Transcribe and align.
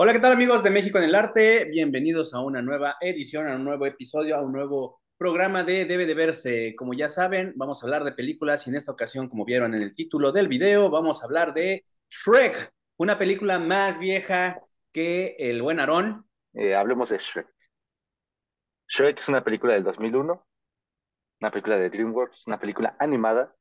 Hola, 0.00 0.12
¿qué 0.12 0.20
tal 0.20 0.30
amigos 0.30 0.62
de 0.62 0.70
México 0.70 0.98
en 0.98 1.04
el 1.06 1.14
Arte? 1.16 1.64
Bienvenidos 1.64 2.32
a 2.32 2.38
una 2.38 2.62
nueva 2.62 2.94
edición, 3.00 3.48
a 3.48 3.56
un 3.56 3.64
nuevo 3.64 3.84
episodio, 3.84 4.36
a 4.36 4.42
un 4.42 4.52
nuevo 4.52 5.00
programa 5.16 5.64
de 5.64 5.86
Debe 5.86 6.06
de 6.06 6.14
Verse. 6.14 6.76
Como 6.76 6.94
ya 6.94 7.08
saben, 7.08 7.52
vamos 7.56 7.82
a 7.82 7.86
hablar 7.86 8.04
de 8.04 8.12
películas 8.12 8.64
y 8.64 8.70
en 8.70 8.76
esta 8.76 8.92
ocasión, 8.92 9.28
como 9.28 9.44
vieron 9.44 9.74
en 9.74 9.82
el 9.82 9.92
título 9.92 10.30
del 10.30 10.46
video, 10.46 10.88
vamos 10.88 11.20
a 11.20 11.26
hablar 11.26 11.52
de 11.52 11.84
Shrek, 12.08 12.70
una 12.96 13.18
película 13.18 13.58
más 13.58 13.98
vieja 13.98 14.60
que 14.92 15.34
El 15.36 15.62
Buen 15.62 15.80
Aarón. 15.80 16.28
Eh, 16.52 16.76
hablemos 16.76 17.08
de 17.08 17.18
Shrek. 17.18 17.48
Shrek 18.86 19.18
es 19.18 19.26
una 19.26 19.42
película 19.42 19.74
del 19.74 19.82
2001, 19.82 20.46
una 21.40 21.50
película 21.50 21.76
de 21.76 21.90
DreamWorks, 21.90 22.46
una 22.46 22.60
película 22.60 22.94
animada, 23.00 23.52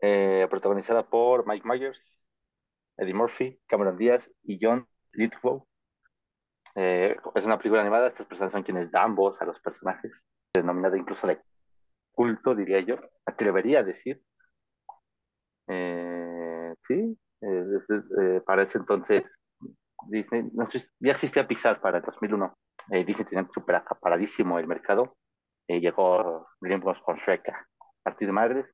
eh, 0.00 0.46
protagonizada 0.48 1.06
por 1.06 1.46
Mike 1.46 1.68
Myers, 1.68 2.00
Eddie 2.96 3.12
Murphy, 3.12 3.60
Cameron 3.66 3.98
Díaz 3.98 4.30
y 4.42 4.58
John 4.58 4.88
Lithgow. 5.18 5.66
Eh, 6.76 7.16
es 7.34 7.44
una 7.44 7.58
película 7.58 7.80
animada, 7.80 8.08
estas 8.08 8.26
personas 8.26 8.52
son 8.52 8.62
quienes 8.62 8.90
dan 8.90 9.14
voz 9.16 9.40
a 9.42 9.44
los 9.44 9.58
personajes, 9.60 10.12
denominada 10.54 10.96
incluso 10.96 11.26
de 11.26 11.40
culto, 12.12 12.54
diría 12.54 12.80
yo, 12.80 12.96
atrevería 13.26 13.80
a 13.80 13.82
decir. 13.82 14.22
Eh, 15.66 16.74
sí, 16.86 17.18
eh, 17.42 18.40
para 18.46 18.62
ese 18.62 18.78
entonces 18.78 19.24
Disney, 20.06 20.48
no 20.54 20.68
ya 21.00 21.12
existía 21.12 21.46
Pixar 21.46 21.80
para 21.80 21.98
el 21.98 22.04
2001. 22.04 22.54
Disney 22.90 23.26
tenía 23.26 23.46
súper 23.52 23.74
acaparadísimo 23.74 24.58
el 24.58 24.66
mercado. 24.66 25.16
llegó 25.66 26.46
DreamWorks 26.60 27.02
con 27.02 27.16
Shrek 27.18 27.48
a 27.48 27.66
partir 28.02 28.28
de 28.28 28.32
madres. 28.32 28.66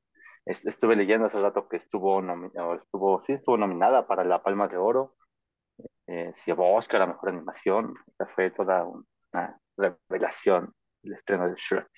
Estuve 0.45 0.95
leyendo 0.95 1.27
hace 1.27 1.41
rato 1.41 1.69
que 1.69 1.79
estuvo, 1.79 2.21
estuvo, 2.75 3.25
sí, 3.27 3.33
estuvo 3.33 3.57
nominada 3.57 4.07
para 4.07 4.25
la 4.25 4.43
Palma 4.43 4.69
de 4.69 4.77
Oro 4.77 5.15
eh, 6.07 6.33
se 6.37 6.51
llevó 6.51 6.75
Oscar 6.75 7.03
a 7.03 7.07
Mejor 7.07 7.31
Animación. 7.31 7.95
fue 8.35 8.51
toda 8.51 8.85
una 8.85 9.59
revelación 9.77 10.73
el 11.03 11.15
estreno 11.15 11.49
de 11.49 11.55
Shrek. 11.57 11.89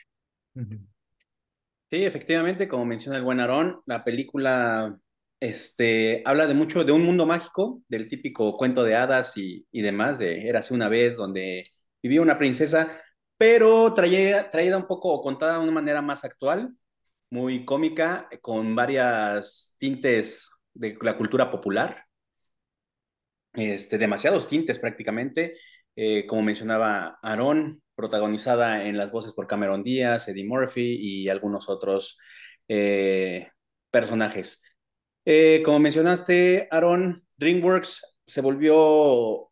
Sí, 1.90 2.04
efectivamente, 2.04 2.66
como 2.66 2.84
menciona 2.84 3.18
el 3.18 3.24
buen 3.24 3.40
Aarón, 3.40 3.80
la 3.86 4.02
película 4.02 4.98
este, 5.38 6.22
habla 6.24 6.46
de 6.46 6.54
mucho 6.54 6.82
de 6.82 6.92
un 6.92 7.04
mundo 7.04 7.26
mágico, 7.26 7.82
del 7.88 8.08
típico 8.08 8.56
cuento 8.56 8.82
de 8.82 8.96
hadas 8.96 9.36
y, 9.36 9.66
y 9.70 9.82
demás, 9.82 10.18
de 10.18 10.48
Érase 10.48 10.74
una 10.74 10.88
vez, 10.88 11.16
donde 11.16 11.62
vivía 12.02 12.22
una 12.22 12.38
princesa, 12.38 13.00
pero 13.36 13.92
traía, 13.94 14.48
traída 14.50 14.76
un 14.76 14.86
poco, 14.86 15.20
contada 15.20 15.54
de 15.54 15.60
una 15.60 15.72
manera 15.72 16.02
más 16.02 16.24
actual, 16.24 16.74
muy 17.30 17.64
cómica, 17.64 18.28
con 18.40 18.74
varias 18.74 19.76
tintes 19.78 20.50
de 20.74 20.96
la 21.00 21.16
cultura 21.16 21.50
popular 21.50 22.05
este, 23.56 23.98
demasiados 23.98 24.48
tintes 24.48 24.78
prácticamente, 24.78 25.56
eh, 25.96 26.26
como 26.26 26.42
mencionaba 26.42 27.18
Aaron, 27.22 27.82
protagonizada 27.94 28.86
en 28.86 28.98
las 28.98 29.10
voces 29.10 29.32
por 29.32 29.46
Cameron 29.46 29.82
Díaz, 29.82 30.28
Eddie 30.28 30.44
Murphy 30.44 30.98
y 31.00 31.28
algunos 31.30 31.68
otros 31.68 32.18
eh, 32.68 33.48
personajes. 33.90 34.62
Eh, 35.24 35.62
como 35.64 35.78
mencionaste, 35.78 36.68
Aaron, 36.70 37.24
DreamWorks 37.38 38.18
se 38.26 38.40
volvió, 38.42 39.50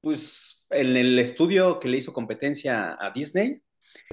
pues, 0.00 0.66
en 0.70 0.96
el 0.96 1.18
estudio 1.18 1.78
que 1.80 1.88
le 1.88 1.98
hizo 1.98 2.12
competencia 2.12 2.96
a 3.00 3.10
Disney. 3.10 3.54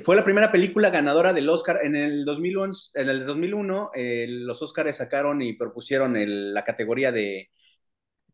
Fue 0.03 0.16
la 0.16 0.23
primera 0.23 0.52
película 0.52 0.90
ganadora 0.90 1.34
del 1.34 1.50
Oscar 1.50 1.81
en 1.84 1.96
el 1.96 2.23
2011, 2.23 3.02
en 3.02 3.09
el 3.09 3.25
2001. 3.25 3.92
los 4.28 4.62
Oscars 4.62 4.98
sacaron 4.98 5.42
y 5.42 5.53
propusieron 5.53 6.16
la 6.53 6.64
categoría 6.64 7.12
de 7.12 7.50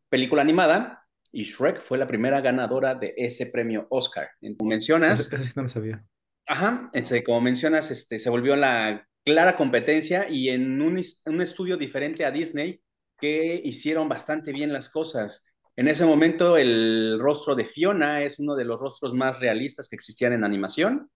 película 0.09 0.41
animada 0.41 1.05
y 1.31 1.43
Shrek 1.43 1.81
fue 1.81 1.97
la 1.97 2.07
primera 2.07 2.41
ganadora 2.41 2.95
de 2.95 3.13
ese 3.17 3.47
premio 3.47 3.87
Oscar. 3.89 4.29
Como 4.57 4.69
mencionas... 4.69 5.31
Eso, 5.31 5.43
sí 5.43 5.53
no 5.55 5.63
me 5.63 5.69
sabía. 5.69 6.03
Ajá, 6.45 6.89
este, 6.93 7.23
como 7.23 7.41
mencionas, 7.41 7.91
este, 7.91 8.19
se 8.19 8.29
volvió 8.29 8.55
la 8.55 9.05
clara 9.25 9.57
competencia 9.57 10.29
y 10.29 10.49
en 10.49 10.81
un, 10.81 11.01
un 11.25 11.41
estudio 11.41 11.75
diferente 11.75 12.25
a 12.25 12.31
Disney 12.31 12.81
que 13.19 13.59
hicieron 13.63 14.07
bastante 14.07 14.53
bien 14.53 14.71
las 14.71 14.89
cosas. 14.89 15.45
En 15.75 15.87
ese 15.87 16.05
momento 16.05 16.57
el 16.57 17.19
rostro 17.19 17.53
de 17.53 17.65
Fiona 17.65 18.23
es 18.23 18.39
uno 18.39 18.55
de 18.55 18.65
los 18.65 18.79
rostros 18.79 19.13
más 19.13 19.39
realistas 19.39 19.89
que 19.89 19.95
existían 19.95 20.33
en 20.33 20.43
animación. 20.43 21.09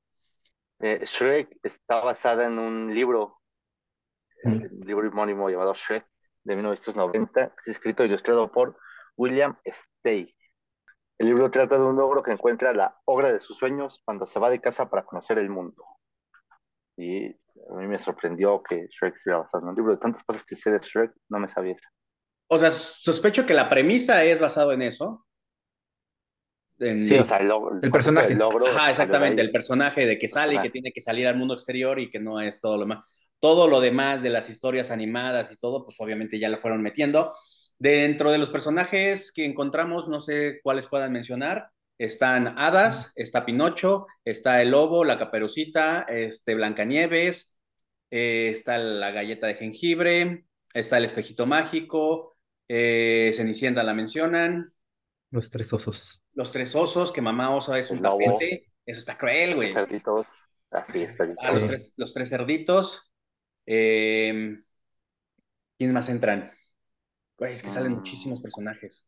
Eh, 0.79 1.01
Shrek 1.05 1.57
está 1.63 2.01
basada 2.01 2.47
en 2.47 2.59
un 2.59 2.93
libro, 2.93 3.39
un 4.43 4.67
libro 4.85 5.09
homónimo 5.09 5.49
llamado 5.49 5.73
Shrek, 5.73 6.05
de 6.43 6.55
1990, 6.55 7.53
es 7.61 7.67
escrito 7.67 8.03
e 8.03 8.07
ilustrado 8.07 8.51
por 8.51 8.77
William 9.15 9.57
Stay. 9.63 10.33
El 11.17 11.27
libro 11.27 11.51
trata 11.51 11.77
de 11.77 11.83
un 11.83 11.99
ogro 11.99 12.23
que 12.23 12.31
encuentra 12.31 12.73
la 12.73 12.97
obra 13.05 13.31
de 13.31 13.39
sus 13.39 13.57
sueños 13.57 14.01
cuando 14.05 14.25
se 14.25 14.39
va 14.39 14.49
de 14.49 14.59
casa 14.59 14.89
para 14.89 15.05
conocer 15.05 15.37
el 15.37 15.49
mundo. 15.49 15.85
Y 16.97 17.27
a 17.27 17.75
mí 17.75 17.87
me 17.87 17.99
sorprendió 17.99 18.61
que 18.63 18.87
Shrek 18.87 19.15
estuviera 19.17 19.41
basado 19.41 19.63
en 19.63 19.69
un 19.69 19.75
libro. 19.75 19.91
De 19.91 19.99
tantas 19.99 20.23
cosas 20.23 20.43
que 20.43 20.55
sé 20.55 20.71
de 20.71 20.79
Shrek, 20.79 21.13
no 21.29 21.39
me 21.39 21.47
sabía 21.47 21.73
eso. 21.73 21.87
O 22.47 22.57
sea, 22.57 22.71
sospecho 22.71 23.45
que 23.45 23.53
la 23.53 23.69
premisa 23.69 24.23
es 24.23 24.39
basado 24.39 24.71
en 24.71 24.81
eso. 24.81 25.25
sí, 26.79 27.17
o 27.17 27.23
sea, 27.23 27.37
el, 27.37 27.51
el 27.81 27.91
personaje. 27.91 28.35
Ajá, 28.75 28.89
exactamente, 28.89 29.41
el 29.41 29.51
personaje 29.51 30.05
de 30.05 30.17
que 30.17 30.27
sale 30.27 30.55
y 30.55 30.59
que 30.59 30.69
tiene 30.69 30.91
que 30.91 31.01
salir 31.01 31.27
al 31.27 31.37
mundo 31.37 31.53
exterior 31.53 31.99
y 31.99 32.09
que 32.09 32.19
no 32.19 32.41
es 32.41 32.59
todo 32.59 32.77
lo 32.77 32.87
más. 32.87 33.20
Todo 33.41 33.67
lo 33.67 33.81
demás 33.81 34.23
de 34.23 34.29
las 34.29 34.49
historias 34.49 34.89
animadas 34.89 35.51
y 35.51 35.57
todo, 35.57 35.83
pues 35.83 35.99
obviamente 35.99 36.39
ya 36.39 36.47
lo 36.47 36.57
fueron 36.57 36.81
metiendo. 36.81 37.33
Dentro 37.77 38.31
de 38.31 38.37
los 38.37 38.49
personajes 38.49 39.33
que 39.33 39.43
encontramos, 39.43 40.07
no 40.07 40.21
sé 40.21 40.61
cuáles 40.63 40.87
puedan 40.87 41.11
mencionar, 41.11 41.71
están 41.97 42.57
Hadas, 42.57 43.11
está 43.17 43.45
Pinocho, 43.45 44.07
está 44.23 44.61
el 44.61 44.71
Lobo, 44.71 45.03
la 45.03 45.19
Caperucita, 45.19 46.05
este 46.07 46.55
Blancanieves, 46.55 47.59
eh, 48.09 48.49
está 48.49 48.77
la 48.77 49.11
galleta 49.11 49.47
de 49.47 49.55
jengibre, 49.55 50.45
está 50.73 50.97
el 50.97 51.05
espejito 51.05 51.45
mágico, 51.45 52.35
eh, 52.67 53.31
Cenicienta 53.35 53.83
la 53.83 53.93
mencionan. 53.93 54.73
Los 55.29 55.49
tres 55.49 55.73
osos. 55.73 56.23
Los 56.33 56.51
tres 56.51 56.75
osos, 56.75 57.11
que 57.11 57.21
mamá 57.21 57.53
osa 57.53 57.77
es 57.77 57.91
un 57.91 58.01
tapete. 58.01 58.71
Eso 58.85 58.99
está 58.99 59.17
cruel, 59.17 59.55
güey. 59.55 59.73
Los 59.73 59.75
cerditos, 59.75 60.27
así 60.71 61.03
está. 61.03 61.27
Ah, 61.39 61.53
los, 61.97 62.13
tres, 62.13 62.29
cerditos. 62.29 63.10
Eh, 63.65 64.59
¿Quiénes 65.77 65.93
más 65.93 66.09
entran? 66.09 66.51
es 67.39 67.63
que 67.63 67.69
salen 67.69 67.93
muchísimos 67.93 68.39
ah. 68.39 68.43
personajes. 68.43 69.07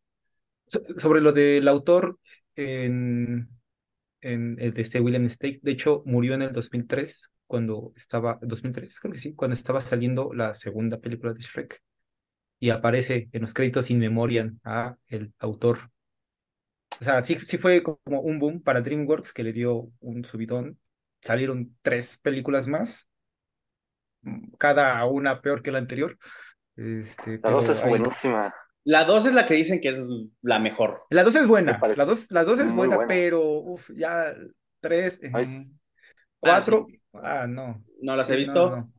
sobre 0.65 1.21
lo 1.21 1.31
del 1.31 1.67
autor 1.67 2.17
en, 2.55 3.49
en 4.21 4.57
el 4.59 4.73
de 4.73 4.81
este 4.81 4.99
William 4.99 5.25
State, 5.25 5.59
de 5.61 5.71
hecho 5.71 6.03
murió 6.05 6.33
en 6.33 6.41
el 6.41 6.51
2003 6.51 7.31
cuando 7.45 7.93
estaba, 7.95 8.39
2003 8.41 8.99
creo 8.99 9.13
que 9.13 9.19
sí, 9.19 9.35
cuando 9.35 9.53
estaba 9.53 9.81
saliendo 9.81 10.31
la 10.33 10.55
segunda 10.55 10.99
película 10.99 11.33
de 11.33 11.41
Shrek 11.41 11.81
y 12.59 12.69
aparece 12.69 13.29
en 13.31 13.41
los 13.41 13.53
créditos 13.53 13.91
in 13.91 13.99
memoriam 13.99 14.59
a 14.63 14.95
el 15.07 15.33
autor. 15.39 15.91
O 16.99 17.03
sea, 17.03 17.21
sí, 17.21 17.35
sí 17.35 17.57
fue 17.57 17.83
como 17.83 18.21
un 18.21 18.39
boom 18.39 18.61
para 18.61 18.81
DreamWorks 18.81 19.33
que 19.33 19.43
le 19.43 19.51
dio 19.51 19.91
un 19.99 20.23
subidón. 20.23 20.79
Salieron 21.21 21.75
tres 21.81 22.17
películas 22.17 22.67
más, 22.67 23.09
cada 24.57 25.05
una 25.05 25.41
peor 25.41 25.61
que 25.61 25.71
la 25.71 25.79
anterior, 25.79 26.17
este, 26.75 27.39
la 27.43 27.51
2 27.51 27.69
es 27.69 27.85
buenísima. 27.85 28.53
La 28.85 29.05
2 29.05 29.27
es 29.27 29.33
la 29.33 29.45
que 29.45 29.53
dicen 29.53 29.79
que 29.79 29.89
es 29.89 30.09
la 30.41 30.59
mejor. 30.59 30.99
La 31.09 31.23
2 31.23 31.35
es 31.35 31.47
buena. 31.47 31.79
La 31.95 32.05
2 32.05 32.31
la 32.31 32.43
dos 32.43 32.59
es 32.59 32.73
buena, 32.73 33.07
pero 33.07 33.41
uf, 33.41 33.89
ya 33.91 34.33
3, 34.81 35.21
4. 36.39 36.87
Ah, 37.13 37.47
no. 37.47 37.83
No 38.01 38.15
las 38.15 38.29
he 38.29 38.35
visto. 38.35 38.89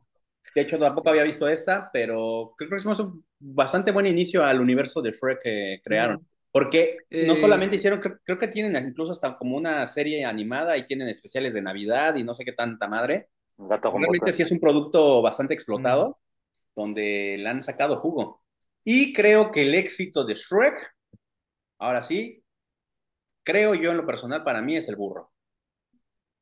De 0.53 0.61
hecho, 0.61 0.79
tampoco 0.79 1.09
había 1.09 1.23
visto 1.23 1.47
esta, 1.47 1.89
pero 1.91 2.53
creo 2.57 2.69
que 2.69 2.75
es 2.77 2.85
un 2.85 3.25
bastante 3.39 3.91
buen 3.91 4.07
inicio 4.07 4.43
al 4.43 4.61
universo 4.61 5.01
de 5.01 5.11
Shrek 5.11 5.41
que 5.41 5.81
crearon. 5.83 6.25
Porque 6.51 6.99
no 7.11 7.33
eh, 7.33 7.41
solamente 7.41 7.75
hicieron, 7.75 7.99
creo, 7.99 8.39
que 8.39 8.47
tienen 8.47 8.87
incluso 8.87 9.11
hasta 9.11 9.37
como 9.37 9.57
una 9.57 9.85
serie 9.87 10.23
animada 10.23 10.77
y 10.77 10.87
tienen 10.87 11.09
especiales 11.09 11.53
de 11.53 11.61
Navidad 11.61 12.15
y 12.15 12.23
no 12.23 12.33
sé 12.33 12.45
qué 12.45 12.53
tanta 12.53 12.87
madre. 12.87 13.27
Realmente 13.57 14.33
sí 14.33 14.41
es 14.41 14.51
un 14.51 14.59
producto 14.59 15.21
bastante 15.21 15.53
explotado 15.53 16.19
donde 16.75 17.37
le 17.37 17.47
han 17.47 17.63
sacado 17.63 17.97
jugo. 17.97 18.43
Y 18.83 19.13
creo 19.13 19.51
que 19.51 19.63
el 19.63 19.73
éxito 19.73 20.25
de 20.25 20.35
Shrek, 20.35 20.93
ahora 21.79 22.01
sí, 22.01 22.43
creo 23.43 23.73
yo 23.73 23.91
en 23.91 23.97
lo 23.97 24.05
personal, 24.05 24.43
para 24.43 24.61
mí 24.61 24.75
es 24.75 24.87
el 24.89 24.95
burro. 24.95 25.31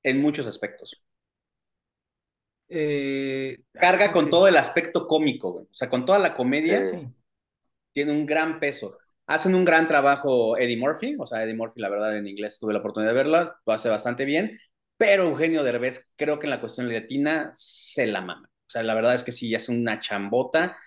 En 0.02 0.22
muchos 0.22 0.48
aspectos. 0.48 1.02
Eh, 2.68 3.60
Carga 3.72 4.12
con 4.12 4.30
todo 4.30 4.48
el 4.48 4.58
aspecto 4.58 5.08
cómico, 5.08 5.50
O 5.50 5.74
sea, 5.74 5.90
con 5.90 6.06
toda 6.06 6.20
la 6.20 6.36
comedia, 6.36 6.82
tiene 7.92 8.12
un 8.12 8.26
gran 8.26 8.60
peso. 8.60 8.98
Hacen 9.28 9.56
un 9.56 9.64
gran 9.64 9.88
trabajo 9.88 10.58
Eddie 10.58 10.78
Murphy, 10.78 11.16
o 11.18 11.26
sea, 11.26 11.44
Eddie 11.44 11.54
Murphy, 11.54 11.80
la 11.80 11.90
verdad, 11.90 12.18
en 12.18 12.28
inglés 12.28 12.60
tuve 12.60 12.74
la 12.74 12.80
oportunidad 12.80 13.12
de 13.12 13.18
verla, 13.18 13.60
lo 13.66 13.74
hace 13.74 13.88
bastante 13.88 14.26
bien, 14.26 14.60
pero 15.04 15.26
Eugenio 15.26 15.64
Derbez 15.66 16.14
creo 16.16 16.40
que 16.40 16.46
en 16.48 16.52
la 16.52 16.62
cuestión 16.62 16.88
latina 16.88 17.52
se 17.54 18.08
la 18.08 18.22
mama. 18.22 18.50
O 18.50 18.70
sea, 18.70 18.84
la 18.84 18.94
verdad 18.94 19.14
es 19.14 19.26
que 19.26 19.34
sí, 19.34 19.54
hace 19.54 19.74
una 19.74 20.00
chambota. 20.00 20.78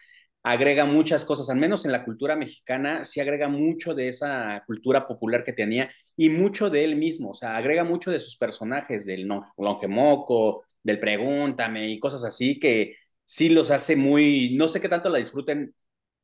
agrega 0.43 0.87
muchas 0.87 1.25
cosas, 1.27 1.51
al 1.51 1.59
menos 1.59 1.85
en 1.85 1.93
la 1.93 2.03
cultura 2.05 2.35
mexicana, 2.35 3.05
sí 3.05 3.21
agrega 3.21 3.49
mucho 3.49 3.95
de 3.95 4.09
esa 4.09 4.63
cultura 4.67 5.07
popular 5.07 5.45
que 5.45 5.53
tenía 5.53 5.91
y 6.17 6.31
mucho 6.31 6.71
de 6.71 6.85
él 6.85 6.97
mismo, 6.97 7.31
o 7.31 7.35
sea, 7.35 7.57
agrega 7.59 7.85
mucho 7.85 8.11
de 8.11 8.19
sus 8.19 8.37
personajes, 8.39 9.05
del 9.05 9.29
Longemoco, 9.59 10.65
del 10.83 10.99
Pregúntame 11.01 11.91
y 11.91 11.99
cosas 12.01 12.25
así 12.25 12.59
que 12.59 12.97
sí 13.25 13.51
los 13.51 13.71
hace 13.71 13.97
muy, 13.97 14.55
no 14.57 14.69
sé 14.69 14.81
qué 14.81 14.89
tanto 14.89 15.11
la 15.11 15.19
disfruten 15.19 15.75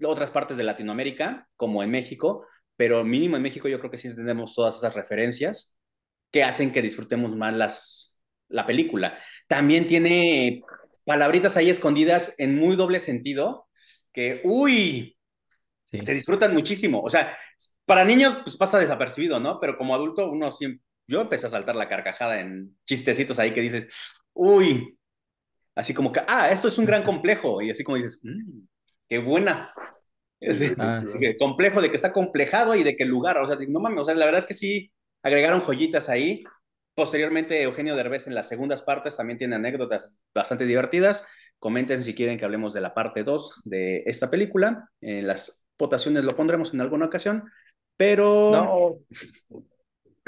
otras 0.04 0.30
partes 0.30 0.56
de 0.56 0.64
Latinoamérica, 0.64 1.48
como 1.56 1.82
en 1.82 1.90
México, 1.90 2.46
pero 2.76 3.04
mínimo 3.04 3.36
en 3.36 3.42
México 3.42 3.68
yo 3.68 3.78
creo 3.78 3.90
que 3.90 3.98
sí 3.98 4.14
tenemos 4.16 4.54
todas 4.54 4.78
esas 4.78 4.94
referencias 4.94 5.76
que 6.32 6.42
hacen 6.42 6.72
que 6.72 6.82
disfrutemos 6.82 7.36
más 7.36 7.54
las, 7.54 8.22
la 8.48 8.66
película. 8.66 9.18
También 9.46 9.86
tiene 9.86 10.62
palabritas 11.04 11.56
ahí 11.56 11.70
escondidas 11.70 12.34
en 12.38 12.56
muy 12.56 12.74
doble 12.74 12.98
sentido, 12.98 13.68
que, 14.12 14.40
uy, 14.44 15.16
se 15.84 16.14
disfrutan 16.14 16.54
muchísimo. 16.54 17.02
O 17.02 17.10
sea, 17.10 17.36
para 17.84 18.04
niños 18.04 18.36
pues 18.42 18.56
pasa 18.56 18.78
desapercibido, 18.78 19.38
¿no? 19.38 19.60
Pero 19.60 19.76
como 19.76 19.94
adulto 19.94 20.30
uno 20.30 20.50
siempre, 20.50 20.82
yo 21.06 21.20
empecé 21.20 21.46
a 21.46 21.50
saltar 21.50 21.76
la 21.76 21.88
carcajada 21.88 22.40
en 22.40 22.76
chistecitos 22.86 23.38
ahí 23.38 23.52
que 23.52 23.60
dices, 23.60 23.94
uy, 24.32 24.96
así 25.74 25.92
como 25.92 26.12
que, 26.12 26.22
ah, 26.26 26.50
esto 26.50 26.68
es 26.68 26.78
un 26.78 26.86
gran 26.86 27.02
complejo. 27.02 27.60
Y 27.60 27.70
así 27.70 27.84
como 27.84 27.96
dices, 27.96 28.20
mmm, 28.22 28.62
qué 29.08 29.18
buena. 29.18 29.74
Ah, 30.78 31.04
complejo 31.38 31.80
de 31.80 31.90
que 31.90 31.96
está 31.96 32.12
complejado 32.12 32.74
y 32.74 32.82
de 32.82 32.96
que 32.96 33.04
lugar, 33.04 33.38
o 33.38 33.46
sea, 33.46 33.56
no 33.68 33.80
mames, 33.80 34.00
o 34.00 34.04
sea, 34.04 34.14
la 34.14 34.24
verdad 34.24 34.40
es 34.40 34.46
que 34.46 34.54
sí 34.54 34.91
agregaron 35.22 35.60
joyitas 35.60 36.08
ahí. 36.08 36.44
Posteriormente, 36.94 37.62
Eugenio 37.62 37.96
Derbez 37.96 38.26
en 38.26 38.34
las 38.34 38.48
segundas 38.48 38.82
partes 38.82 39.16
también 39.16 39.38
tiene 39.38 39.56
anécdotas 39.56 40.18
bastante 40.34 40.66
divertidas. 40.66 41.26
Comenten 41.58 42.02
si 42.02 42.14
quieren 42.14 42.38
que 42.38 42.44
hablemos 42.44 42.74
de 42.74 42.80
la 42.80 42.92
parte 42.92 43.24
2 43.24 43.62
de 43.64 44.02
esta 44.06 44.28
película. 44.28 44.90
En 45.00 45.26
las 45.26 45.66
votaciones 45.78 46.24
lo 46.24 46.36
pondremos 46.36 46.74
en 46.74 46.80
alguna 46.80 47.06
ocasión, 47.06 47.50
pero 47.96 48.50
no. 48.52 48.96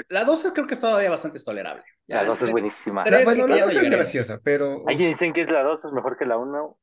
la 0.09 0.23
2 0.23 0.51
creo 0.53 0.65
que 0.67 0.73
es 0.73 0.79
todavía 0.79 1.09
bastante 1.09 1.39
tolerable. 1.39 1.83
la 2.07 2.25
2 2.25 2.41
es 2.41 2.51
buenísima. 2.51 3.03
bueno, 3.25 3.47
la 3.47 3.65
2 3.65 3.75
es 3.75 3.89
graciosa, 3.89 4.39
pero... 4.43 4.83
Hay 4.87 4.97
quien 4.97 5.11
dicen 5.11 5.33
que 5.33 5.45
la 5.45 5.63
2 5.63 5.85
es 5.85 5.91
mejor 5.91 6.17
que 6.17 6.25
la 6.25 6.37
1. 6.37 6.77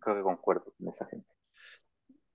Creo 0.00 0.16
que 0.16 0.22
concuerdo 0.22 0.72
con 0.78 0.88
esa 0.88 1.06
gente. 1.06 1.35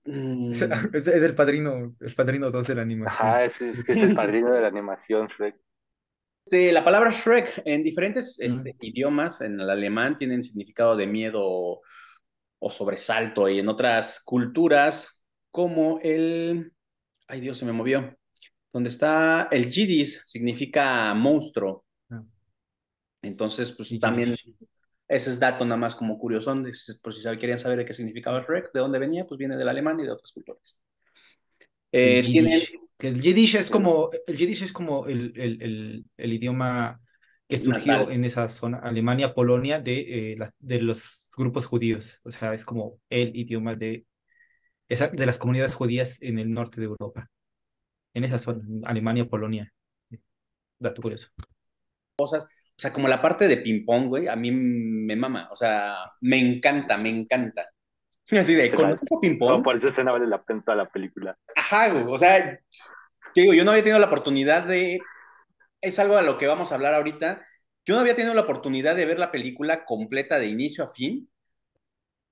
Mm. 0.04 0.52
Es, 0.92 1.06
el 1.06 1.34
padrino, 1.34 1.94
el 2.00 2.14
padrino 2.14 2.50
2 2.50 2.66
de 2.66 2.74
la 2.74 2.82
animación. 2.82 3.28
Ah, 3.28 3.44
es, 3.44 3.60
es, 3.60 3.78
es 3.86 4.02
el 4.02 4.14
padrino 4.16 4.52
de 4.52 4.60
la 4.60 4.68
animación, 4.68 5.28
Shrek. 5.28 5.56
Este, 6.44 6.72
la 6.72 6.84
palabra 6.84 7.10
Shrek 7.10 7.62
en 7.64 7.84
diferentes 7.84 8.38
este, 8.40 8.74
idiomas, 8.80 9.40
en 9.40 9.60
el 9.60 9.70
alemán, 9.70 10.16
tienen 10.16 10.42
significado 10.42 10.96
de 10.96 11.06
miedo 11.06 11.40
o, 11.40 12.70
sobresalto, 12.70 13.48
y 13.48 13.58
en 13.58 13.68
otras 13.68 14.22
culturas, 14.24 15.24
como 15.50 15.98
el. 16.02 16.72
Ay, 17.28 17.40
Dios, 17.40 17.58
se 17.58 17.64
me 17.64 17.72
movió. 17.72 18.16
Donde 18.72 18.88
está 18.88 19.48
el 19.50 19.70
Yiddish, 19.70 20.22
significa 20.24 21.14
monstruo. 21.14 21.84
Ah. 22.10 22.22
Entonces, 23.22 23.72
pues 23.72 23.96
también 24.00 24.34
ese 25.12 25.30
es 25.30 25.38
dato 25.38 25.64
nada 25.66 25.76
más 25.76 25.94
como 25.94 26.18
curioso, 26.18 26.54
por 27.02 27.12
si 27.12 27.22
querían 27.38 27.58
saber 27.58 27.84
qué 27.84 27.92
significaba 27.92 28.40
Shrek, 28.40 28.72
de 28.72 28.80
dónde 28.80 28.98
venía, 28.98 29.26
pues 29.26 29.38
viene 29.38 29.58
del 29.58 29.68
alemán 29.68 30.00
y 30.00 30.04
de 30.04 30.10
otras 30.10 30.32
culturas. 30.32 30.80
Eh, 31.92 32.20
el, 32.20 33.20
Yiddish, 33.20 33.56
es 33.56 33.70
como, 33.70 34.10
el 34.26 34.36
Yiddish 34.38 34.62
es 34.62 34.72
como 34.72 35.06
el, 35.06 35.34
el, 35.36 36.06
el, 36.16 36.32
idioma 36.32 36.98
que 37.46 37.58
surgió 37.58 38.10
en 38.10 38.24
esa 38.24 38.48
zona, 38.48 38.78
Alemania, 38.78 39.34
Polonia, 39.34 39.80
de, 39.80 40.32
eh, 40.32 40.38
de 40.58 40.80
los 40.80 41.30
grupos 41.36 41.66
judíos. 41.66 42.20
O 42.24 42.30
sea, 42.30 42.54
es 42.54 42.64
como 42.64 42.98
el 43.10 43.36
idioma 43.36 43.74
de, 43.74 44.06
esa, 44.88 45.08
de 45.08 45.26
las 45.26 45.36
comunidades 45.36 45.74
judías 45.74 46.22
en 46.22 46.38
el 46.38 46.50
norte 46.50 46.80
de 46.80 46.86
Europa. 46.86 47.30
En 48.14 48.24
esa 48.24 48.38
zona, 48.38 48.62
Alemania, 48.84 49.28
Polonia. 49.28 49.70
Dato 50.78 51.02
curioso. 51.02 51.28
Cosas 52.16 52.46
o 52.76 52.80
sea, 52.82 52.92
como 52.92 53.06
la 53.06 53.20
parte 53.20 53.48
de 53.48 53.58
ping-pong, 53.58 54.08
güey, 54.08 54.28
a 54.28 54.36
mí 54.36 54.50
me 54.50 55.14
mama. 55.14 55.48
O 55.52 55.56
sea, 55.56 55.96
me 56.20 56.38
encanta, 56.38 56.96
me 56.96 57.10
encanta. 57.10 57.68
Así 58.30 58.54
de, 58.54 58.72
con 58.72 58.98
ping-pong. 59.20 59.62
por 59.62 59.76
eso 59.76 59.90
se 59.90 60.02
vale 60.02 60.26
la 60.26 60.42
pena 60.42 60.74
la 60.74 60.88
película. 60.88 61.36
Ajá, 61.54 61.90
güey. 61.90 62.04
O 62.08 62.18
sea, 62.18 62.58
digo, 63.34 63.52
yo 63.52 63.64
no 63.64 63.72
había 63.72 63.82
tenido 63.82 63.98
la 63.98 64.06
oportunidad 64.06 64.64
de. 64.66 65.00
Es 65.80 65.98
algo 65.98 66.16
a 66.16 66.22
lo 66.22 66.38
que 66.38 66.46
vamos 66.46 66.72
a 66.72 66.76
hablar 66.76 66.94
ahorita. 66.94 67.44
Yo 67.84 67.94
no 67.94 68.00
había 68.00 68.14
tenido 68.14 68.34
la 68.34 68.42
oportunidad 68.42 68.96
de 68.96 69.06
ver 69.06 69.18
la 69.18 69.32
película 69.32 69.84
completa 69.84 70.38
de 70.38 70.46
inicio 70.46 70.84
a 70.84 70.88
fin, 70.88 71.28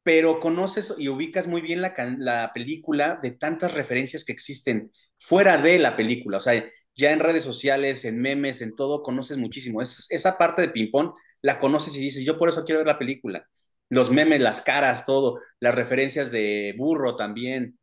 pero 0.04 0.38
conoces 0.38 0.94
y 0.96 1.08
ubicas 1.08 1.48
muy 1.48 1.60
bien 1.60 1.82
la, 1.82 1.92
la 2.18 2.52
película 2.52 3.18
de 3.20 3.32
tantas 3.32 3.74
referencias 3.74 4.24
que 4.24 4.32
existen 4.32 4.92
fuera 5.18 5.58
de 5.58 5.78
la 5.80 5.96
película. 5.96 6.38
O 6.38 6.40
sea, 6.40 6.64
ya 6.96 7.12
en 7.12 7.20
redes 7.20 7.44
sociales, 7.44 8.04
en 8.04 8.20
memes, 8.20 8.60
en 8.60 8.74
todo, 8.74 9.02
conoces 9.02 9.38
muchísimo. 9.38 9.82
Es, 9.82 10.06
esa 10.10 10.36
parte 10.38 10.62
de 10.62 10.68
ping-pong 10.68 11.12
la 11.42 11.58
conoces 11.58 11.96
y 11.96 12.00
dices, 12.00 12.24
yo 12.24 12.38
por 12.38 12.48
eso 12.48 12.64
quiero 12.64 12.80
ver 12.80 12.86
la 12.86 12.98
película. 12.98 13.44
Los 13.88 14.10
memes, 14.10 14.40
las 14.40 14.60
caras, 14.62 15.04
todo, 15.06 15.40
las 15.58 15.74
referencias 15.74 16.30
de 16.30 16.74
burro 16.76 17.16
también, 17.16 17.78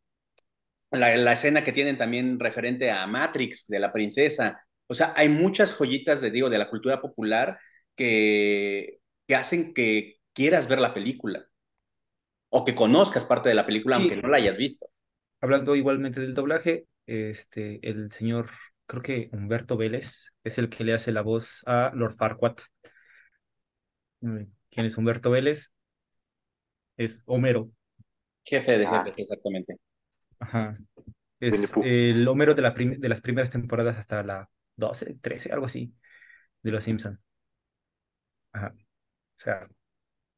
la, 0.91 1.15
la 1.17 1.33
escena 1.33 1.63
que 1.63 1.73
tienen 1.73 1.97
también 1.97 2.39
referente 2.39 2.91
a 2.91 3.05
Matrix, 3.07 3.67
de 3.67 3.79
la 3.79 3.91
princesa. 3.91 4.61
O 4.87 4.93
sea, 4.93 5.13
hay 5.15 5.29
muchas 5.29 5.73
joyitas 5.73 6.21
de, 6.21 6.31
digo, 6.31 6.49
de 6.49 6.57
la 6.57 6.69
cultura 6.69 7.01
popular 7.01 7.59
que, 7.95 8.99
que 9.27 9.35
hacen 9.35 9.73
que 9.73 10.17
quieras 10.33 10.67
ver 10.67 10.79
la 10.79 10.93
película 10.93 11.45
o 12.49 12.63
que 12.63 12.75
conozcas 12.75 13.25
parte 13.25 13.49
de 13.49 13.55
la 13.55 13.65
película 13.65 13.97
aunque 13.97 14.15
no 14.15 14.29
la 14.29 14.37
hayas 14.37 14.57
visto. 14.57 14.87
Hablando 15.41 15.75
igualmente 15.75 16.19
del 16.19 16.33
doblaje, 16.33 16.85
este, 17.05 17.79
el 17.87 18.11
señor 18.11 18.49
creo 18.87 19.01
que 19.03 19.29
Humberto 19.33 19.77
Vélez 19.77 20.33
es 20.43 20.57
el 20.57 20.69
que 20.69 20.83
le 20.83 20.93
hace 20.93 21.11
la 21.11 21.21
voz 21.21 21.61
a 21.67 21.91
Lord 21.93 22.13
Farquaad. 22.13 22.55
Mm, 24.21 24.43
¿Quién 24.71 24.85
es 24.85 24.97
Humberto 24.97 25.29
Vélez? 25.29 25.73
Es 26.95 27.21
Homero. 27.25 27.69
Jefe 28.43 28.77
de 28.77 28.87
ah. 28.87 29.03
jefes, 29.03 29.19
exactamente. 29.19 29.77
Ajá. 30.39 30.77
Es 31.39 31.73
el 31.83 32.27
Homero 32.27 32.55
de, 32.55 32.61
la 32.63 32.71
de 32.71 33.09
las 33.09 33.21
primeras 33.21 33.51
temporadas 33.51 33.97
hasta 33.97 34.23
la 34.23 34.49
12, 34.77 35.17
13, 35.21 35.51
algo 35.51 35.67
así, 35.67 35.93
de 36.63 36.71
Los 36.71 36.83
Simpson. 36.83 37.19
Ajá. 38.53 38.73
O 38.73 39.39
sea. 39.39 39.67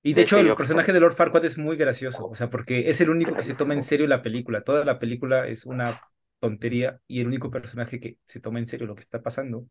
Y 0.01 0.13
de 0.13 0.22
hecho, 0.22 0.40
el 0.40 0.56
personaje 0.56 0.92
de 0.92 1.00
Lord 1.00 1.16
Farquaad 1.16 1.46
es 1.46 1.57
muy 1.57 1.75
gracioso, 1.75 2.25
o 2.25 2.36
sea, 2.36 2.50
porque 2.50 2.90
es 2.90 3.01
el 3.01 3.10
único 3.10 3.36
que 3.36 3.44
se 3.44 3.54
toma 3.54 3.74
en 3.74 3.81
serio 3.81 4.07
la 4.07 4.22
película. 4.22 4.63
Toda 4.63 4.86
la 4.86 4.98
película 4.98 5.46
es 5.48 5.66
una 5.66 6.01
tontería 6.39 7.01
y 7.07 7.21
el 7.21 7.27
único 7.27 7.51
personaje 7.51 8.00
que 8.00 8.18
se 8.25 8.39
toma 8.39 8.59
en 8.59 8.65
serio 8.65 8.88
lo 8.88 8.95
que 8.95 9.01
está 9.01 9.21
pasando 9.21 9.68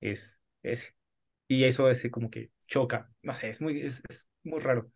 es 0.00 0.42
ese. 0.62 0.94
Y 1.48 1.64
eso 1.64 1.90
ese 1.90 2.10
como 2.10 2.30
que 2.30 2.50
choca, 2.66 3.10
no 3.22 3.34
sé, 3.34 3.50
es 3.50 3.60
muy, 3.60 3.80
es, 3.80 4.02
muy 4.42 4.60
raro. 4.60 4.90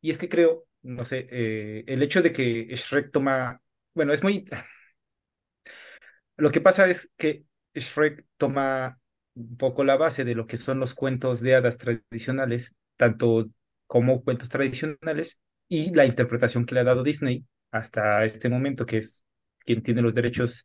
Y 0.00 0.10
es 0.10 0.18
que 0.18 0.28
creo, 0.28 0.66
no 0.82 1.04
sé, 1.04 1.28
eh, 1.30 1.84
el 1.86 2.02
hecho 2.02 2.22
de 2.22 2.32
que 2.32 2.66
Shrek 2.76 3.12
toma, 3.12 3.62
bueno, 3.94 4.12
es 4.12 4.22
muy... 4.22 4.44
Lo 6.36 6.50
que 6.50 6.60
pasa 6.60 6.88
es 6.88 7.10
que 7.16 7.44
Shrek 7.74 8.26
toma 8.36 8.98
un 9.34 9.56
poco 9.56 9.84
la 9.84 9.96
base 9.96 10.24
de 10.24 10.34
lo 10.34 10.46
que 10.46 10.56
son 10.56 10.78
los 10.80 10.94
cuentos 10.94 11.40
de 11.40 11.54
hadas 11.54 11.78
tradicionales, 11.78 12.74
tanto 12.96 13.48
como 13.86 14.22
cuentos 14.24 14.48
tradicionales, 14.48 15.40
y 15.68 15.94
la 15.94 16.06
interpretación 16.06 16.64
que 16.64 16.74
le 16.74 16.80
ha 16.80 16.84
dado 16.84 17.02
Disney 17.02 17.46
hasta 17.70 18.24
este 18.24 18.48
momento, 18.48 18.86
que 18.86 18.98
es 18.98 19.24
quien 19.64 19.82
tiene 19.82 20.02
los 20.02 20.14
derechos 20.14 20.64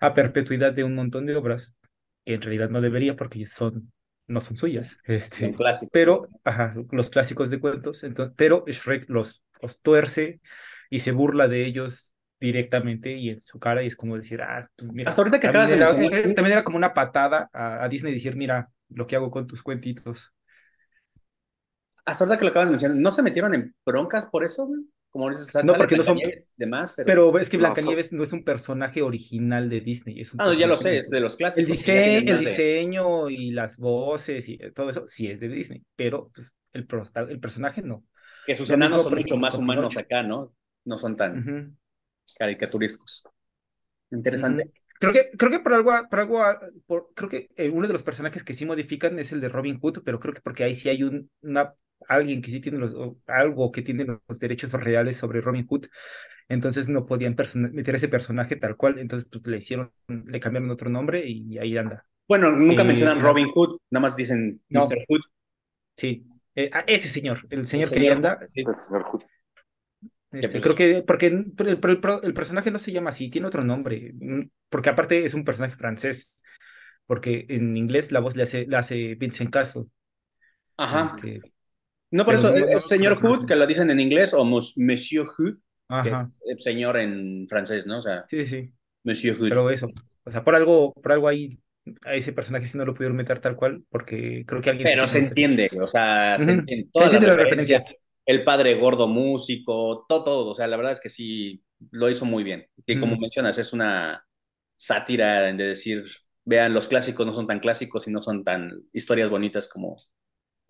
a 0.00 0.14
perpetuidad 0.14 0.72
de 0.72 0.84
un 0.84 0.94
montón 0.94 1.26
de 1.26 1.36
obras, 1.36 1.76
que 2.24 2.34
en 2.34 2.42
realidad 2.42 2.70
no 2.70 2.80
debería 2.80 3.16
porque 3.16 3.44
son, 3.46 3.92
no 4.26 4.40
son 4.40 4.56
suyas. 4.56 4.98
Este, 5.04 5.54
pero, 5.92 6.28
ajá, 6.44 6.74
los 6.90 7.10
clásicos 7.10 7.50
de 7.50 7.60
cuentos, 7.60 8.02
entonces, 8.04 8.34
pero 8.36 8.64
Shrek 8.66 9.08
los, 9.08 9.42
los 9.60 9.80
tuerce 9.80 10.40
y 10.88 11.00
se 11.00 11.12
burla 11.12 11.48
de 11.48 11.66
ellos 11.66 12.14
directamente 12.40 13.12
y 13.12 13.30
en 13.30 13.42
su 13.44 13.58
cara 13.58 13.82
y 13.82 13.86
es 13.86 13.96
como 13.96 14.16
decir, 14.16 14.40
ah, 14.42 14.68
pues 14.74 14.90
mira. 14.92 15.10
Hasta 15.10 15.20
ahorita 15.20 15.40
que 15.40 15.48
también, 15.48 15.78
era, 15.78 15.90
eh, 15.90 16.34
también 16.34 16.52
era 16.52 16.64
como 16.64 16.78
una 16.78 16.94
patada 16.94 17.50
a, 17.52 17.84
a, 17.84 17.88
Disney 17.88 18.14
decir, 18.14 18.34
mira, 18.34 18.70
lo 18.88 19.06
que 19.06 19.16
hago 19.16 19.30
con 19.30 19.46
tus 19.46 19.62
cuentitos. 19.62 20.32
Hasta 22.06 22.24
ahorita 22.24 22.38
que 22.38 22.44
lo 22.44 22.50
acabas 22.50 22.68
de 22.68 22.72
mencionar, 22.72 22.96
¿no 22.96 23.12
se 23.12 23.22
metieron 23.22 23.54
en 23.54 23.74
broncas 23.84 24.26
por 24.26 24.44
eso? 24.44 24.66
Güey? 24.66 24.80
Como 25.10 25.28
dices, 25.28 25.52
no, 25.64 25.74
porque 25.74 25.96
no 25.96 26.04
son. 26.04 26.18
Demás, 26.56 26.92
pero... 26.92 27.06
pero 27.06 27.38
es 27.38 27.50
que 27.50 27.56
Blancanieves 27.56 28.12
no, 28.12 28.22
es 28.22 28.32
un 28.32 28.44
personaje 28.44 29.02
original 29.02 29.68
de 29.68 29.80
Disney. 29.80 30.20
Es 30.20 30.32
un 30.32 30.40
ah, 30.40 30.54
ya 30.54 30.68
lo 30.68 30.76
sé, 30.76 30.98
es 30.98 31.10
de 31.10 31.18
los 31.18 31.36
clásicos. 31.36 31.68
El, 31.68 31.74
diseño, 31.76 32.32
el 32.32 32.38
diseño 32.38 33.28
y 33.28 33.50
las 33.50 33.76
voces 33.76 34.48
y 34.48 34.56
todo 34.72 34.90
eso 34.90 35.04
sí 35.08 35.26
es 35.26 35.40
de 35.40 35.48
Disney, 35.48 35.82
pero 35.96 36.30
pues, 36.32 36.54
el, 36.72 36.86
el 37.28 37.40
personaje 37.40 37.82
no. 37.82 38.04
Que 38.46 38.54
sus 38.54 38.70
enanos 38.70 39.02
son 39.02 39.14
mucho 39.14 39.36
más 39.36 39.56
humanos 39.56 39.96
acá, 39.96 40.22
¿no? 40.22 40.54
No 40.84 40.96
son 40.96 41.16
tan 41.16 41.76
caricaturísticos. 42.38 43.24
Interesante. 44.12 44.70
Creo 45.00 45.12
que, 45.12 45.28
creo 45.36 45.50
que 45.50 45.60
por 45.60 45.72
algo, 45.72 45.92
por 46.10 46.20
algo 46.20 46.42
por, 46.86 47.08
creo 47.14 47.28
que 47.30 47.48
eh, 47.56 47.70
uno 47.70 47.86
de 47.86 47.92
los 47.94 48.02
personajes 48.02 48.44
que 48.44 48.54
sí 48.54 48.66
modifican 48.66 49.18
es 49.18 49.32
el 49.32 49.40
de 49.40 49.48
Robin 49.48 49.80
Hood, 49.80 50.02
pero 50.04 50.20
creo 50.20 50.34
que 50.34 50.42
porque 50.42 50.62
ahí 50.62 50.74
sí 50.74 50.88
hay 50.88 51.02
un, 51.02 51.30
una 51.40 51.74
alguien 52.08 52.42
que 52.42 52.50
sí 52.50 52.60
tiene 52.60 52.78
los, 52.78 52.94
algo 53.26 53.70
que 53.70 53.82
tiene 53.82 54.04
los 54.04 54.38
derechos 54.38 54.72
reales 54.72 55.16
sobre 55.16 55.40
Robin 55.40 55.66
Hood, 55.66 55.86
entonces 56.48 56.88
no 56.88 57.06
podían 57.06 57.36
meter 57.72 57.94
ese 57.94 58.08
personaje 58.08 58.56
tal 58.56 58.76
cual, 58.76 58.98
entonces 58.98 59.28
pues 59.30 59.46
le 59.46 59.58
hicieron, 59.58 59.92
le 60.08 60.40
cambiaron 60.40 60.70
otro 60.70 60.90
nombre 60.90 61.22
y 61.24 61.58
ahí 61.58 61.76
anda. 61.76 62.06
Bueno, 62.26 62.52
nunca 62.52 62.84
mencionan 62.84 63.20
Robin 63.20 63.48
Hood, 63.48 63.78
nada 63.90 64.02
más 64.02 64.16
dicen 64.16 64.60
Mr. 64.68 65.04
Hood. 65.08 65.20
Sí, 65.96 66.26
eh, 66.54 66.70
ese 66.86 67.08
señor, 67.08 67.46
el 67.50 67.66
señor 67.66 67.90
que 67.90 68.10
anda. 68.10 68.38
Sí. 68.52 68.62
señor 68.64 69.04
Hood. 69.04 69.22
Este, 70.32 70.60
creo 70.60 70.76
que 70.76 71.02
porque 71.02 71.26
el, 71.26 71.52
el, 71.58 72.34
personaje 72.34 72.70
no 72.70 72.78
se 72.78 72.92
llama 72.92 73.10
así, 73.10 73.30
tiene 73.30 73.48
otro 73.48 73.64
nombre, 73.64 74.14
porque 74.68 74.90
aparte 74.90 75.24
es 75.24 75.34
un 75.34 75.44
personaje 75.44 75.74
francés, 75.74 76.36
porque 77.06 77.46
en 77.48 77.76
inglés 77.76 78.12
la 78.12 78.20
voz 78.20 78.36
le 78.36 78.44
hace, 78.44 78.66
le 78.66 78.76
hace 78.76 79.16
Vincent 79.16 79.50
Castle. 79.50 79.86
Ajá. 80.76 81.12
Este, 81.14 81.40
no, 82.10 82.24
por 82.24 82.34
eso, 82.34 82.54
es 82.54 82.84
señor 82.84 83.20
Hood, 83.20 83.46
que 83.46 83.56
lo 83.56 83.66
dicen 83.66 83.90
en 83.90 84.00
inglés, 84.00 84.34
o 84.34 84.44
Monsieur 84.44 85.26
Hood, 85.26 85.56
señor 86.58 86.98
en 86.98 87.46
francés, 87.48 87.86
¿no? 87.86 87.98
O 87.98 88.02
sea, 88.02 88.24
sí, 88.28 88.44
sí. 88.44 88.72
Monsieur 89.04 89.36
Hood. 89.36 89.48
Pero 89.48 89.70
eso, 89.70 89.88
o 90.24 90.30
sea, 90.30 90.44
por 90.44 90.54
algo, 90.54 90.92
por 90.92 91.12
algo 91.12 91.28
ahí 91.28 91.48
a 92.04 92.14
ese 92.14 92.32
personaje 92.32 92.66
sí 92.66 92.76
no 92.76 92.84
lo 92.84 92.94
pudieron 92.94 93.16
meter 93.16 93.40
tal 93.40 93.56
cual, 93.56 93.82
porque 93.88 94.44
creo 94.46 94.60
que 94.60 94.70
alguien... 94.70 94.88
Pero 94.88 95.08
se 95.08 95.18
entiende, 95.18 95.68
o 95.80 95.88
sea, 95.88 96.38
se 96.38 96.52
entiende, 96.52 96.88
toda 96.92 97.10
se 97.10 97.16
entiende 97.16 97.36
la, 97.36 97.42
referencia 97.42 97.84
el 98.30 98.44
padre 98.44 98.74
gordo 98.74 99.08
músico, 99.08 100.04
todo, 100.08 100.22
todo. 100.22 100.50
O 100.50 100.54
sea, 100.54 100.68
la 100.68 100.76
verdad 100.76 100.92
es 100.92 101.00
que 101.00 101.08
sí 101.08 101.64
lo 101.90 102.08
hizo 102.08 102.24
muy 102.24 102.44
bien. 102.44 102.66
Y 102.86 102.96
como 102.98 103.16
mencionas, 103.16 103.58
es 103.58 103.72
una 103.72 104.24
sátira 104.76 105.42
de 105.42 105.54
decir, 105.54 106.04
vean, 106.44 106.72
los 106.72 106.86
clásicos 106.86 107.26
no 107.26 107.34
son 107.34 107.48
tan 107.48 107.58
clásicos 107.58 108.06
y 108.06 108.12
no 108.12 108.22
son 108.22 108.44
tan 108.44 108.82
historias 108.92 109.30
bonitas 109.30 109.68
como 109.68 109.96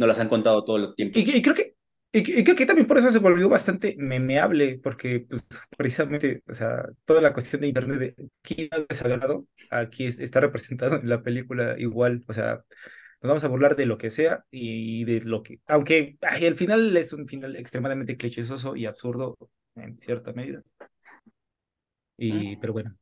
nos 0.00 0.09
las 0.09 0.19
han 0.19 0.28
contado 0.30 0.64
todo 0.64 0.78
el 0.78 0.95
tiempo. 0.95 1.19
Y, 1.19 1.42
creo 1.42 1.54
que 1.54 1.75
y, 2.11 2.42
creo 2.42 2.57
que 2.57 2.64
también 2.64 2.87
por 2.88 2.97
eso 2.97 3.11
se 3.11 3.19
volvió 3.19 3.50
bastante 3.50 3.97
memeable, 3.99 4.80
porque 4.83 5.26
pues 5.28 5.47
precisamente, 5.76 6.42
o 6.49 6.54
sea, 6.54 6.87
toda 7.04 7.21
la 7.21 7.35
cuestión 7.35 7.61
de 7.61 7.69
internet 7.69 7.99
de 7.99 8.30
aquí 8.42 8.71
ha 8.73 8.78
desagrado, 8.88 9.47
aquí 9.71 10.07
está 10.07 10.40
representado 10.40 10.97
en 10.97 11.09
la 11.09 11.23
película 11.23 11.75
igual, 11.78 12.25
o 12.26 12.33
sea, 12.33 12.64
nos 13.21 13.28
vamos 13.28 13.45
a 13.45 13.49
burlar 13.49 13.76
de 13.76 13.85
lo 13.85 13.99
que 13.99 14.11
sea 14.11 14.42
y 14.50 15.04
de 15.04 15.21
lo 15.21 15.42
que, 15.42 15.61
aunque 15.66 16.16
ay, 16.23 16.47
el 16.47 16.57
final 16.57 16.97
es 16.97 17.12
un 17.12 17.28
final 17.28 17.54
extremadamente 17.57 18.16
clichésoso 18.16 18.76
y 18.76 18.87
absurdo 18.87 19.37
en 19.75 19.99
cierta 19.99 20.33
medida. 20.33 20.62
Y, 22.16 22.57
pero 22.57 22.73
bueno. 22.73 22.97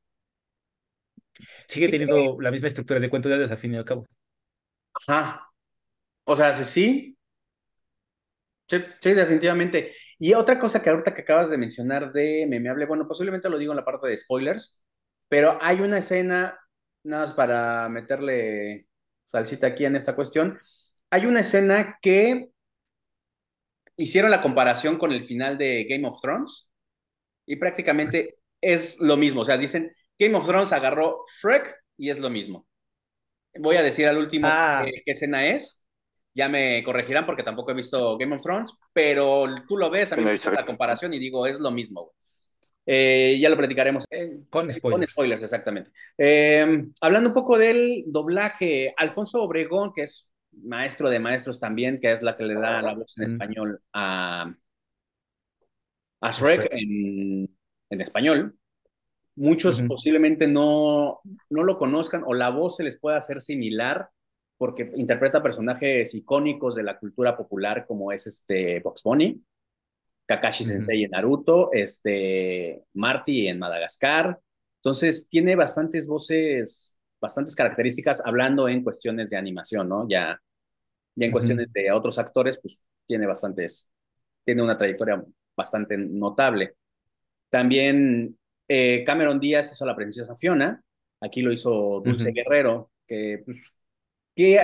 Sigue 1.68 1.88
teniendo 1.88 2.40
la 2.40 2.50
misma 2.50 2.66
estructura 2.66 2.98
de 2.98 3.08
cuento 3.08 3.28
de 3.28 3.36
hadas 3.36 3.52
al 3.52 3.58
fin 3.58 3.74
y 3.74 3.76
al 3.76 3.84
cabo. 3.84 4.04
Ajá. 5.06 5.47
O 6.30 6.36
sea, 6.36 6.54
sí. 6.62 7.16
Sí, 8.68 8.84
sí, 9.00 9.14
definitivamente. 9.14 9.94
Y 10.18 10.34
otra 10.34 10.58
cosa 10.58 10.82
que 10.82 10.90
ahorita 10.90 11.14
que 11.14 11.22
acabas 11.22 11.48
de 11.48 11.56
mencionar 11.56 12.12
de 12.12 12.46
memeable, 12.46 12.84
bueno, 12.84 13.08
posiblemente 13.08 13.48
lo 13.48 13.56
digo 13.56 13.72
en 13.72 13.78
la 13.78 13.84
parte 13.84 14.08
de 14.08 14.18
spoilers, 14.18 14.84
pero 15.28 15.58
hay 15.62 15.80
una 15.80 15.98
escena, 15.98 16.58
nada 17.02 17.22
más 17.22 17.32
para 17.32 17.88
meterle 17.88 18.88
salsita 19.24 19.68
aquí 19.68 19.86
en 19.86 19.96
esta 19.96 20.14
cuestión. 20.14 20.58
Hay 21.10 21.24
una 21.24 21.40
escena 21.40 21.98
que 22.02 22.50
hicieron 23.96 24.30
la 24.30 24.42
comparación 24.42 24.98
con 24.98 25.12
el 25.12 25.24
final 25.24 25.56
de 25.56 25.84
Game 25.88 26.06
of 26.06 26.20
Thrones 26.20 26.68
y 27.46 27.56
prácticamente 27.56 28.36
es 28.60 29.00
lo 29.00 29.16
mismo. 29.16 29.40
O 29.40 29.44
sea, 29.46 29.56
dicen, 29.56 29.94
Game 30.18 30.36
of 30.36 30.46
Thrones 30.46 30.72
agarró 30.72 31.24
Shrek 31.40 31.74
y 31.96 32.10
es 32.10 32.18
lo 32.18 32.28
mismo. 32.28 32.66
Voy 33.58 33.76
a 33.76 33.82
decir 33.82 34.06
al 34.06 34.18
último 34.18 34.46
ah. 34.50 34.84
qué, 34.84 35.10
escena 35.10 35.46
es. 35.46 35.82
Ya 36.38 36.48
me 36.48 36.84
corregirán 36.84 37.26
porque 37.26 37.42
tampoco 37.42 37.72
he 37.72 37.74
visto 37.74 38.16
Game 38.16 38.36
of 38.36 38.42
Thrones, 38.44 38.72
pero 38.92 39.44
tú 39.66 39.76
lo 39.76 39.90
ves, 39.90 40.12
a 40.12 40.16
mí 40.16 40.22
me 40.22 40.30
gusta 40.30 40.52
la 40.52 40.64
comparación 40.64 41.12
y 41.12 41.18
digo, 41.18 41.44
es 41.48 41.58
lo 41.58 41.72
mismo. 41.72 42.12
Eh, 42.86 43.36
ya 43.40 43.50
lo 43.50 43.56
platicaremos. 43.56 44.04
con 44.48 44.72
spoilers. 44.72 44.80
Con 44.80 45.06
spoilers, 45.08 45.42
exactamente. 45.42 45.90
Eh, 46.16 46.84
hablando 47.00 47.30
un 47.30 47.34
poco 47.34 47.58
del 47.58 48.04
doblaje, 48.06 48.94
Alfonso 48.96 49.42
Obregón, 49.42 49.92
que 49.92 50.02
es 50.02 50.30
maestro 50.62 51.10
de 51.10 51.18
maestros 51.18 51.58
también, 51.58 51.98
que 51.98 52.12
es 52.12 52.22
la 52.22 52.36
que 52.36 52.44
le 52.44 52.54
da 52.54 52.82
la 52.82 52.94
voz 52.94 53.18
en 53.18 53.24
español 53.24 53.80
a, 53.92 54.54
a 56.20 56.30
Shrek 56.30 56.68
en, 56.70 57.50
en 57.90 58.00
español. 58.00 58.56
Muchos 59.34 59.82
posiblemente 59.82 60.46
no, 60.46 61.20
no 61.50 61.64
lo 61.64 61.76
conozcan 61.76 62.22
o 62.24 62.32
la 62.32 62.50
voz 62.50 62.76
se 62.76 62.84
les 62.84 62.96
pueda 63.00 63.16
hacer 63.16 63.40
similar 63.40 64.08
porque 64.58 64.92
interpreta 64.96 65.42
personajes 65.42 66.14
icónicos 66.14 66.74
de 66.74 66.82
la 66.82 66.98
cultura 66.98 67.36
popular 67.36 67.86
como 67.86 68.12
es 68.12 68.26
este 68.26 68.80
Box 68.80 69.02
Bunny. 69.04 69.40
Kakashi 70.26 70.64
Sensei 70.64 71.04
en 71.04 71.12
Naruto, 71.12 71.70
este, 71.72 72.82
Marty 72.92 73.48
en 73.48 73.58
Madagascar. 73.58 74.38
Entonces, 74.76 75.26
tiene 75.30 75.56
bastantes 75.56 76.06
voces, 76.06 76.98
bastantes 77.18 77.56
características 77.56 78.22
hablando 78.26 78.68
en 78.68 78.82
cuestiones 78.82 79.30
de 79.30 79.38
animación, 79.38 79.88
¿no? 79.88 80.06
Ya, 80.06 80.38
ya 81.14 81.26
en 81.26 81.32
cuestiones 81.32 81.72
de 81.72 81.90
otros 81.92 82.18
actores, 82.18 82.58
pues 82.60 82.84
tiene 83.06 83.26
bastantes, 83.26 83.90
tiene 84.44 84.62
una 84.62 84.76
trayectoria 84.76 85.24
bastante 85.56 85.96
notable. 85.96 86.74
También 87.48 88.38
eh, 88.68 89.04
Cameron 89.06 89.40
Díaz 89.40 89.72
hizo 89.72 89.86
la 89.86 89.96
princesa 89.96 90.36
Fiona, 90.36 90.82
aquí 91.22 91.40
lo 91.40 91.52
hizo 91.52 92.02
Dulce 92.04 92.32
Guerrero, 92.32 92.90
que, 93.06 93.40
pues, 93.46 93.72
que, 94.38 94.60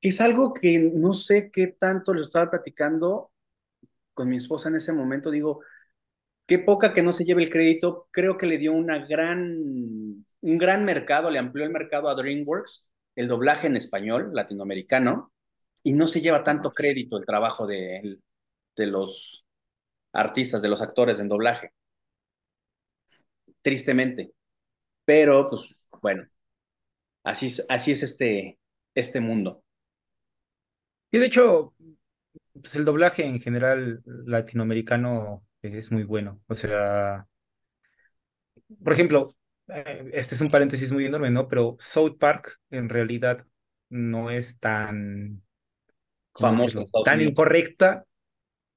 es 0.00 0.20
algo 0.22 0.54
que 0.54 0.78
no 0.94 1.12
sé 1.12 1.50
qué 1.52 1.66
tanto 1.66 2.14
les 2.14 2.22
estaba 2.22 2.50
platicando 2.50 3.30
con 4.14 4.30
mi 4.30 4.38
esposa 4.38 4.70
en 4.70 4.76
ese 4.76 4.94
momento, 4.94 5.30
digo, 5.30 5.60
qué 6.46 6.58
poca 6.58 6.94
que 6.94 7.02
no 7.02 7.12
se 7.12 7.24
lleve 7.26 7.42
el 7.42 7.50
crédito, 7.50 8.08
creo 8.12 8.38
que 8.38 8.46
le 8.46 8.56
dio 8.56 8.72
una 8.72 9.06
gran, 9.06 9.58
un 10.40 10.58
gran 10.58 10.84
mercado, 10.86 11.30
le 11.30 11.38
amplió 11.38 11.66
el 11.66 11.70
mercado 11.70 12.08
a 12.08 12.14
DreamWorks, 12.14 12.88
el 13.14 13.28
doblaje 13.28 13.66
en 13.66 13.76
español 13.76 14.30
latinoamericano, 14.32 15.32
y 15.82 15.92
no 15.92 16.06
se 16.06 16.22
lleva 16.22 16.44
tanto 16.44 16.70
crédito 16.70 17.18
el 17.18 17.26
trabajo 17.26 17.66
de, 17.66 18.18
de 18.76 18.86
los 18.86 19.44
artistas, 20.14 20.62
de 20.62 20.68
los 20.68 20.80
actores 20.82 21.20
en 21.20 21.28
doblaje. 21.28 21.72
Tristemente. 23.62 24.32
Pero, 25.04 25.48
pues, 25.48 25.80
bueno, 26.02 26.26
así 27.24 27.46
es, 27.46 27.66
así 27.68 27.92
es 27.92 28.02
este, 28.02 28.59
este 28.94 29.20
mundo. 29.20 29.62
Y 31.10 31.18
de 31.18 31.26
hecho, 31.26 31.74
pues 32.52 32.76
el 32.76 32.84
doblaje 32.84 33.24
en 33.24 33.40
general 33.40 34.02
latinoamericano 34.04 35.44
es 35.62 35.90
muy 35.90 36.04
bueno. 36.04 36.40
O 36.46 36.54
sea, 36.54 37.26
por 38.82 38.92
ejemplo, 38.92 39.34
eh, 39.68 40.10
este 40.12 40.34
es 40.34 40.40
un 40.40 40.50
paréntesis 40.50 40.92
muy 40.92 41.06
enorme, 41.06 41.30
¿no? 41.30 41.48
Pero 41.48 41.76
South 41.80 42.18
Park 42.18 42.60
en 42.70 42.88
realidad 42.88 43.46
no 43.88 44.30
es 44.30 44.58
tan 44.58 45.42
famoso, 46.34 46.86
tan 47.04 47.20
incorrecta. 47.20 48.04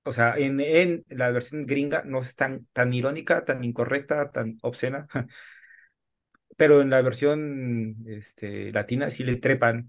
O 0.06 0.12
sea, 0.12 0.36
en, 0.38 0.60
en 0.60 1.06
la 1.10 1.32
versión 1.32 1.66
gringa 1.66 2.04
no 2.06 2.20
es 2.20 2.36
tan, 2.36 2.68
tan 2.74 2.94
irónica, 2.94 3.46
tan 3.46 3.64
incorrecta, 3.64 4.32
tan 4.32 4.58
obscena. 4.62 5.08
Pero 6.58 6.82
en 6.82 6.90
la 6.90 7.02
versión 7.02 7.96
este, 8.08 8.72
latina 8.72 9.10
sí 9.10 9.24
le 9.24 9.38
trepan 9.38 9.88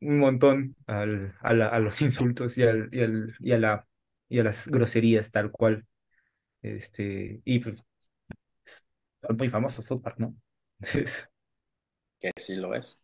un 0.00 0.18
montón 0.18 0.76
al, 0.86 1.34
a, 1.40 1.50
a, 1.50 1.78
los 1.80 2.00
insultos 2.02 2.56
y, 2.58 2.62
al, 2.62 2.88
y, 2.92 3.02
al, 3.02 3.34
y, 3.40 3.52
a 3.52 3.58
la, 3.58 3.86
y 4.28 4.38
a 4.38 4.44
las 4.44 4.68
groserías 4.68 5.30
tal 5.30 5.50
cual. 5.50 5.86
Este, 6.62 7.40
y 7.44 7.58
pues 7.60 7.84
son 9.20 9.36
muy 9.36 9.48
famosos 9.48 9.84
South 9.84 10.02
Park, 10.02 10.18
¿no? 10.18 10.34
que 12.20 12.32
sí 12.36 12.54
lo 12.56 12.74
es. 12.74 13.00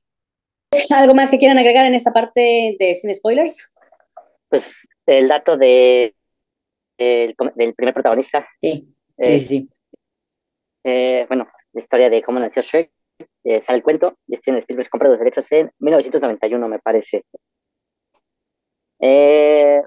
¿Algo 0.91 1.15
más 1.15 1.31
que 1.31 1.39
quieran 1.39 1.59
agregar 1.59 1.87
en 1.87 1.95
esta 1.95 2.13
parte 2.13 2.77
de 2.79 2.95
sin 2.95 3.15
spoilers? 3.15 3.73
Pues 4.49 4.89
el 5.07 5.29
dato 5.29 5.57
de, 5.57 6.15
del 6.99 7.35
primer 7.77 7.95
protagonista. 7.95 8.47
Sí, 8.61 8.95
sí, 9.19 9.41
sí. 9.41 9.71
Eh, 10.85 11.25
bueno, 11.29 11.49
la 11.75 11.81
historia 11.81 12.09
de 12.09 12.23
cómo 12.23 12.39
nació 12.39 12.63
Shrek 12.63 12.91
eh, 13.45 13.63
sale 13.63 13.79
el 13.79 13.83
cuento 13.83 14.17
y 14.27 14.37
Steven 14.37 14.61
Spielberg 14.61 14.89
compra 14.89 15.09
los 15.09 15.19
derechos 15.19 15.51
en 15.53 15.71
1991, 15.79 16.69
me 16.69 16.79
parece. 16.79 17.25
Eh, 19.01 19.83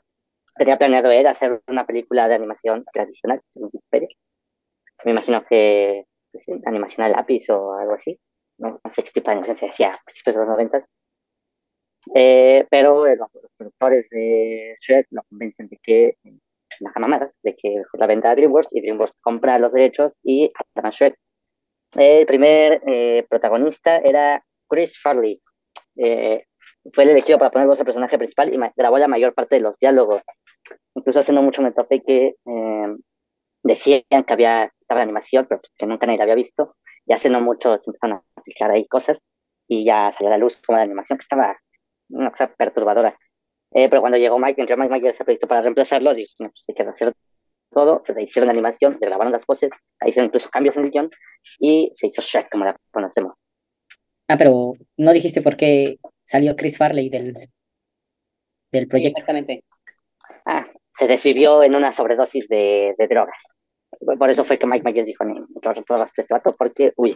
tenía 0.56 0.77
planeado 0.77 1.12
él 1.12 1.25
hacer 1.27 1.62
una 1.67 1.86
película 1.86 2.27
de 2.27 2.36
animación 2.36 2.86
tradicional, 2.94 3.41
Me 5.03 5.12
imagino 5.12 5.44
que 5.46 6.06
pues, 6.32 6.44
animación 6.65 7.06
a 7.06 7.10
lápiz 7.10 7.50
o 7.50 7.74
algo 7.74 7.94
así. 7.94 8.20
No, 8.58 8.79
sé 8.94 9.03
qué 9.03 9.12
tipo 9.12 9.29
de 9.29 9.38
animación 9.38 9.58
se 9.58 9.70
hacía 9.70 9.94
a 9.94 10.01
principios 10.03 10.36
de 10.36 10.39
los 10.41 10.50
90. 10.50 10.86
Eh, 12.15 12.65
pero 12.70 13.06
los, 13.06 13.29
productores 13.58 14.10
de 14.10 14.77
Shrek 14.82 15.08
lo 15.12 15.24
convencen 15.29 15.67
de 15.67 15.77
que 15.82 16.17
la 16.79 16.91
mamada, 16.96 17.32
de 17.44 17.56
que 17.56 17.82
la 17.94 18.08
venta 18.08 18.32
a 18.32 18.36
DreamWorks 18.36 18.70
y 18.72 18.82
DreamWorks 18.82 19.15
compra 19.22 19.60
los 19.60 19.74
derechos 19.74 20.13
y 20.24 20.51
a 20.75 20.89
Shrek 20.89 21.17
el 21.98 22.25
primer 22.25 22.82
eh, 22.86 23.25
protagonista 23.30 23.98
era 23.98 24.44
Chris 24.70 25.00
Farley. 25.01 25.42
Eh, 25.96 26.46
fue 26.94 27.04
el 27.04 27.10
elegido 27.10 27.39
para 27.39 27.51
poner 27.51 27.68
voz 27.68 27.80
al 27.80 27.86
personaje 27.86 28.18
principal 28.18 28.54
y 28.54 28.60
grabó 28.75 28.98
la 28.98 29.08
mayor 29.08 29.34
parte 29.34 29.56
de 29.56 29.62
los 29.62 29.77
diálogos. 29.77 30.22
Incluso 30.96 31.20
hace 31.20 31.34
no 31.34 31.42
mucho 31.42 31.62
me 31.62 31.72
topé 31.72 32.04
que 32.04 32.36
eh, 32.46 32.96
decían 33.63 34.04
que 34.25 34.34
había, 34.34 34.66
estaba 34.80 35.00
la 35.00 35.04
animación, 35.04 35.48
pero 35.50 35.62
que 35.77 35.86
nunca 35.86 36.06
nadie 36.06 36.18
la 36.20 36.24
había 36.24 36.36
visto. 36.36 36.75
Y 37.06 37.13
hace 37.13 37.30
no 37.30 37.42
mucho 37.42 37.77
se 37.77 37.84
empezaron 37.88 38.22
a 38.36 38.42
fijar 38.44 38.72
ahí 38.72 38.88
cosas 38.88 39.20
y 39.68 39.86
ya 39.86 40.13
salió 40.13 40.27
a 40.27 40.32
la 40.32 40.38
luz 40.38 40.58
como 40.66 40.77
la 40.77 40.84
animación 40.84 41.18
que 41.18 41.24
estaba 41.24 41.58
una 42.10 42.32
cosa 42.32 42.54
perturbadora. 42.54 43.18
Eh, 43.72 43.89
pero 43.89 44.01
cuando 44.01 44.18
llegó 44.18 44.39
Mike, 44.39 44.62
entró 44.62 44.77
Mike, 44.77 44.94
Mike 44.94 45.10
ese 45.10 45.24
proyecto 45.24 45.48
para 45.48 45.62
reemplazarlo, 45.62 46.13
dijo, 46.13 46.34
no, 46.39 46.50
pues 46.50 46.63
hay 46.68 46.75
que 46.75 46.84
hacer 46.84 47.13
todo, 47.77 48.01
pues, 48.03 48.17
hicieron 48.24 48.48
la 48.48 48.53
animación, 48.53 48.98
le 49.00 49.07
grabaron 49.07 49.31
las 49.31 49.46
voces, 49.46 49.69
ahí 50.00 50.10
hicieron 50.10 50.29
incluso 50.29 50.50
cambios 50.50 50.75
en 50.77 50.86
el 50.86 50.91
guion 50.91 51.12
y 51.60 51.91
se 51.93 52.07
hizo 52.07 52.24
Shrek 52.24 52.50
como 52.50 52.65
la 52.65 52.75
conocemos. 52.91 53.36
Ah, 54.27 54.36
pero 54.36 54.74
no 54.98 55.13
dijiste 55.13 55.43
por 55.43 55.55
qué 55.55 56.00
salió 56.24 56.55
Chris 56.55 56.75
Farley 56.75 57.07
del, 57.10 57.36
del 58.72 58.88
proyecto. 58.88 59.19
exactamente. 59.19 59.63
Ah, 60.48 60.65
se 60.98 61.05
desvivió 61.05 61.62
en 61.62 61.75
una 61.75 61.91
sobredosis 61.91 62.48
de, 62.48 62.96
de 62.98 63.07
drogas. 63.07 63.38
Por 64.17 64.29
eso 64.31 64.43
fue 64.43 64.57
que 64.57 64.65
Mike 64.65 64.84
Myers 64.84 65.05
dijo, 65.05 65.24
ni 65.24 65.39
todas 65.62 66.12
las 66.12 66.55
porque, 66.57 66.93
uy. 66.98 67.15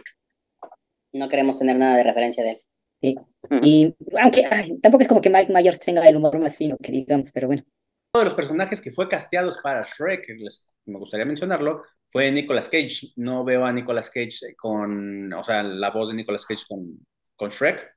No 1.12 1.28
queremos 1.28 1.58
tener 1.58 1.76
nada 1.76 1.96
de 1.96 2.04
referencia 2.04 2.44
de 2.44 2.50
él. 2.52 2.62
Sí. 3.02 3.16
Y 3.62 3.94
aunque 4.20 4.44
tampoco 4.80 5.02
es 5.02 5.08
como 5.08 5.20
que 5.20 5.28
Mike 5.28 5.52
Myers 5.52 5.80
tenga 5.80 6.06
el 6.06 6.16
humor 6.16 6.38
más 6.38 6.56
fino 6.56 6.76
que 6.80 6.92
digamos, 6.92 7.32
pero 7.32 7.48
bueno. 7.48 7.64
Uno 8.14 8.24
de 8.24 8.24
los 8.26 8.34
personajes 8.34 8.82
que 8.82 8.90
fue 8.90 9.08
casteados 9.08 9.58
para 9.62 9.80
Shrek, 9.80 10.26
me 10.84 10.98
gustaría 10.98 11.24
mencionarlo, 11.24 11.82
fue 12.08 12.30
Nicolas 12.30 12.68
Cage. 12.68 13.12
No 13.16 13.42
veo 13.42 13.64
a 13.64 13.72
Nicolas 13.72 14.10
Cage 14.10 14.54
con, 14.54 15.32
o 15.32 15.42
sea, 15.42 15.62
la 15.62 15.90
voz 15.90 16.10
de 16.10 16.16
Nicolas 16.16 16.44
Cage 16.44 16.64
con, 16.68 17.06
con 17.34 17.48
Shrek, 17.48 17.92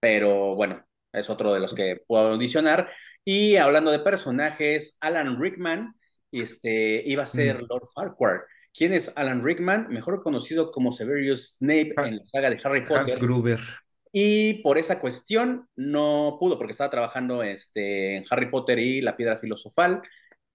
pero 0.00 0.54
bueno, 0.54 0.82
es 1.12 1.28
otro 1.28 1.52
de 1.52 1.60
los 1.60 1.74
que 1.74 2.00
puedo 2.06 2.28
audicionar. 2.28 2.90
Y 3.22 3.56
hablando 3.56 3.90
de 3.90 3.98
personajes, 3.98 4.96
Alan 5.02 5.38
Rickman 5.38 5.94
este, 6.32 7.02
iba 7.04 7.24
a 7.24 7.26
ser 7.26 7.64
Lord 7.68 7.88
Farquhar. 7.94 8.44
¿Quién 8.72 8.94
es 8.94 9.12
Alan 9.14 9.44
Rickman? 9.44 9.88
Mejor 9.90 10.22
conocido 10.22 10.70
como 10.70 10.90
Severus 10.90 11.56
Snape 11.58 11.92
en 11.98 12.16
la 12.16 12.26
saga 12.26 12.48
de 12.48 12.60
Harry 12.64 12.80
Potter. 12.80 12.98
Hans 12.98 13.18
Gruber. 13.18 13.60
Y 14.16 14.62
por 14.62 14.78
esa 14.78 15.00
cuestión 15.00 15.66
no 15.74 16.36
pudo, 16.38 16.56
porque 16.56 16.70
estaba 16.70 16.88
trabajando 16.88 17.42
este, 17.42 18.14
en 18.14 18.24
Harry 18.30 18.48
Potter 18.48 18.78
y 18.78 19.00
la 19.00 19.16
piedra 19.16 19.36
filosofal. 19.36 20.02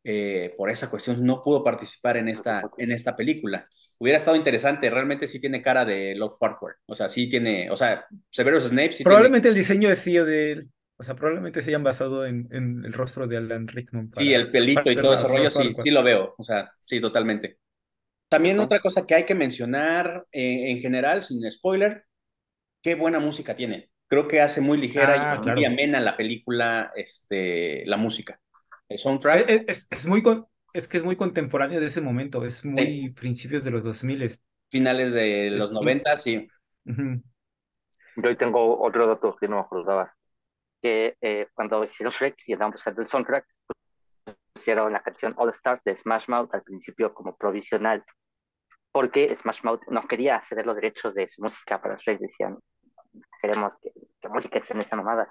Eh, 0.02 0.54
por 0.58 0.70
esa 0.70 0.90
cuestión 0.90 1.26
no 1.26 1.44
pudo 1.44 1.62
participar 1.62 2.16
en 2.16 2.30
esta, 2.30 2.64
en 2.78 2.94
esta 2.94 3.18
película. 3.18 3.66
Hubiera 3.98 4.18
estado 4.18 4.38
interesante, 4.38 4.90
realmente 4.90 5.28
sí 5.28 5.42
tiene 5.42 5.62
cara 5.62 5.84
de 5.84 6.16
Lord 6.16 6.32
Farquhar. 6.40 6.76
O 6.86 6.96
sea, 6.96 7.10
sí 7.10 7.30
tiene, 7.30 7.70
o 7.70 7.76
sea, 7.76 8.06
Severus 8.30 8.64
Snape 8.64 8.94
sí 8.94 9.04
Probablemente 9.04 9.50
el 9.50 9.56
diseño 9.56 9.90
es 9.90 10.02
CEO 10.02 10.24
de 10.24 10.54
él. 10.54 10.70
O 10.96 11.04
sea, 11.04 11.16
probablemente 11.16 11.62
se 11.62 11.72
hayan 11.72 11.84
basado 11.84 12.26
en, 12.26 12.48
en 12.52 12.86
el 12.86 12.94
rostro 12.94 13.28
de 13.28 13.36
Alan 13.36 13.68
Rickman. 13.68 14.10
sí, 14.18 14.34
el 14.34 14.52
pelito 14.52 14.90
y 14.90 14.96
todo 14.96 15.16
ese 15.16 15.28
rollo, 15.28 15.52
sí, 15.52 15.74
sí 15.84 15.92
lo 15.92 16.02
veo. 16.02 16.34
O 16.38 16.44
sea, 16.44 16.72
sí, 16.82 17.02
totalmente. 17.02 17.58
También 18.30 18.62
otra 18.62 18.80
cosa 18.80 19.06
que 19.06 19.16
hay 19.16 19.26
que 19.26 19.36
mencionar 19.36 20.26
eh, 20.32 20.72
en 20.72 20.80
general, 20.80 21.24
sin 21.24 21.50
spoiler, 21.52 22.06
qué 22.82 22.96
buena 22.96 23.20
música 23.20 23.56
tiene. 23.56 23.90
Creo 24.08 24.28
que 24.28 24.42
hace 24.42 24.62
muy 24.62 24.78
ligera 24.78 25.16
y 25.16 25.20
ah, 25.20 25.54
muy 25.54 25.66
amena 25.66 26.00
la 26.00 26.18
película, 26.18 26.92
este, 26.96 27.86
la 27.86 27.98
música. 27.98 28.40
El 28.88 28.98
soundtrack. 28.98 29.48
Es, 29.68 29.88
es, 29.90 30.08
muy 30.08 30.24
es 30.74 30.88
que 30.88 30.98
es 30.98 31.04
muy 31.04 31.16
contemporáneo 31.16 31.80
de 31.80 31.86
ese 31.86 32.02
momento, 32.02 32.44
es 32.44 32.66
muy 32.66 33.12
principios 33.12 33.64
de 33.64 33.72
los 33.72 33.84
2000. 33.84 34.30
Finales 34.72 35.14
de 35.14 35.52
los 35.52 35.72
90, 35.72 36.18
sí. 36.18 36.48
Yo 36.86 38.30
hoy 38.30 38.36
tengo 38.36 38.82
otro 38.82 39.08
dato 39.08 39.36
que 39.36 39.48
no 39.48 39.58
me 39.58 39.62
acordaba. 39.62 40.14
Que 40.82 41.16
eh, 41.22 41.48
cuando 41.54 41.84
hicieron 41.84 42.12
Shrek 42.12 42.36
y 42.48 42.54
andaban 42.54 42.72
buscando 42.72 43.02
el 43.02 43.08
soundtrack, 43.08 43.46
hicieron 44.56 44.92
la 44.92 45.02
canción 45.02 45.34
All 45.38 45.50
Stars 45.52 45.84
de 45.84 45.98
Smash 45.98 46.28
Mouth 46.28 46.54
al 46.54 46.64
principio 46.64 47.14
como 47.14 47.36
provisional 47.36 48.04
porque 48.92 49.36
Smash 49.42 49.60
Mouth 49.64 49.82
no 49.88 50.08
quería 50.08 50.42
ceder 50.48 50.66
los 50.66 50.76
derechos 50.76 51.14
de 51.14 51.30
su 51.30 51.42
música 51.42 51.82
para 51.82 51.98
Shrek, 51.98 52.20
decían, 52.20 52.58
queremos 53.42 53.74
que, 53.82 53.92
la 54.22 54.30
música 54.30 54.60
esté 54.60 54.74
en 54.74 54.82
esa 54.82 54.96
mamada. 54.96 55.30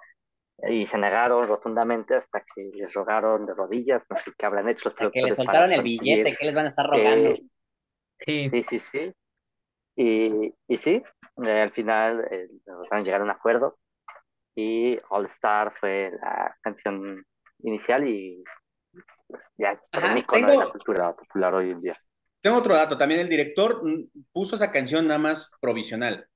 Y 0.68 0.86
se 0.86 0.98
negaron 0.98 1.46
rotundamente 1.46 2.16
hasta 2.16 2.40
que 2.40 2.70
les 2.74 2.92
rogaron 2.92 3.46
de 3.46 3.54
rodillas, 3.54 4.02
no 4.10 4.16
sé 4.16 4.32
qué 4.36 4.44
habrán 4.44 4.68
hecho 4.68 4.92
los 4.98 5.12
Que 5.12 5.22
les 5.22 5.36
soltaron 5.36 5.70
el 5.70 5.82
billete, 5.82 6.34
que 6.36 6.46
les 6.46 6.54
van 6.54 6.64
a 6.64 6.68
estar 6.68 6.86
rogando. 6.86 7.36
sí, 8.18 8.50
sí, 8.68 8.78
sí. 8.78 9.14
Y, 9.94 10.54
y 10.68 10.76
sí, 10.76 11.02
eh, 11.44 11.60
al 11.60 11.72
final 11.72 12.26
eh, 12.30 12.48
llegar 13.02 13.20
a 13.20 13.24
un 13.24 13.30
acuerdo 13.30 13.78
y 14.54 14.98
All 15.10 15.26
Star 15.26 15.72
fue 15.78 16.12
la 16.20 16.56
canción 16.60 17.24
inicial 17.60 18.08
y 18.08 18.42
pues, 19.26 19.44
ya 19.56 19.72
es 19.72 20.04
un 20.04 20.18
icono 20.18 20.50
de 20.50 20.56
la 20.56 20.66
cultura 20.66 21.16
popular 21.16 21.54
hoy 21.54 21.70
en 21.70 21.80
día. 21.80 21.96
Tengo 22.40 22.58
otro 22.58 22.74
dato, 22.74 22.96
también 22.96 23.20
el 23.20 23.28
director 23.28 23.82
puso 24.32 24.56
esa 24.56 24.70
canción 24.70 25.06
nada 25.06 25.18
más 25.18 25.50
provisional. 25.60 26.28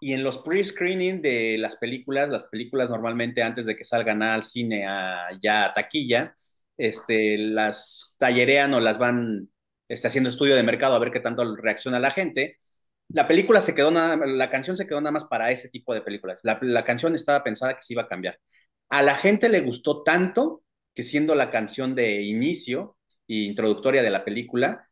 Y 0.00 0.12
en 0.12 0.22
los 0.22 0.38
pre-screening 0.38 1.20
de 1.22 1.58
las 1.58 1.76
películas, 1.76 2.28
las 2.28 2.44
películas 2.46 2.90
normalmente 2.90 3.42
antes 3.42 3.66
de 3.66 3.76
que 3.76 3.84
salgan 3.84 4.22
al 4.22 4.44
cine 4.44 4.86
a, 4.86 5.28
ya 5.42 5.66
a 5.66 5.72
taquilla, 5.72 6.34
este, 6.76 7.36
las 7.38 8.14
tallerean 8.18 8.74
o 8.74 8.80
las 8.80 8.98
van 8.98 9.50
este, 9.88 10.08
haciendo 10.08 10.30
estudio 10.30 10.54
de 10.54 10.62
mercado 10.62 10.94
a 10.94 10.98
ver 11.00 11.10
qué 11.10 11.20
tanto 11.20 11.56
reacciona 11.56 11.98
la 12.00 12.10
gente. 12.12 12.58
La 13.08 13.26
película 13.28 13.60
se 13.60 13.74
quedó 13.74 13.90
nada, 13.90 14.16
la 14.26 14.50
canción 14.50 14.76
se 14.76 14.86
quedó 14.86 15.00
nada 15.00 15.12
más 15.12 15.24
para 15.24 15.50
ese 15.50 15.68
tipo 15.70 15.94
de 15.94 16.02
películas. 16.02 16.40
La, 16.44 16.84
canción 16.84 17.14
estaba 17.14 17.42
pensada 17.44 17.74
que 17.74 17.82
se 17.82 17.94
iba 17.94 18.02
a 18.02 18.08
cambiar. 18.08 18.38
A 18.90 19.02
la 19.02 19.16
gente 19.16 19.48
le 19.48 19.60
gustó 19.60 20.02
tanto 20.02 20.62
que 20.94 21.02
siendo 21.02 21.34
la 21.34 21.50
canción 21.50 21.94
de 21.94 22.22
inicio 22.22 22.96
e 23.28 23.34
introductoria 23.44 24.02
de 24.02 24.10
la 24.10 24.24
película, 24.24 24.88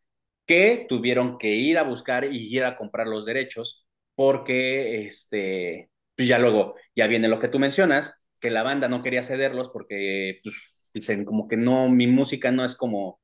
que 0.46 0.86
tuvieron 0.88 1.38
que 1.38 1.54
ir 1.56 1.78
a 1.78 1.82
buscar 1.82 2.24
y 2.24 2.54
ir 2.54 2.64
a 2.64 2.76
comprar 2.76 3.06
los 3.08 3.26
derechos 3.26 3.85
porque 4.16 5.06
este, 5.06 5.90
pues 6.16 6.26
ya 6.26 6.40
luego, 6.40 6.74
ya 6.96 7.06
viene 7.06 7.28
lo 7.28 7.38
que 7.38 7.48
tú 7.48 7.60
mencionas, 7.60 8.24
que 8.40 8.50
la 8.50 8.64
banda 8.64 8.88
no 8.88 9.02
quería 9.02 9.22
cederlos 9.22 9.68
porque 9.68 10.40
pues, 10.42 10.90
dicen 10.92 11.24
como 11.24 11.46
que 11.46 11.56
no, 11.56 11.88
mi 11.88 12.08
música 12.08 12.50
no 12.50 12.64
es 12.64 12.74
como, 12.74 13.20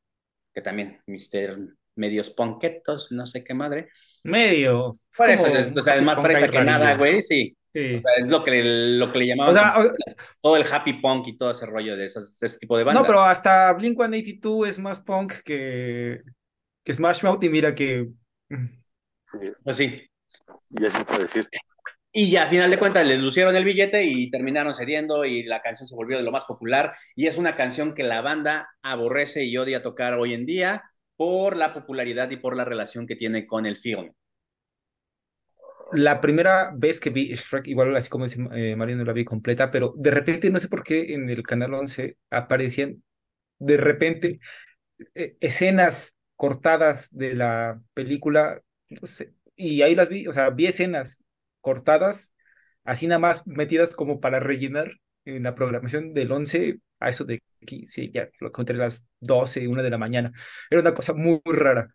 que 0.54 0.62
también, 0.62 1.00
Mister 1.06 1.58
medios 1.94 2.30
ponquetos, 2.30 3.12
no 3.12 3.26
sé 3.26 3.44
qué 3.44 3.54
madre. 3.54 3.88
Medio. 4.24 4.78
o 4.86 4.98
sea, 5.10 5.96
es 5.96 6.02
más 6.02 6.22
fresa 6.22 6.48
que 6.48 6.62
nada, 6.62 6.96
güey, 6.96 7.22
sí. 7.22 7.56
O 7.74 8.00
sea, 8.02 8.12
es 8.18 8.28
lo 8.28 8.44
que, 8.44 8.62
lo 8.62 9.10
que 9.10 9.18
le 9.18 9.26
llamaban 9.28 9.94
todo 10.42 10.56
el 10.56 10.64
happy 10.70 10.94
punk 11.00 11.28
y 11.28 11.36
todo 11.38 11.52
ese 11.52 11.64
rollo 11.64 11.96
de 11.96 12.04
ese 12.04 12.58
tipo 12.58 12.76
de 12.76 12.84
bandas. 12.84 13.02
No, 13.02 13.06
pero 13.06 13.22
hasta 13.22 13.72
Blink 13.72 13.96
182 13.96 14.68
es 14.68 14.78
más 14.78 15.00
punk 15.00 15.36
que, 15.42 16.20
que 16.84 16.92
Smash 16.92 17.22
Mouth 17.22 17.42
y 17.42 17.48
mira 17.48 17.74
que. 17.74 18.08
Sí. 18.50 19.38
Pues 19.64 19.76
sí. 19.78 20.11
Ya 20.72 20.90
se 20.90 21.04
puede 21.04 21.22
decir. 21.22 21.48
Y 22.14 22.30
ya, 22.30 22.44
a 22.44 22.46
final 22.46 22.70
de 22.70 22.78
cuentas, 22.78 23.06
les 23.06 23.18
lucieron 23.18 23.56
el 23.56 23.64
billete 23.64 24.04
y 24.04 24.30
terminaron 24.30 24.74
cediendo 24.74 25.24
y 25.24 25.44
la 25.44 25.62
canción 25.62 25.86
se 25.86 25.94
volvió 25.94 26.18
de 26.18 26.22
lo 26.22 26.30
más 26.30 26.44
popular. 26.44 26.94
Y 27.16 27.26
es 27.26 27.38
una 27.38 27.56
canción 27.56 27.94
que 27.94 28.02
la 28.02 28.20
banda 28.20 28.68
aborrece 28.82 29.44
y 29.44 29.56
odia 29.56 29.82
tocar 29.82 30.14
hoy 30.18 30.34
en 30.34 30.44
día 30.44 30.82
por 31.16 31.56
la 31.56 31.72
popularidad 31.72 32.30
y 32.30 32.36
por 32.36 32.54
la 32.54 32.66
relación 32.66 33.06
que 33.06 33.16
tiene 33.16 33.46
con 33.46 33.64
el 33.64 33.76
film. 33.76 34.12
La 35.92 36.20
primera 36.20 36.72
vez 36.74 37.00
que 37.00 37.10
vi 37.10 37.34
Shrek, 37.34 37.66
igual 37.68 37.96
así 37.96 38.10
como 38.10 38.24
dice 38.24 38.42
eh, 38.54 38.76
Mario, 38.76 38.96
no 38.96 39.04
la 39.04 39.12
vi 39.12 39.24
completa, 39.24 39.70
pero 39.70 39.94
de 39.96 40.10
repente, 40.10 40.50
no 40.50 40.58
sé 40.58 40.68
por 40.68 40.82
qué 40.82 41.14
en 41.14 41.30
el 41.30 41.42
canal 41.42 41.72
11 41.74 42.16
aparecían 42.30 43.02
de 43.58 43.76
repente 43.76 44.40
eh, 45.14 45.36
escenas 45.40 46.14
cortadas 46.36 47.08
de 47.16 47.34
la 47.34 47.80
película, 47.94 48.60
no 48.88 49.06
sé, 49.06 49.34
y 49.62 49.82
ahí 49.82 49.94
las 49.94 50.08
vi, 50.08 50.26
o 50.26 50.32
sea, 50.32 50.50
vi 50.50 50.66
escenas 50.66 51.22
cortadas, 51.60 52.34
así 52.84 53.06
nada 53.06 53.18
más 53.18 53.46
metidas 53.46 53.94
como 53.94 54.20
para 54.20 54.40
rellenar 54.40 54.92
en 55.24 55.42
la 55.42 55.54
programación 55.54 56.14
del 56.14 56.32
11 56.32 56.78
a 57.00 57.08
eso 57.08 57.24
de 57.24 57.42
aquí, 57.62 57.86
sí, 57.86 58.10
ya 58.12 58.28
lo 58.40 58.48
encontré 58.48 58.76
a 58.76 58.80
las 58.80 59.06
12, 59.20 59.68
1 59.68 59.82
de 59.82 59.90
la 59.90 59.98
mañana. 59.98 60.32
Era 60.70 60.80
una 60.80 60.94
cosa 60.94 61.12
muy, 61.12 61.40
rara. 61.44 61.94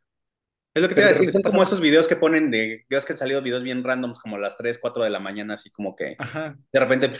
Es 0.73 0.81
lo 0.81 0.89
que 0.89 0.95
te 0.95 1.01
iba 1.01 1.09
a 1.09 1.13
decir, 1.13 1.31
son 1.31 1.41
como 1.41 1.63
esos 1.63 1.81
videos 1.81 2.07
que 2.07 2.15
ponen 2.15 2.51
de, 2.51 2.85
videos 2.87 3.05
que 3.05 3.13
han 3.13 3.17
salido 3.17 3.41
videos 3.41 3.63
bien 3.63 3.83
randoms 3.83 4.19
como 4.19 4.35
a 4.35 4.39
las 4.39 4.57
3, 4.57 4.77
4 4.79 5.03
de 5.03 5.09
la 5.09 5.19
mañana, 5.19 5.55
así 5.55 5.71
como 5.71 5.95
que 5.95 6.17
de 6.71 6.79
repente 6.79 7.11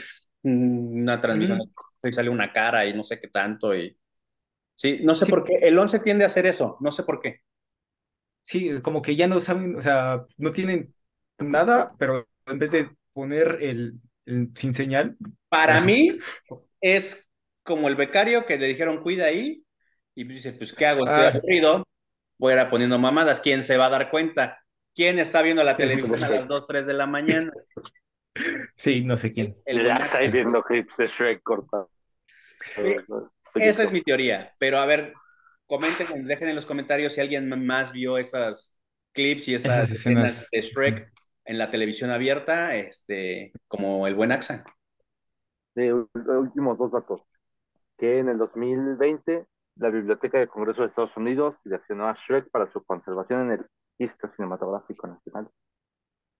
una 0.42 1.20
transmisión 1.20 1.60
y 2.02 2.12
sale 2.12 2.30
una 2.30 2.52
cara 2.52 2.86
y 2.86 2.94
no 2.94 3.02
sé 3.02 3.18
qué 3.18 3.28
tanto 3.28 3.74
y 3.74 3.98
Sí, 4.78 4.98
no 5.02 5.16
sé 5.16 5.26
por 5.26 5.42
qué. 5.42 5.56
El 5.60 5.76
11 5.76 5.98
tiende 5.98 6.22
a 6.22 6.28
hacer 6.28 6.46
eso, 6.46 6.76
no 6.78 6.92
sé 6.92 7.02
por 7.02 7.20
qué. 7.20 7.40
Sí, 8.48 8.80
como 8.80 9.02
que 9.02 9.14
ya 9.14 9.26
no 9.26 9.40
saben, 9.40 9.76
o 9.76 9.82
sea, 9.82 10.24
no 10.38 10.52
tienen 10.52 10.94
nada, 11.38 11.92
pero 11.98 12.26
en 12.46 12.58
vez 12.58 12.70
de 12.70 12.88
poner 13.12 13.58
el, 13.60 14.00
sin 14.54 14.72
señal. 14.72 15.18
Para 15.50 15.80
mí 15.82 16.16
es 16.80 17.30
como 17.62 17.88
el 17.88 17.94
becario 17.94 18.46
que 18.46 18.56
le 18.56 18.68
dijeron 18.68 19.02
cuida 19.02 19.26
ahí 19.26 19.62
y 20.14 20.24
dice, 20.24 20.54
pues 20.54 20.72
¿qué 20.72 20.86
hago? 20.86 21.00
Estoy 21.00 21.24
ah. 21.24 21.28
aburrido, 21.28 21.86
voy 22.38 22.54
a 22.54 22.62
ir 22.62 22.70
poniendo 22.70 22.98
mamadas, 22.98 23.42
¿quién 23.42 23.60
se 23.60 23.76
va 23.76 23.84
a 23.84 23.90
dar 23.90 24.10
cuenta? 24.10 24.64
¿Quién 24.94 25.18
está 25.18 25.42
viendo 25.42 25.62
la 25.62 25.76
televisión 25.76 26.24
a 26.24 26.30
las 26.30 26.48
2, 26.48 26.66
3 26.66 26.86
de 26.86 26.94
la 26.94 27.06
mañana? 27.06 27.52
Sí, 28.74 29.04
no 29.04 29.18
sé 29.18 29.30
quién. 29.30 29.58
El 29.66 29.84
ya 29.84 29.96
está 29.96 30.20
viendo 30.20 30.62
clips 30.62 30.96
de 30.96 31.06
Shrek 31.06 31.42
cortados. 31.42 31.90
Esa 33.56 33.82
es 33.82 33.92
mi 33.92 34.00
teoría, 34.00 34.54
pero 34.58 34.78
a 34.78 34.86
ver, 34.86 35.12
comenten, 35.68 36.26
dejen 36.26 36.48
en 36.50 36.56
los 36.56 36.66
comentarios 36.66 37.14
si 37.14 37.20
alguien 37.22 37.48
más 37.66 37.92
vio 37.92 38.18
esas 38.18 38.80
clips 39.14 39.48
y 39.48 39.54
esas, 39.54 39.78
Esas 39.78 39.92
escenas 39.92 40.48
escenas. 40.48 40.50
de 40.52 40.62
Shrek 40.62 41.12
en 41.46 41.58
la 41.58 41.70
televisión 41.70 42.10
abierta, 42.10 42.76
este, 42.76 43.52
como 43.68 44.06
el 44.08 44.16
buen 44.16 44.32
Axa. 44.32 44.64
De 45.74 45.94
últimos 45.94 46.78
dos 46.78 46.92
datos. 46.92 47.22
Que 47.98 48.18
en 48.18 48.28
el 48.28 48.38
2020 48.38 49.46
la 49.76 49.90
Biblioteca 49.90 50.38
del 50.38 50.48
Congreso 50.48 50.82
de 50.82 50.88
Estados 50.88 51.16
Unidos 51.16 51.56
seleccionó 51.62 52.08
a 52.08 52.14
Shrek 52.14 52.50
para 52.50 52.70
su 52.72 52.84
conservación 52.84 53.42
en 53.42 53.52
el 53.52 53.66
Registro 53.98 54.32
Cinematográfico 54.34 55.06
Nacional. 55.06 55.48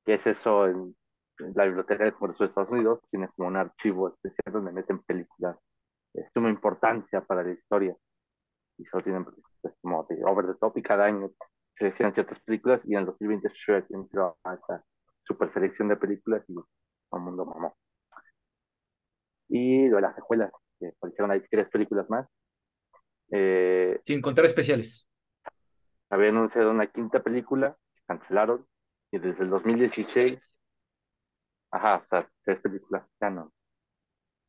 ¿Qué 0.05 0.15
es 0.15 0.27
eso? 0.27 0.67
En 0.67 0.97
la 1.55 1.65
Biblioteca 1.67 2.05
del 2.05 2.15
Congreso 2.15 2.45
de 2.45 2.49
Estados 2.49 2.71
Unidos 2.71 3.01
tiene 3.11 3.29
como 3.37 3.49
un 3.49 3.57
archivo 3.57 4.09
especial 4.09 4.53
donde 4.53 4.73
meten 4.73 5.01
películas 5.01 5.57
de 6.15 6.29
suma 6.35 6.51
importancia 6.51 7.21
para 7.23 7.45
la 7.45 7.53
historia. 7.53 7.97
Y 8.79 8.85
solo 8.87 9.05
tienen 9.05 9.25
pues, 9.25 9.75
como 9.81 10.05
de 10.05 10.23
over 10.25 10.47
the 10.47 10.55
top 10.55 10.77
y 10.79 10.83
cada 10.83 11.05
año 11.05 11.31
seleccionan 11.77 12.15
ciertas 12.15 12.41
películas 12.41 12.81
y 12.85 12.95
en 12.95 13.01
el 13.01 13.07
2020 13.07 13.49
Shrek 13.49 13.91
entró 13.91 14.37
a 14.45 14.55
esta 14.55 14.85
super 15.25 15.53
selección 15.53 15.89
de 15.89 15.97
películas 15.97 16.43
y 16.49 16.55
todo 16.55 16.67
el 17.13 17.21
mundo 17.21 17.45
mamó. 17.45 17.77
Y 19.49 19.89
lo 19.89 19.97
de 19.97 20.03
las 20.03 20.15
secuelas, 20.15 20.53
que 20.79 20.89
aparecieron 20.89 21.31
ahí 21.31 21.43
tres 21.51 21.69
películas 21.69 22.09
más. 22.11 22.27
Eh, 23.31 24.01
Sin 24.05 24.21
contar 24.21 24.45
especiales. 24.45 25.09
habían 26.11 26.37
anunciado 26.37 26.71
una 26.71 26.87
quinta 26.87 27.23
película, 27.23 27.77
cancelaron, 28.07 28.67
y 29.11 29.19
desde 29.19 29.43
el 29.43 29.51
2016, 29.51 30.39
ajá, 31.71 32.07
sea, 32.11 32.31
tres 32.45 32.61
películas 32.61 33.07
ya 33.21 33.31
no. 33.31 33.53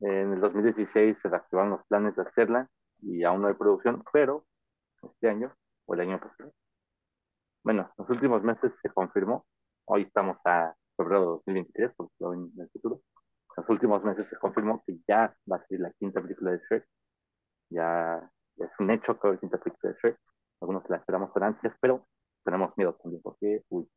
En 0.02 0.34
el 0.34 0.40
2016 0.40 1.18
se 1.22 1.30
reactivaron 1.30 1.72
los 1.72 1.86
planes 1.88 2.16
de 2.16 2.22
hacerla 2.22 2.70
y 3.02 3.24
aún 3.24 3.42
no 3.42 3.48
hay 3.48 3.54
producción, 3.54 4.04
pero 4.12 4.46
este 5.02 5.30
año 5.30 5.54
o 5.86 5.94
el 5.94 6.02
año 6.02 6.20
pasado, 6.20 6.54
bueno, 7.64 7.92
los 7.98 8.10
últimos 8.10 8.44
meses 8.44 8.72
se 8.82 8.90
confirmó, 8.90 9.46
hoy 9.86 10.04
estamos 10.04 10.38
a 10.46 10.74
febrero 10.96 11.22
de 11.22 11.28
2023, 11.28 11.92
porque 11.96 12.14
lo 12.20 12.34
en 12.34 12.52
el 12.58 12.70
futuro, 12.70 13.02
los 13.58 13.70
últimos 13.70 14.04
meses 14.04 14.28
se 14.28 14.38
confirmó 14.38 14.84
que 14.86 14.98
ya 15.08 15.36
va 15.52 15.58
a 15.58 15.66
ser 15.68 15.80
la 15.80 15.92
quinta 15.94 16.22
película 16.22 16.52
de 16.52 16.60
Shrek, 16.60 16.86
ya, 17.70 18.32
ya 18.56 18.66
es 18.66 18.72
un 18.80 18.92
hecho 18.92 19.14
que 19.14 19.20
va 19.20 19.24
a 19.24 19.28
haber 19.30 19.40
quinta 19.40 19.58
película 19.58 19.94
de 19.94 20.00
Shrek, 20.00 20.20
algunos 20.62 20.90
la 20.90 20.98
esperamos 20.98 21.32
con 21.32 21.44
ansias, 21.44 21.74
pero 21.80 22.08
tenemos 22.44 22.76
miedo 22.78 22.94
también, 23.02 23.22
porque, 23.22 23.64
uy, 23.70 23.90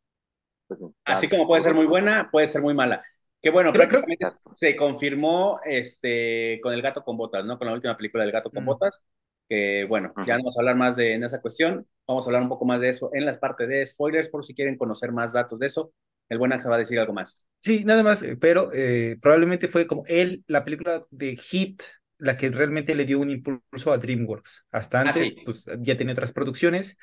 pues, 0.69 0.81
Así 1.05 1.29
como 1.29 1.47
puede 1.47 1.63
ser 1.63 1.75
muy 1.75 1.87
buena, 1.87 2.31
puede 2.31 2.47
ser 2.47 2.63
muy 2.63 2.75
mala. 2.75 3.03
Que 3.43 3.51
bueno, 3.51 3.73
Creo- 3.73 3.89
creo- 3.89 4.03
prácticamente 4.03 4.39
se 4.55 4.77
confirmó 4.77 5.61
este, 5.65 6.61
con 6.63 6.73
El 6.73 6.83
Gato 6.83 7.03
con 7.05 7.17
Botas, 7.17 7.45
¿no? 7.45 7.59
Con 7.59 7.67
la 7.67 7.75
última 7.75 7.97
película 7.97 8.23
del 8.23 8.33
Gato 8.33 8.51
con 8.51 8.63
Mm. 8.63 8.67
Botas. 8.67 9.05
Que 9.49 9.85
bueno, 9.89 10.13
ya 10.17 10.23
Ujú. 10.23 10.27
no 10.27 10.37
vamos 10.39 10.57
a 10.57 10.61
hablar 10.61 10.77
más 10.77 10.97
de 10.97 11.15
en 11.15 11.25
esa 11.25 11.41
cuestión. 11.41 11.87
Vamos 12.07 12.25
a 12.25 12.29
hablar 12.31 12.43
un 12.43 12.49
poco 12.49 12.65
más 12.65 12.81
de 12.81 12.89
eso 12.89 13.11
en 13.13 13.27
las 13.27 13.39
partes 13.39 13.69
de 13.69 13.85
spoilers, 13.85 14.29
por 14.29 14.45
si 14.45 14.55
quieren 14.55 14.79
conocer 14.79 15.13
más 15.13 15.33
datos 15.33 15.59
de 15.59 15.67
eso. 15.67 15.93
El 16.29 16.39
buen 16.39 16.53
Axa 16.53 16.71
va 16.71 16.77
a 16.77 16.79
decir 16.79 16.99
algo 16.99 17.13
más. 17.13 17.47
Sí, 17.59 17.85
nada 17.85 18.03
más, 18.03 18.23
eh, 18.23 18.37
pero 18.37 18.71
eh, 18.73 19.19
probablemente 19.21 19.69
fue 19.69 19.87
como 19.87 20.05
él, 20.07 20.45
la 20.47 20.65
película 20.65 21.05
de 21.11 21.37
Hit, 21.37 21.83
la 22.19 22.37
que 22.37 22.49
realmente 22.51 22.95
le 22.95 23.05
dio 23.05 23.19
un 23.19 23.31
impulso 23.31 23.93
a 23.93 23.99
DreamWorks. 23.99 24.67
Hasta 24.71 25.01
Ah, 25.01 25.03
antes, 25.09 25.33
sí. 25.35 25.43
pues 25.45 25.67
ya 25.81 25.97
tenía 25.97 26.13
otras 26.15 26.33
producciones, 26.33 26.97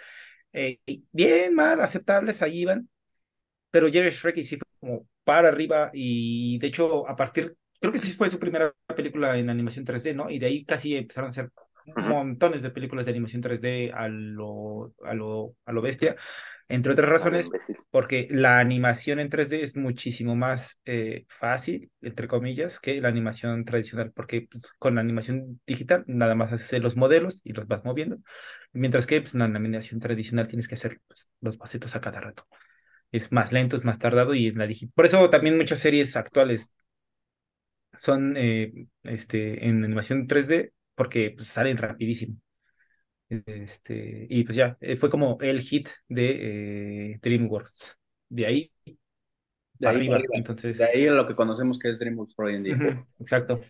eh, 0.54 0.80
bien, 1.12 1.54
mal, 1.54 1.82
aceptables, 1.82 2.42
ahí 2.42 2.62
iban, 2.62 2.90
pero 3.72 3.88
llega 3.88 4.10
Shrek 4.10 4.38
y 4.38 4.44
sí 4.44 4.58
fue 4.58 4.68
como 4.80 5.08
para 5.24 5.50
arriba, 5.50 5.92
y 5.94 6.58
de 6.60 6.68
hecho, 6.68 7.08
a 7.08 7.16
partir, 7.16 7.56
creo 7.80 7.92
que 7.94 8.00
sí 8.00 8.14
fue 8.14 8.30
su 8.30 8.40
primera 8.40 8.74
película 8.96 9.38
en 9.38 9.50
animación 9.50 9.86
3D, 9.86 10.16
¿no? 10.16 10.30
Y 10.30 10.40
de 10.40 10.48
ahí 10.48 10.66
casi 10.66 10.96
empezaron 10.96 11.28
a 11.28 11.32
hacer 11.32 11.52
montones 11.96 12.62
de 12.62 12.72
películas 12.72 13.06
de 13.06 13.12
animación 13.12 13.42
3D 13.42 13.92
a 13.94 14.08
lo, 14.08 14.94
a 15.04 15.14
lo, 15.14 15.56
a 15.66 15.72
lo 15.72 15.82
bestia, 15.82 16.16
entre 16.68 16.92
otras 16.92 17.10
razones, 17.10 17.50
porque 17.90 18.28
la 18.30 18.60
animación 18.60 19.20
en 19.20 19.30
3D 19.30 19.64
es 19.64 19.76
muchísimo 19.76 20.36
más 20.36 20.80
eh, 20.86 21.26
fácil, 21.28 21.92
entre 22.02 22.28
comillas, 22.28 22.80
que 22.80 23.02
la 23.02 23.08
animación 23.08 23.66
tradicional, 23.66 24.12
porque 24.12 24.48
pues, 24.50 24.72
con 24.78 24.94
la 24.96 25.02
animación 25.02 25.60
digital 25.66 26.04
nada 26.06 26.36
más 26.36 26.54
haces 26.54 26.80
los 26.82 26.96
modelos 26.96 27.42
y 27.44 27.54
los 27.54 27.68
vas 27.68 27.84
moviendo, 27.84 28.20
mientras 28.72 29.08
que 29.08 29.20
pues, 29.22 29.34
en 29.34 29.40
la 29.40 29.46
animación 29.46 30.00
tradicional 30.00 30.48
tienes 30.48 30.68
que 30.68 30.76
hacer 30.76 31.02
pues, 31.08 31.32
los 31.42 31.58
bocetos 31.58 31.96
a 31.96 32.02
cada 32.02 32.22
rato. 32.22 32.48
Es 33.12 33.32
más 33.32 33.52
lento, 33.52 33.76
es 33.76 33.86
más 33.86 34.00
tardado 34.00 34.36
y 34.36 34.48
en 34.48 34.58
la 34.58 34.68
digital. 34.68 34.94
Por 34.96 35.06
eso 35.06 35.30
también 35.30 35.58
muchas 35.58 35.80
series 35.80 36.16
actuales 36.16 36.74
son 37.98 38.36
eh, 38.38 38.88
este, 39.04 39.68
en 39.68 39.84
animación 39.84 40.28
3D, 40.28 40.74
porque 40.96 41.34
pues, 41.36 41.50
salen 41.50 41.78
rapidísimo. 41.78 42.36
Este, 43.30 44.26
y 44.30 44.44
pues 44.44 44.56
ya, 44.56 44.78
eh, 44.82 44.96
fue 44.96 45.10
como 45.10 45.38
el 45.42 45.60
hit 45.62 45.90
de 46.08 47.12
eh, 47.14 47.20
DreamWorks. 47.22 47.98
De 48.30 48.46
ahí 48.46 48.72
De 48.86 49.88
para 49.88 49.98
ahí, 49.98 49.98
arriba. 49.98 50.16
para 50.16 50.20
arriba. 50.24 50.38
Entonces, 50.38 50.78
De 50.78 50.86
ahí 50.86 51.08
a 51.08 51.12
lo 51.12 51.26
que 51.28 51.36
conocemos 51.36 51.80
que 51.80 51.90
es 51.90 52.00
DreamWorks 52.00 52.34
por 52.34 52.46
hoy 52.46 52.56
en 52.56 52.64
día. 52.64 53.06
exacto. 53.20 53.62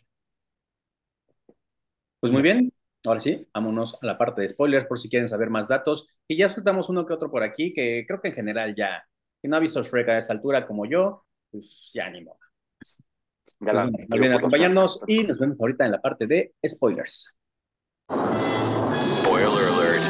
Pues 2.20 2.34
muy 2.34 2.42
bien, 2.42 2.74
ahora 3.06 3.20
sí, 3.20 3.48
vámonos 3.54 3.98
a 4.02 4.06
la 4.06 4.18
parte 4.18 4.42
de 4.42 4.50
spoilers 4.50 4.86
por 4.86 5.00
si 5.00 5.10
quieren 5.10 5.28
saber 5.30 5.50
más 5.50 5.68
datos. 5.68 6.08
Y 6.28 6.38
ya 6.38 6.50
soltamos 6.50 6.90
uno 6.90 7.06
que 7.06 7.14
otro 7.14 7.32
por 7.32 7.44
aquí, 7.44 7.74
que 7.74 8.06
creo 8.08 8.22
que 8.22 8.30
en 8.30 8.34
general 8.34 8.76
ya, 8.76 9.04
que 9.42 9.48
no 9.48 9.56
ha 9.56 9.60
visto 9.60 9.82
Shrek 9.82 10.10
a 10.10 10.18
esta 10.18 10.34
altura 10.34 10.68
como 10.68 10.86
yo, 10.86 11.26
pues 11.52 11.92
ya 11.94 12.10
ni 12.10 12.24
modo. 12.24 12.38
Ya 13.62 13.72
Pues 13.72 13.74
bueno, 13.74 13.92
no 14.08 14.16
olviden 14.16 14.34
acompañarnos 14.38 15.02
y 15.08 15.24
nos 15.24 15.40
vemos 15.40 15.58
ahorita 15.60 15.86
en 15.86 15.92
la 15.92 16.02
parte 16.02 16.28
de 16.28 16.54
spoilers. 16.68 17.36
Spoiler 18.12 19.48
alert. 19.48 20.04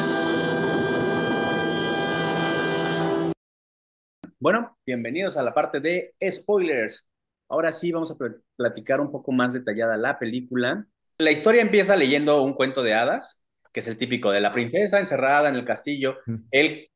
Bueno, 4.39 4.78
bienvenidos 4.86 5.38
a 5.38 5.44
la 5.44 5.54
parte 5.54 5.80
de 5.80 6.15
spoilers. 6.32 7.08
Ahora 7.50 7.72
sí 7.72 7.92
vamos 7.92 8.12
a 8.12 8.18
pl- 8.18 8.36
platicar 8.56 9.02
un 9.02 9.12
poco 9.12 9.32
más 9.32 9.54
detallada 9.54 9.98
la 9.98 10.18
película. 10.18 10.86
La 11.18 11.32
historia 11.32 11.62
empieza 11.62 11.96
leyendo 11.96 12.42
un 12.42 12.54
cuento 12.54 12.82
de 12.84 12.94
hadas, 12.94 13.44
que 13.74 13.82
es 13.82 13.88
el 13.88 13.98
típico 13.98 14.32
de 14.32 14.39
la 14.42 14.52
princesa 14.54 15.00
encerrada 15.00 15.50
en 15.50 15.56
el 15.56 15.65
castillo. 15.65 16.18
Él 16.52 16.89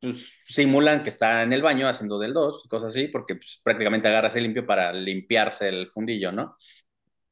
pues, 0.00 0.32
simulan 0.44 1.02
que 1.02 1.08
está 1.10 1.42
en 1.42 1.52
el 1.52 1.62
baño 1.62 1.88
haciendo 1.88 2.18
del 2.18 2.32
dos 2.34 2.62
y 2.64 2.68
cosas 2.68 2.90
así, 2.90 3.08
porque 3.08 3.36
pues, 3.36 3.60
prácticamente 3.64 4.08
agarra 4.08 4.28
ese 4.28 4.40
limpio 4.40 4.66
para 4.66 4.92
limpiarse 4.92 5.68
el 5.68 5.88
fundillo, 5.88 6.32
¿no? 6.32 6.56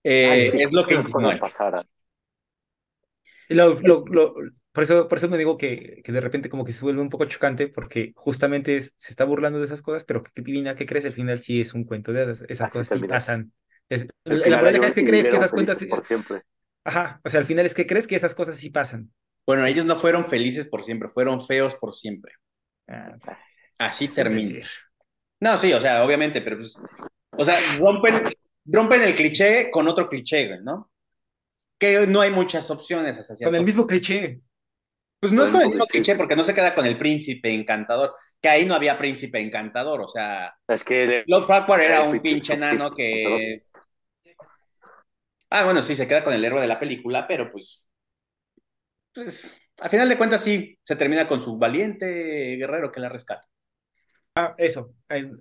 Eh, 0.04 0.32
Ay, 0.32 0.46
sí, 0.46 0.60
es 0.62 0.72
lo 0.72 0.86
que 0.86 0.96
lo- 3.48 3.80
lo- 3.80 4.04
lo- 4.08 4.34
por 4.72 4.82
eso, 4.84 5.08
por 5.08 5.18
eso 5.18 5.28
me 5.28 5.38
digo 5.38 5.56
que, 5.56 6.02
que 6.04 6.12
de 6.12 6.20
repente 6.20 6.50
como 6.50 6.64
que 6.64 6.72
se 6.72 6.82
vuelve 6.82 7.00
un 7.00 7.08
poco 7.10 7.24
chocante, 7.26 7.68
porque 7.68 8.12
justamente 8.16 8.76
es- 8.76 8.94
se 8.98 9.10
está 9.12 9.24
burlando 9.24 9.58
de 9.58 9.64
esas 9.66 9.82
cosas, 9.82 10.04
pero 10.04 10.22
que 10.22 10.42
divina, 10.42 10.74
¿qué 10.74 10.84
crees? 10.86 11.04
Al 11.06 11.12
final 11.12 11.38
sí 11.40 11.60
es 11.60 11.72
un 11.74 11.84
cuento 11.84 12.12
de 12.12 12.22
hadas. 12.22 12.42
Esas 12.48 12.68
Así 12.68 12.68
cosas 12.68 12.88
sí 12.90 13.00
pasan. 13.04 13.52
Es, 13.88 14.08
la 14.24 14.58
hay 14.60 14.76
es 14.84 14.94
que 14.94 15.04
crees 15.04 15.28
que 15.28 15.36
esas 15.36 15.52
cuentas, 15.52 15.78
felices 15.78 15.86
por 15.88 16.04
siempre. 16.04 16.42
ajá, 16.84 17.20
o 17.24 17.28
sea, 17.30 17.40
al 17.40 17.46
final 17.46 17.66
es 17.66 17.74
que 17.74 17.86
crees 17.86 18.06
que 18.06 18.16
esas 18.16 18.34
cosas 18.34 18.56
sí 18.58 18.70
pasan. 18.70 19.12
Bueno, 19.46 19.64
ellos 19.66 19.86
no 19.86 19.96
fueron 19.96 20.24
felices 20.24 20.68
por 20.68 20.84
siempre, 20.84 21.08
fueron 21.08 21.40
feos 21.40 21.74
por 21.76 21.94
siempre. 21.94 22.32
Ah, 22.88 23.16
Así 23.78 24.08
termina. 24.08 24.40
decir. 24.40 24.66
No, 25.40 25.58
sí, 25.58 25.72
o 25.72 25.80
sea, 25.80 26.04
obviamente, 26.04 26.40
pero 26.40 26.56
pues, 26.56 26.76
o 27.30 27.44
sea, 27.44 27.60
rompen, 27.78 28.22
rompen 28.64 29.02
el 29.02 29.14
cliché 29.14 29.70
con 29.70 29.86
otro 29.88 30.08
cliché, 30.08 30.48
güey, 30.48 30.62
¿no? 30.62 30.90
Que 31.78 32.06
no 32.06 32.20
hay 32.22 32.30
muchas 32.30 32.70
opciones 32.70 33.18
hasta 33.18 33.34
Con 33.44 33.54
el 33.54 33.64
mismo 33.64 33.86
cliché. 33.86 34.40
Pues 35.20 35.32
no 35.32 35.44
es 35.44 35.50
con 35.50 35.60
el 35.60 35.68
mismo 35.68 35.86
cliché. 35.86 36.02
cliché, 36.04 36.16
porque 36.16 36.36
no 36.36 36.44
se 36.44 36.54
queda 36.54 36.74
con 36.74 36.86
el 36.86 36.96
príncipe 36.96 37.52
encantador, 37.52 38.14
que 38.40 38.48
ahí 38.48 38.64
no 38.64 38.74
había 38.74 38.98
príncipe 38.98 39.40
encantador, 39.40 40.00
o 40.00 40.08
sea, 40.08 40.54
Es 40.68 40.82
que 40.84 41.24
Lord 41.26 41.46
Farquhar 41.46 41.80
era 41.80 42.02
un 42.04 42.20
pinche 42.20 42.54
enano 42.54 42.94
que... 42.94 43.62
Ah, 45.50 45.64
bueno, 45.64 45.80
sí, 45.82 45.94
se 45.94 46.08
queda 46.08 46.22
con 46.24 46.34
el 46.34 46.44
héroe 46.44 46.60
de 46.60 46.66
la 46.66 46.78
película, 46.80 47.26
pero 47.26 47.50
pues, 47.50 47.86
pues, 49.14 49.58
a 49.78 49.88
final 49.88 50.08
de 50.08 50.16
cuentas 50.18 50.42
sí, 50.42 50.78
se 50.82 50.96
termina 50.96 51.26
con 51.26 51.40
su 51.40 51.58
valiente 51.58 52.56
guerrero 52.56 52.90
que 52.92 53.00
la 53.00 53.08
rescata. 53.08 53.46
Ah, 54.34 54.54
eso, 54.58 54.94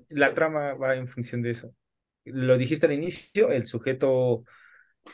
la 0.10 0.34
trama 0.34 0.74
va 0.74 0.96
en 0.96 1.08
función 1.08 1.42
de 1.42 1.52
eso. 1.52 1.74
Lo 2.26 2.58
dijiste 2.58 2.86
al 2.86 2.94
inicio, 2.94 3.52
el 3.52 3.66
sujeto 3.66 4.46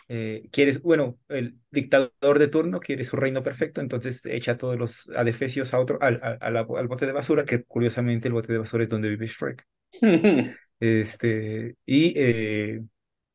eh, 0.07 0.49
quiere, 0.51 0.77
bueno, 0.79 1.19
el 1.29 1.57
dictador 1.71 2.39
de 2.39 2.47
turno 2.47 2.79
quiere 2.79 3.03
su 3.05 3.15
reino 3.17 3.43
perfecto, 3.43 3.81
entonces 3.81 4.25
echa 4.25 4.53
a 4.53 4.57
todos 4.57 4.77
los 4.77 5.09
adefesios 5.15 5.73
a 5.73 5.79
otro, 5.79 5.97
al, 6.01 6.19
al, 6.41 6.57
al 6.57 6.87
bote 6.87 7.05
de 7.05 7.11
basura, 7.13 7.45
que 7.45 7.63
curiosamente 7.63 8.27
el 8.27 8.33
bote 8.33 8.53
de 8.53 8.59
basura 8.59 8.83
es 8.83 8.89
donde 8.89 9.09
vive 9.09 9.27
Shrek. 9.27 9.65
Este, 10.79 11.75
y 11.85 12.13
eh, 12.17 12.81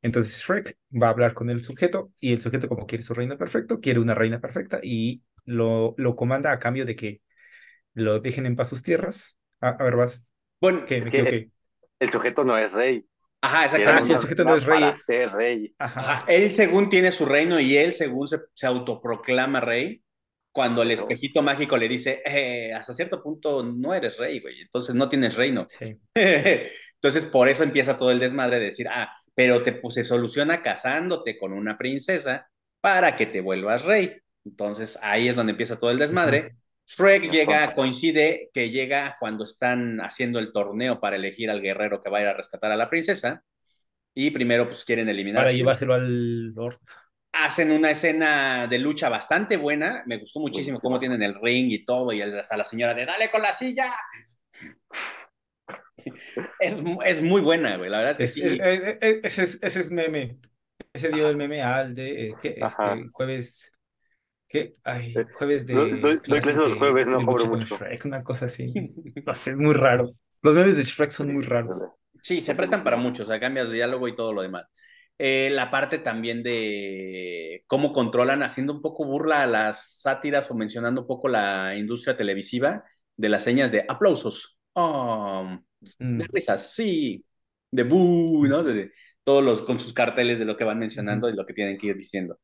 entonces 0.03 0.39
Shrek 0.43 0.77
va 1.01 1.09
a 1.09 1.11
hablar 1.11 1.33
con 1.35 1.49
el 1.51 1.63
sujeto, 1.63 2.13
y 2.21 2.33
el 2.33 2.41
sujeto, 2.41 2.69
como 2.69 2.87
quiere 2.87 3.03
su 3.03 3.15
reino 3.15 3.39
perfecto, 3.39 3.81
quiere 3.81 4.01
una 4.01 4.15
reina 4.15 4.41
perfecta, 4.41 4.81
y 4.83 5.23
lo, 5.47 5.95
lo 5.99 6.17
comanda 6.17 6.53
a 6.53 6.59
cambio 6.61 6.87
de 6.87 6.97
que 6.97 7.23
lo 7.95 8.21
dejen 8.21 8.47
en 8.47 8.57
paz 8.57 8.69
sus 8.69 8.83
tierras. 8.83 9.39
A, 9.61 9.71
a 9.71 9.85
ver, 9.85 9.97
vas, 9.97 10.29
Bueno, 10.61 10.87
que 10.87 11.03
me 11.03 11.51
el 12.01 12.11
sujeto 12.11 12.45
no 12.45 12.59
es 12.59 12.73
rey. 12.73 13.07
Ajá, 13.41 13.63
Ah, 13.63 13.65
exactamente. 13.67 14.07
sí, 14.07 14.13
el 14.13 14.19
sujeto 14.21 14.45
no 14.45 14.55
es 14.57 14.65
rey. 14.65 14.81
Para 14.81 14.97
ser 14.97 15.31
rey. 15.33 15.75
Ajá. 15.79 16.01
Ajá, 16.01 16.25
Él 16.27 16.53
según 16.55 16.91
tiene 16.91 17.13
su 17.13 17.27
reino 17.27 17.61
y 17.61 17.77
él 17.77 17.93
según 17.95 18.29
se, 18.29 18.39
se 18.55 18.67
autoproclama 18.67 19.61
rey, 19.61 20.03
cuando 20.53 20.83
el 20.83 20.91
espejito 20.91 21.43
mágico 21.43 21.77
le 21.77 21.89
dice, 21.89 22.23
"Eh, 22.25 22.73
hasta 22.73 22.93
cierto 22.95 23.23
punto 23.23 23.63
no 23.63 23.95
eres 23.95 24.17
rey, 24.19 24.41
güey, 24.41 24.61
entonces 24.63 24.95
no 24.95 25.09
tienes 25.09 25.37
reino. 25.37 25.67
Sí. 25.67 26.01
Entonces 26.95 27.27
por 27.27 27.49
eso 27.49 27.63
empieza 27.63 27.97
todo 27.99 28.11
el 28.11 28.19
desmadre 28.19 28.59
de 28.59 28.67
decir, 28.67 28.89
ah, 28.91 29.13
pero 29.35 29.63
te 29.63 29.73
pues, 29.73 29.95
se 29.95 30.05
soluciona 30.05 30.63
casándote 30.63 31.37
con 31.39 31.53
una 31.53 31.77
princesa 31.79 32.49
para 32.81 33.15
que 33.17 33.27
te 33.27 33.41
vuelvas 33.43 33.85
rey. 33.85 34.17
Entonces 34.47 34.99
ahí 35.03 35.29
es 35.29 35.37
donde 35.37 35.51
empieza 35.51 35.79
todo 35.79 35.91
el 35.91 35.99
desmadre. 35.99 36.55
Shrek 36.87 37.31
llega, 37.33 37.75
coincide 37.75 38.49
que 38.55 38.71
llega 38.71 39.17
cuando 39.19 39.45
están 39.45 40.01
haciendo 40.01 40.39
el 40.39 40.53
torneo 40.53 41.01
para 41.01 41.17
elegir 41.17 41.51
al 41.51 41.61
guerrero 41.61 42.01
que 42.01 42.09
va 42.11 42.19
a 42.19 42.21
ir 42.23 42.27
a 42.29 42.33
rescatar 42.33 42.71
a 42.71 42.77
la 42.77 42.89
princesa. 42.89 43.43
Y 44.15 44.31
primero 44.31 44.67
pues 44.69 44.85
quieren 44.85 45.09
eliminar. 45.09 45.43
Para 45.43 45.53
llevárselo 45.53 45.95
al 45.95 46.55
Lord. 46.55 46.79
Hacen 47.33 47.73
una 47.73 47.91
escena 47.91 48.67
de 48.69 48.79
lucha 48.79 49.09
bastante 49.09 49.57
buena. 49.57 50.05
Me 50.07 50.19
gustó 50.19 50.39
muchísimo 50.39 50.81
cómo 50.81 50.99
tienen 51.01 51.23
el 51.23 51.35
ring 51.43 51.71
y 51.71 51.85
todo. 51.85 52.13
Y 52.13 52.23
hasta 52.23 52.57
la 52.57 52.65
señora 52.65 52.95
de 52.95 53.05
dale 53.05 53.31
con 53.31 53.43
la 53.43 53.53
silla. 53.53 53.93
Es, 56.61 56.77
es 57.05 57.21
muy 57.23 57.41
buena, 57.41 57.77
güey. 57.77 57.91
La 57.91 57.99
verdad 57.99 58.13
es 58.13 58.19
que 58.19 58.25
Es- 58.25 58.35
sí. 58.35 58.43
es- 58.43 58.61
es- 58.61 58.99
es- 59.01 59.39
ese, 59.39 59.67
es, 59.67 59.77
es 59.77 59.91
meme. 59.91 60.39
Ese 60.93 61.11
dio 61.11 61.29
el 61.29 61.37
meme 61.37 61.63
al 61.63 61.95
de 61.95 62.29
eh. 62.29 62.35
Este, 62.43 63.09
jueves. 63.13 63.73
¿Qué? 64.65 64.75
Ay, 64.85 65.15
Eh, 65.17 65.25
jueves 65.35 65.67
de. 65.67 65.75
doy- 65.75 66.21
clases 66.21 66.57
los 66.57 66.73
de- 66.73 66.79
jueves, 66.79 67.07
no 67.07 67.19
de 67.19 67.25
cobro 67.25 67.47
mucho. 67.47 67.77
Shrek, 67.77 68.05
una 68.05 68.23
cosa 68.25 68.47
así. 68.47 68.73
No 69.27 69.35
sé, 69.35 69.51
es 69.51 69.57
muy 69.57 69.75
raro. 69.75 70.13
Los 70.43 70.55
memes 70.57 70.77
de 70.77 70.83
Shrek 70.85 71.11
son 71.11 71.33
muy 71.33 71.43
raros. 71.45 71.87
Sí, 72.23 72.41
se 72.41 72.55
prestan 72.55 72.83
para 72.85 72.97
muchos, 72.97 73.21
o 73.27 73.31
sea, 73.31 73.41
cambias 73.41 73.69
de 73.71 73.77
diálogo 73.77 74.09
y 74.09 74.17
todo 74.17 74.33
lo 74.33 74.43
demás. 74.43 74.67
Eh, 75.19 75.49
la 75.53 75.71
parte 75.71 75.99
también 75.99 76.43
de 76.43 77.65
cómo 77.67 77.93
controlan, 77.93 78.43
haciendo 78.43 78.75
un 78.75 78.83
poco 78.83 79.05
burla 79.07 79.43
a 79.43 79.47
las 79.47 80.01
sátiras 80.03 80.51
o 80.51 80.55
mencionando 80.55 81.03
un 81.03 81.07
poco 81.07 81.29
la 81.29 81.75
industria 81.77 82.17
televisiva 82.17 82.85
de 83.17 83.29
las 83.31 83.45
señas 83.45 83.73
de 83.73 83.85
aplausos, 83.89 84.59
Mm. 85.99 86.19
de 86.19 86.27
risas, 86.33 86.73
sí, 86.75 87.25
de 87.71 87.83
boo, 87.85 88.47
¿no? 88.47 88.63
De, 88.63 88.75
de 88.75 88.93
todos 89.25 89.43
los 89.45 89.63
con 89.63 89.79
sus 89.79 89.93
carteles 89.93 90.39
de 90.39 90.45
lo 90.45 90.57
que 90.57 90.65
van 90.65 90.79
mencionando 90.79 91.29
y 91.29 91.35
lo 91.35 91.45
que 91.47 91.55
tienen 91.55 91.79
que 91.79 91.89
ir 91.89 91.97
diciendo. 91.97 92.39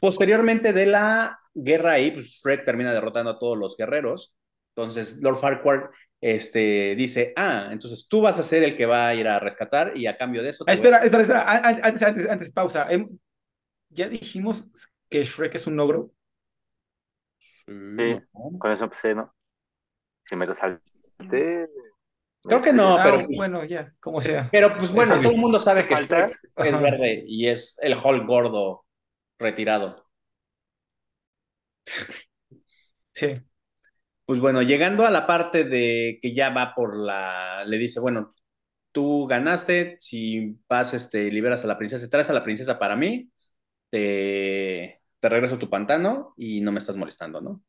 Posteriormente 0.00 0.72
de 0.72 0.86
la 0.86 1.38
guerra 1.54 1.92
ahí, 1.92 2.10
pues 2.10 2.40
Shrek 2.42 2.64
termina 2.64 2.92
derrotando 2.92 3.30
a 3.30 3.38
todos 3.38 3.56
los 3.58 3.76
guerreros. 3.76 4.34
Entonces 4.76 5.20
Lord 5.22 5.36
Farquaad 5.36 5.90
este, 6.20 6.94
dice, 6.96 7.32
ah, 7.36 7.68
entonces 7.70 8.08
tú 8.08 8.22
vas 8.22 8.38
a 8.38 8.42
ser 8.42 8.62
el 8.64 8.76
que 8.76 8.86
va 8.86 9.08
a 9.08 9.14
ir 9.14 9.28
a 9.28 9.38
rescatar 9.38 9.96
y 9.96 10.06
a 10.06 10.16
cambio 10.16 10.42
de 10.42 10.48
eso... 10.50 10.64
te 10.64 10.72
Ah, 10.72 10.74
voy 10.74 10.76
espera, 10.76 10.98
espera, 11.04 11.22
espera. 11.22 11.40
A- 11.42 11.56
a- 11.56 11.86
Antes, 11.86 12.02
antes, 12.02 12.28
antes, 12.30 12.52
pausa. 12.52 12.86
Em, 12.90 13.06
Ya 13.90 14.08
dijimos 14.08 14.66
que 15.08 15.24
Shrek 15.24 15.54
es 15.54 15.66
un 15.68 15.78
ogro. 15.78 16.10
Sí, 17.66 17.72
¿no? 18.34 18.58
con 18.58 18.72
eso 18.72 18.84
empecé, 18.84 19.14
¿no? 19.14 19.34
Si 20.24 20.36
me 20.36 20.46
lo 20.46 20.56
salté. 20.56 21.68
Creo 22.42 22.60
que 22.60 22.72
no, 22.72 22.96
Ah, 22.98 23.02
pero, 23.04 23.26
bueno, 23.36 23.64
ya, 23.64 23.94
como 24.00 24.20
sea. 24.20 24.48
pero 24.50 24.76
pues 24.76 24.92
bueno, 24.92 25.16
todo 25.16 25.30
el 25.30 25.38
mundo 25.38 25.58
sabe 25.60 25.86
que 25.86 25.94
es 25.94 26.80
verde 26.80 27.24
y 27.26 27.46
es 27.46 27.78
el 27.82 27.94
Hulk 27.94 28.26
gordo 28.26 28.83
retirado. 29.38 29.96
Sí. 33.12 33.34
Pues 34.26 34.40
bueno, 34.40 34.62
llegando 34.62 35.06
a 35.06 35.10
la 35.10 35.26
parte 35.26 35.64
de 35.64 36.18
que 36.22 36.34
ya 36.34 36.50
va 36.50 36.74
por 36.74 36.96
la, 36.96 37.64
le 37.66 37.78
dice, 37.78 38.00
bueno, 38.00 38.34
tú 38.92 39.26
ganaste, 39.26 39.96
si 40.00 40.58
vas, 40.68 40.94
este, 40.94 41.30
liberas 41.30 41.64
a 41.64 41.68
la 41.68 41.78
princesa, 41.78 42.08
traes 42.10 42.30
a 42.30 42.34
la 42.34 42.44
princesa 42.44 42.78
para 42.78 42.96
mí, 42.96 43.30
te, 43.90 45.02
te 45.20 45.28
regreso 45.30 45.56
a 45.56 45.58
tu 45.58 45.70
pantano 45.70 46.34
y 46.38 46.60
no 46.62 46.72
me 46.72 46.80
estás 46.80 46.96
molestando, 46.96 47.40
¿no? 47.40 47.62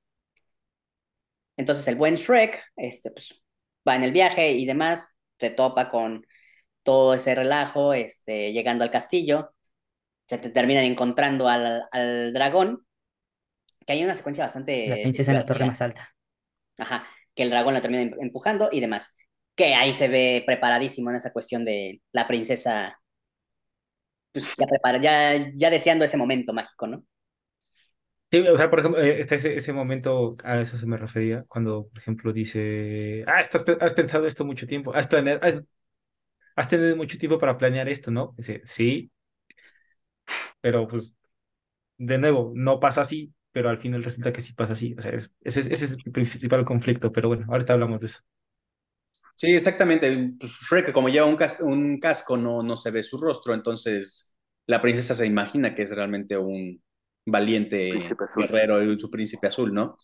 Entonces 1.57 1.87
el 1.87 1.95
buen 1.95 2.15
Shrek, 2.15 2.63
este, 2.75 3.11
pues, 3.11 3.41
va 3.87 3.95
en 3.95 4.03
el 4.03 4.11
viaje 4.11 4.51
y 4.51 4.65
demás, 4.65 5.07
se 5.39 5.49
topa 5.51 5.89
con 5.89 6.25
todo 6.83 7.13
ese 7.15 7.35
relajo, 7.35 7.93
este, 7.93 8.53
llegando 8.53 8.83
al 8.83 8.91
castillo, 8.91 9.54
se 10.27 10.37
te 10.37 10.49
terminan 10.49 10.83
encontrando 10.83 11.47
al, 11.49 11.83
al 11.91 12.33
dragón, 12.33 12.85
que 13.85 13.93
hay 13.93 14.03
una 14.03 14.15
secuencia 14.15 14.43
bastante... 14.45 14.87
La 14.89 14.97
princesa 15.01 15.31
en 15.31 15.37
la 15.37 15.45
torre 15.45 15.65
más 15.65 15.81
alta. 15.81 16.09
Ajá, 16.77 17.07
que 17.35 17.43
el 17.43 17.49
dragón 17.49 17.73
la 17.73 17.81
termina 17.81 18.03
em- 18.03 18.15
empujando 18.21 18.69
y 18.71 18.79
demás. 18.81 19.15
Que 19.55 19.75
ahí 19.75 19.93
se 19.93 20.07
ve 20.07 20.43
preparadísimo 20.45 21.09
en 21.09 21.17
esa 21.17 21.31
cuestión 21.33 21.63
de 21.65 22.01
la 22.11 22.27
princesa, 22.27 22.99
pues 24.31 24.53
ya 24.57 24.67
prepara, 24.67 24.99
ya, 25.01 25.51
ya 25.55 25.69
deseando 25.69 26.05
ese 26.05 26.17
momento 26.17 26.53
mágico, 26.53 26.87
¿no? 26.87 27.03
Sí, 28.31 28.39
o 28.47 28.57
sea, 28.57 28.69
por 28.69 28.79
ejemplo, 28.79 29.01
eh, 29.01 29.19
está 29.21 29.35
ese, 29.35 29.55
ese 29.55 29.71
momento, 29.71 30.35
a 30.43 30.59
eso 30.59 30.75
se 30.75 30.85
me 30.87 30.97
refería, 30.97 31.45
cuando, 31.47 31.87
por 31.87 31.97
ejemplo, 31.99 32.33
dice, 32.33 33.23
ah, 33.27 33.39
estás, 33.39 33.63
has 33.79 33.93
pensado 33.93 34.27
esto 34.27 34.43
mucho 34.43 34.67
tiempo, 34.67 34.93
has 34.93 35.07
planeado, 35.07 35.39
has, 35.41 35.63
has 36.55 36.69
tenido 36.69 36.95
mucho 36.97 37.17
tiempo 37.19 37.39
para 37.39 37.57
planear 37.57 37.89
esto, 37.89 38.11
¿no? 38.11 38.33
Dice, 38.37 38.61
sí, 38.65 39.11
pero 40.61 40.87
pues, 40.87 41.15
de 41.97 42.17
nuevo, 42.19 42.53
no 42.55 42.79
pasa 42.79 43.01
así, 43.01 43.33
pero 43.51 43.69
al 43.69 43.77
final 43.79 44.03
resulta 44.03 44.33
que 44.33 44.41
sí 44.41 44.53
pasa 44.53 44.73
así, 44.73 44.95
o 44.97 45.01
sea, 45.01 45.11
es- 45.13 45.33
ese, 45.41 45.61
es- 45.61 45.67
ese 45.67 45.85
es 45.85 45.97
el 46.05 46.11
principal 46.13 46.65
conflicto, 46.65 47.11
pero 47.13 47.29
bueno, 47.29 47.45
ahorita 47.49 47.73
hablamos 47.73 47.99
de 48.01 48.07
eso. 48.07 48.21
Sí, 49.35 49.53
exactamente. 49.53 50.33
Pues 50.39 50.51
Shrek, 50.69 50.91
como 50.93 51.09
lleva 51.09 51.25
un, 51.27 51.35
cas- 51.35 51.61
un 51.61 51.99
casco, 51.99 52.37
no, 52.37 52.63
no 52.63 52.75
se 52.77 52.91
ve 52.91 53.03
su 53.03 53.17
rostro, 53.17 53.53
entonces 53.53 54.33
la 54.67 54.81
princesa 54.81 55.13
se 55.15 55.25
imagina 55.25 55.75
que 55.75 55.83
es 55.83 55.95
realmente 55.95 56.37
un 56.37 56.81
valiente 57.25 58.17
guerrero 58.35 58.81
y 58.83 58.99
su 58.99 59.09
príncipe 59.11 59.47
azul, 59.47 59.73
¿no? 59.73 59.97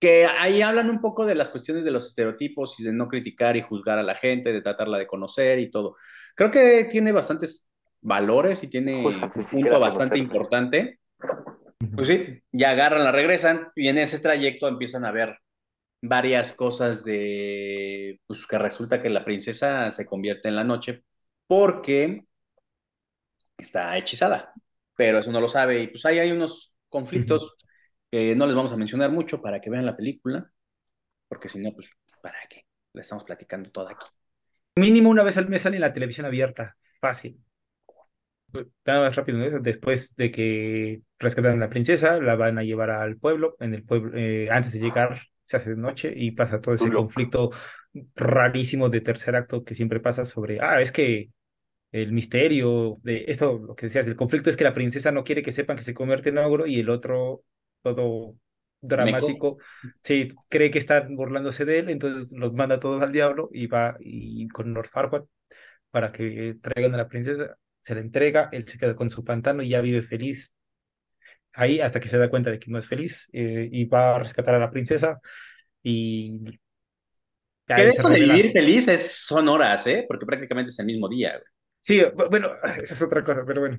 Que 0.00 0.26
ahí 0.26 0.60
hablan 0.60 0.90
un 0.90 1.00
poco 1.00 1.24
de 1.24 1.34
las 1.34 1.48
cuestiones 1.50 1.84
de 1.84 1.90
los 1.90 2.06
estereotipos 2.06 2.78
y 2.80 2.84
de 2.84 2.92
no 2.92 3.08
criticar 3.08 3.56
y 3.56 3.62
juzgar 3.62 3.98
a 3.98 4.02
la 4.02 4.14
gente, 4.14 4.52
de 4.52 4.60
tratarla 4.60 4.98
de 4.98 5.06
conocer 5.06 5.58
y 5.60 5.70
todo. 5.70 5.96
Creo 6.36 6.50
que 6.50 6.84
tiene 6.90 7.12
bastantes 7.12 7.70
valores 8.04 8.62
y 8.62 8.68
tiene 8.68 9.02
Justo, 9.02 9.30
un 9.34 9.44
punto 9.44 9.80
bastante 9.80 10.18
importante. 10.18 11.00
Pues 11.94 12.08
sí, 12.08 12.42
ya 12.52 12.70
agarran, 12.70 13.02
la 13.02 13.12
regresan 13.12 13.68
y 13.74 13.88
en 13.88 13.98
ese 13.98 14.20
trayecto 14.20 14.68
empiezan 14.68 15.04
a 15.04 15.10
ver 15.10 15.38
varias 16.00 16.52
cosas 16.52 17.04
de, 17.04 18.20
pues 18.26 18.46
que 18.46 18.58
resulta 18.58 19.00
que 19.00 19.10
la 19.10 19.24
princesa 19.24 19.90
se 19.90 20.06
convierte 20.06 20.48
en 20.48 20.56
la 20.56 20.64
noche 20.64 21.04
porque 21.46 22.24
está 23.56 23.96
hechizada, 23.96 24.52
pero 24.94 25.18
eso 25.18 25.32
no 25.32 25.40
lo 25.40 25.48
sabe 25.48 25.82
y 25.82 25.86
pues 25.88 26.04
ahí 26.04 26.18
hay 26.18 26.30
unos 26.30 26.74
conflictos 26.88 27.56
que 28.10 28.36
no 28.36 28.46
les 28.46 28.54
vamos 28.54 28.72
a 28.72 28.76
mencionar 28.76 29.10
mucho 29.10 29.40
para 29.40 29.60
que 29.60 29.70
vean 29.70 29.86
la 29.86 29.96
película, 29.96 30.50
porque 31.28 31.48
si 31.48 31.58
no, 31.58 31.72
pues, 31.74 31.90
¿para 32.22 32.38
qué? 32.48 32.66
Le 32.92 33.00
estamos 33.00 33.24
platicando 33.24 33.70
todo 33.70 33.88
aquí. 33.88 34.06
Mínimo 34.76 35.10
una 35.10 35.22
vez 35.22 35.36
al 35.38 35.48
mes 35.48 35.62
sale 35.62 35.76
en 35.76 35.82
la 35.82 35.92
televisión 35.92 36.26
abierta, 36.26 36.76
fácil. 37.00 37.43
Nada 38.86 39.02
más 39.02 39.16
rápido, 39.16 39.38
¿no? 39.38 39.60
Después 39.60 40.14
de 40.16 40.30
que 40.30 41.02
rescatan 41.18 41.54
a 41.54 41.56
la 41.56 41.68
princesa, 41.68 42.20
la 42.20 42.36
van 42.36 42.58
a 42.58 42.62
llevar 42.62 42.90
al 42.90 43.16
pueblo. 43.16 43.56
En 43.60 43.74
el 43.74 43.84
pueblo, 43.84 44.12
eh, 44.16 44.48
antes 44.50 44.72
de 44.72 44.80
llegar, 44.80 45.20
se 45.42 45.56
hace 45.56 45.70
de 45.70 45.76
noche 45.76 46.12
y 46.16 46.32
pasa 46.32 46.60
todo 46.60 46.74
ese 46.74 46.90
conflicto 46.90 47.50
rarísimo 48.14 48.88
de 48.88 49.00
tercer 49.00 49.36
acto 49.36 49.62
que 49.62 49.74
siempre 49.74 50.00
pasa 50.00 50.24
sobre, 50.24 50.60
ah, 50.60 50.80
es 50.80 50.90
que 50.90 51.30
el 51.92 52.12
misterio 52.12 52.98
de 53.02 53.24
esto, 53.28 53.58
lo 53.58 53.74
que 53.74 53.86
decías, 53.86 54.08
el 54.08 54.16
conflicto 54.16 54.50
es 54.50 54.56
que 54.56 54.64
la 54.64 54.74
princesa 54.74 55.12
no 55.12 55.22
quiere 55.22 55.42
que 55.42 55.52
sepan 55.52 55.76
que 55.76 55.84
se 55.84 55.94
convierte 55.94 56.30
en 56.30 56.38
ogro 56.38 56.66
y 56.66 56.80
el 56.80 56.88
otro, 56.88 57.44
todo 57.82 58.34
dramático, 58.80 59.58
sí, 60.02 60.28
cree 60.48 60.70
que 60.70 60.78
están 60.78 61.14
burlándose 61.14 61.64
de 61.64 61.78
él, 61.78 61.90
entonces 61.90 62.32
los 62.36 62.52
manda 62.52 62.80
todos 62.80 63.02
al 63.02 63.12
diablo 63.12 63.48
y 63.52 63.66
va 63.66 63.96
y 64.00 64.48
con 64.48 64.74
Lord 64.74 64.88
Farquaad 64.88 65.24
para 65.90 66.10
que 66.10 66.56
traigan 66.60 66.94
a 66.94 66.98
la 66.98 67.08
princesa, 67.08 67.56
se 67.84 67.94
la 67.96 68.02
entrega, 68.02 68.50
él 68.52 68.68
se 68.68 68.78
queda 68.78 68.96
con 68.96 69.10
su 69.10 69.24
pantano 69.24 69.62
y 69.62 69.70
ya 69.70 69.82
vive 69.82 70.02
feliz 70.02 70.56
ahí 71.52 71.80
hasta 71.80 72.00
que 72.00 72.08
se 72.08 72.18
da 72.18 72.28
cuenta 72.30 72.50
de 72.50 72.58
que 72.58 72.70
no 72.70 72.78
es 72.78 72.86
feliz 72.86 73.28
eh, 73.32 73.68
y 73.70 73.84
va 73.86 74.16
a 74.16 74.18
rescatar 74.18 74.54
a 74.54 74.58
la 74.58 74.70
princesa 74.70 75.20
y 75.82 76.42
Que 77.74 77.84
de 77.84 77.88
eso 77.88 78.08
de 78.08 78.18
vivir 78.18 78.52
felices 78.52 79.12
son 79.26 79.48
horas, 79.48 79.86
¿eh? 79.86 80.04
Porque 80.08 80.26
prácticamente 80.26 80.70
es 80.70 80.78
el 80.78 80.86
mismo 80.86 81.08
día. 81.08 81.32
güey. 81.32 81.44
Sí, 81.80 82.00
bu- 82.00 82.28
bueno, 82.30 82.50
esa 82.82 82.94
es 82.94 83.02
otra 83.02 83.22
cosa, 83.24 83.44
pero 83.46 83.60
bueno. 83.60 83.78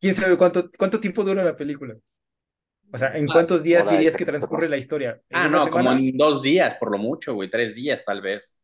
¿Quién 0.00 0.14
sabe 0.14 0.36
cuánto, 0.36 0.70
cuánto 0.78 1.00
tiempo 1.00 1.24
dura 1.24 1.44
la 1.44 1.56
película? 1.56 1.96
O 2.92 2.98
sea, 2.98 3.16
¿en 3.18 3.28
Ah, 3.28 3.32
cuántos 3.32 3.62
días 3.62 3.88
dirías 3.88 4.16
que 4.16 4.26
transcurre 4.26 4.68
la 4.68 4.78
historia? 4.78 5.20
¿En 5.30 5.40
Ah, 5.40 5.48
no, 5.48 5.70
como 5.70 5.92
semana? 5.92 5.92
en 5.92 6.16
dos 6.16 6.42
días 6.42 6.74
por 6.76 6.90
lo 6.90 6.98
mucho, 6.98 7.34
güey, 7.34 7.50
tres 7.50 7.74
días 7.74 8.04
tal 8.04 8.20
vez. 8.22 8.58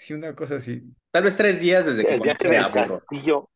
Sí, 0.00 0.14
una 0.14 0.32
cosa 0.32 0.56
así. 0.56 0.80
Tal 1.10 1.24
vez 1.24 1.36
tres 1.36 1.60
días 1.60 1.84
desde 1.84 2.04
que 2.06 2.14
El 2.14 2.20
viaje 2.20 2.48
del 2.48 2.70
castillo. 2.72 3.50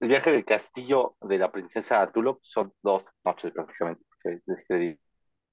El 0.00 0.08
viaje 0.08 0.30
del 0.30 0.44
castillo 0.44 1.16
de 1.22 1.38
la 1.38 1.50
princesa 1.50 2.02
a 2.02 2.12
Tulop 2.12 2.40
son 2.42 2.74
dos 2.82 3.04
noches 3.24 3.50
prácticamente. 3.52 4.04
porque 4.08 4.40
es 4.46 4.66
que 4.68 4.98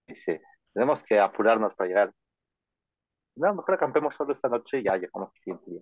Dice, 0.08 0.42
tenemos 0.74 1.02
que 1.04 1.18
apurarnos 1.20 1.74
para 1.76 1.88
llegar. 1.88 2.14
No, 3.38 3.56
mejor 3.56 3.76
acampemos 3.76 4.14
solo 4.16 4.34
esta 4.34 4.50
noche 4.50 4.80
y 4.80 4.84
ya 4.84 4.98
llegamos 4.98 5.32
el 5.36 5.42
siguiente 5.42 5.72
día. 5.72 5.82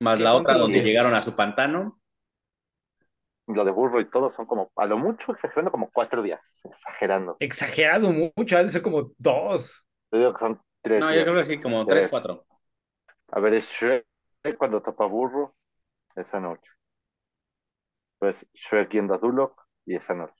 más 0.00 0.18
Sí, 0.18 0.22
la 0.22 0.34
otra 0.34 0.54
¿cuántos 0.54 0.62
donde 0.62 0.80
días? 0.82 0.86
llegaron 0.86 1.14
a 1.16 1.24
su 1.24 1.34
pantano. 1.34 2.00
Lo 3.48 3.64
de 3.64 3.72
burro 3.72 4.00
y 4.00 4.08
todo 4.08 4.30
son 4.30 4.46
como, 4.46 4.70
a 4.76 4.86
lo 4.86 4.96
mucho 4.96 5.32
exagerando, 5.32 5.72
como 5.72 5.90
cuatro 5.90 6.22
días. 6.22 6.40
Exagerando. 6.62 7.36
Exagerado 7.40 8.12
mucho, 8.12 8.56
ha 8.56 8.62
de 8.62 8.70
ser 8.70 8.82
como 8.82 9.10
dos. 9.18 9.88
Yo 10.12 10.18
digo 10.18 10.32
que 10.34 10.38
son 10.38 10.60
tres 10.82 11.00
No, 11.00 11.14
yo 11.14 11.22
creo 11.22 11.36
que 11.36 11.44
sí, 11.44 11.60
como 11.60 11.84
Tres. 11.86 12.08
3, 12.08 12.08
4. 12.10 12.46
A 13.32 13.40
ver, 13.40 13.54
es 13.54 13.68
Shrek 13.68 14.04
cuando 14.56 14.80
topa 14.82 15.06
burro 15.06 15.54
esa 16.16 16.40
noche. 16.40 16.70
Pues 18.18 18.44
Shrek 18.54 18.90
yendo 18.92 19.14
a 19.14 19.18
Duloc 19.18 19.60
y 19.86 19.94
esa 19.96 20.14
noche. 20.14 20.34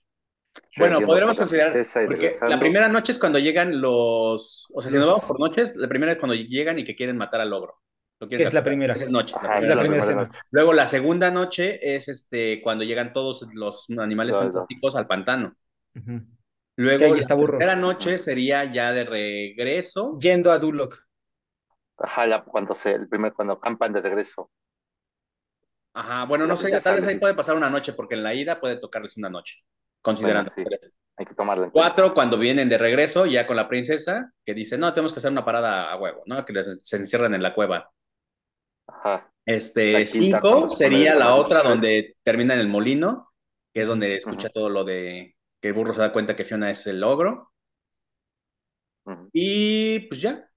Shrek 0.55 0.77
Bueno, 0.77 1.01
podríamos 1.01 1.37
considerar, 1.37 1.85
porque 2.07 2.37
la 2.41 2.59
primera 2.59 2.89
noche 2.89 3.11
es 3.11 3.19
cuando 3.19 3.39
llegan 3.39 3.79
los, 3.79 4.67
o 4.73 4.81
sea, 4.81 4.91
si 4.91 4.97
nos 4.97 5.07
vamos 5.07 5.25
por 5.25 5.39
noches, 5.39 5.75
la 5.75 5.87
primera 5.87 6.11
es 6.13 6.17
cuando 6.17 6.35
llegan 6.35 6.79
y 6.79 6.83
que 6.83 6.95
quieren 6.95 7.17
matar 7.17 7.41
al 7.41 7.53
ogro. 7.53 7.75
Que 8.29 8.35
es 8.35 8.53
la 8.53 8.61
primera. 8.63 8.95
Es 8.95 9.09
noche. 9.09 9.33
la 9.41 9.49
Ajá, 9.49 9.59
Es 9.59 9.65
primera 9.69 9.75
la 9.75 9.83
noche. 9.83 9.87
primera 9.87 10.01
primera 10.01 10.03
escena. 10.03 10.23
noche. 10.25 10.39
Luego 10.51 10.73
la 10.73 10.87
segunda 10.87 11.31
noche 11.31 11.95
es 11.95 12.09
este 12.09 12.61
cuando 12.61 12.83
llegan 12.83 13.13
todos 13.13 13.47
los 13.53 13.89
animales 13.97 14.35
fantásticos 14.35 14.95
al 14.97 15.07
pantano. 15.07 15.55
Ujú. 15.95 16.21
Luego 16.79 17.13
la 17.13 17.19
está 17.19 17.35
burro. 17.35 17.57
tercera 17.57 17.75
noche 17.75 18.17
sería 18.17 18.71
ya 18.71 18.93
de 18.93 19.03
regreso. 19.03 20.17
Yendo 20.19 20.49
a 20.51 20.59
Duloc. 20.59 20.97
Ajá, 21.97 22.25
la- 22.25 22.43
cuando 22.45 22.73
se, 22.73 22.93
el 22.93 23.09
primer, 23.09 23.33
cuando 23.33 23.59
campan 23.59 23.91
de 23.91 24.01
regreso. 24.01 24.49
Ajá, 25.93 26.23
bueno, 26.25 26.47
no 26.47 26.55
sé, 26.55 26.71
tal 26.79 27.01
vez 27.01 27.09
ahí 27.09 27.19
puede 27.19 27.33
pasar 27.33 27.57
una 27.57 27.69
noche, 27.69 27.91
porque 27.93 28.15
en 28.15 28.23
la 28.23 28.33
ida 28.33 28.59
puede 28.61 28.77
tocarles 28.77 29.17
una 29.17 29.29
noche, 29.29 29.63
considerando. 30.01 30.51
Bueno, 30.55 30.69
sí. 30.69 30.77
tres. 30.79 30.93
Hay 31.17 31.25
que 31.25 31.33
tomarla 31.35 31.65
en 31.65 31.71
cuenta. 31.71 31.89
Cuatro, 31.89 32.13
cuando 32.13 32.37
vienen 32.37 32.69
de 32.69 32.77
regreso, 32.77 33.25
ya 33.25 33.45
con 33.45 33.57
la 33.57 33.67
princesa, 33.67 34.31
que 34.45 34.53
dice, 34.53 34.77
no, 34.77 34.93
tenemos 34.93 35.11
que 35.11 35.19
hacer 35.19 35.31
una 35.31 35.43
parada 35.43 35.91
a 35.91 35.97
huevo, 35.97 36.23
¿no? 36.27 36.45
Que 36.45 36.53
les- 36.53 36.77
se 36.81 36.95
encierran 36.95 37.33
en 37.33 37.43
la 37.43 37.53
cueva. 37.53 37.91
Ajá. 38.87 39.29
Este, 39.45 40.07
cinco 40.07 40.69
sería 40.69 41.15
la 41.15 41.35
otra 41.35 41.61
donde 41.61 42.15
termina 42.23 42.53
en 42.53 42.61
el 42.61 42.69
molino, 42.69 43.33
que 43.73 43.81
es 43.81 43.87
donde 43.87 44.15
escucha 44.15 44.47
todo 44.49 44.69
lo 44.69 44.85
de 44.85 45.35
que 45.61 45.69
el 45.69 45.73
burro 45.73 45.93
se 45.93 46.01
da 46.01 46.11
cuenta 46.13 46.35
que 46.35 46.45
Fiona 46.45 46.71
es 46.71 46.85
el 46.87 47.03
ogro. 47.03 47.51
Y 49.33 49.99
pues 50.07 50.21
ya. 50.21 50.49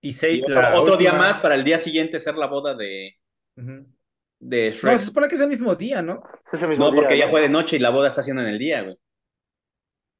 Y 0.00 0.12
Y 0.12 0.12
seis, 0.12 0.42
otro, 0.42 0.54
la 0.54 0.70
otro 0.72 0.96
día 0.96 1.12
más 1.12 1.38
para 1.38 1.54
el 1.56 1.64
día 1.64 1.78
siguiente 1.78 2.20
ser 2.20 2.36
la 2.36 2.46
boda 2.46 2.74
de, 2.74 3.16
de 4.40 4.70
No, 4.82 4.96
Shrek. 4.96 4.98
se 4.98 5.06
supone 5.06 5.28
que 5.28 5.34
es 5.34 5.40
el 5.40 5.48
mismo 5.48 5.74
día, 5.74 6.02
¿no? 6.02 6.22
Es 6.46 6.54
ese 6.54 6.68
mismo 6.68 6.86
No, 6.86 6.90
día, 6.90 7.00
porque 7.00 7.18
ya 7.18 7.26
¿no? 7.26 7.30
fue 7.30 7.40
de 7.42 7.48
noche 7.48 7.76
y 7.76 7.78
la 7.80 7.90
boda 7.90 8.08
está 8.08 8.20
haciendo 8.20 8.42
en 8.42 8.48
el 8.48 8.58
día, 8.58 8.82
güey. 8.82 8.96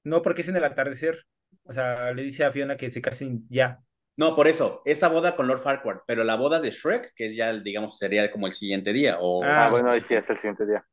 No, 0.05 0.23
porque 0.23 0.43
es 0.43 0.49
en 0.49 0.57
el 0.57 0.65
atardecer. 0.65 1.27
O 1.65 1.73
sea, 1.73 2.13
le 2.13 2.23
dice 2.23 2.45
a 2.45 2.53
Fiona 2.53 2.77
que 2.77 2.91
se 2.91 3.01
casen 3.03 3.47
ya. 3.49 3.83
No, 4.17 4.37
por 4.37 4.47
eso, 4.47 4.83
esa 4.85 5.09
boda 5.09 5.35
con 5.35 5.49
Lord 5.49 5.59
Farquaad, 5.61 6.03
pero 6.07 6.23
la 6.23 6.37
boda 6.37 6.61
de 6.61 6.71
Shrek, 6.71 7.13
que 7.17 7.27
es 7.27 7.35
ya, 7.37 7.53
digamos, 7.53 7.99
sería 7.99 8.31
como 8.31 8.47
el 8.47 8.53
siguiente 8.53 8.93
día, 8.93 9.19
o 9.21 9.43
Ah, 9.45 9.67
Ah, 9.67 9.71
bueno, 9.71 9.91
ahí 9.91 10.01
sí 10.01 10.15
es 10.15 10.29
el 10.31 10.37
siguiente 10.37 10.67
día. 10.67 10.85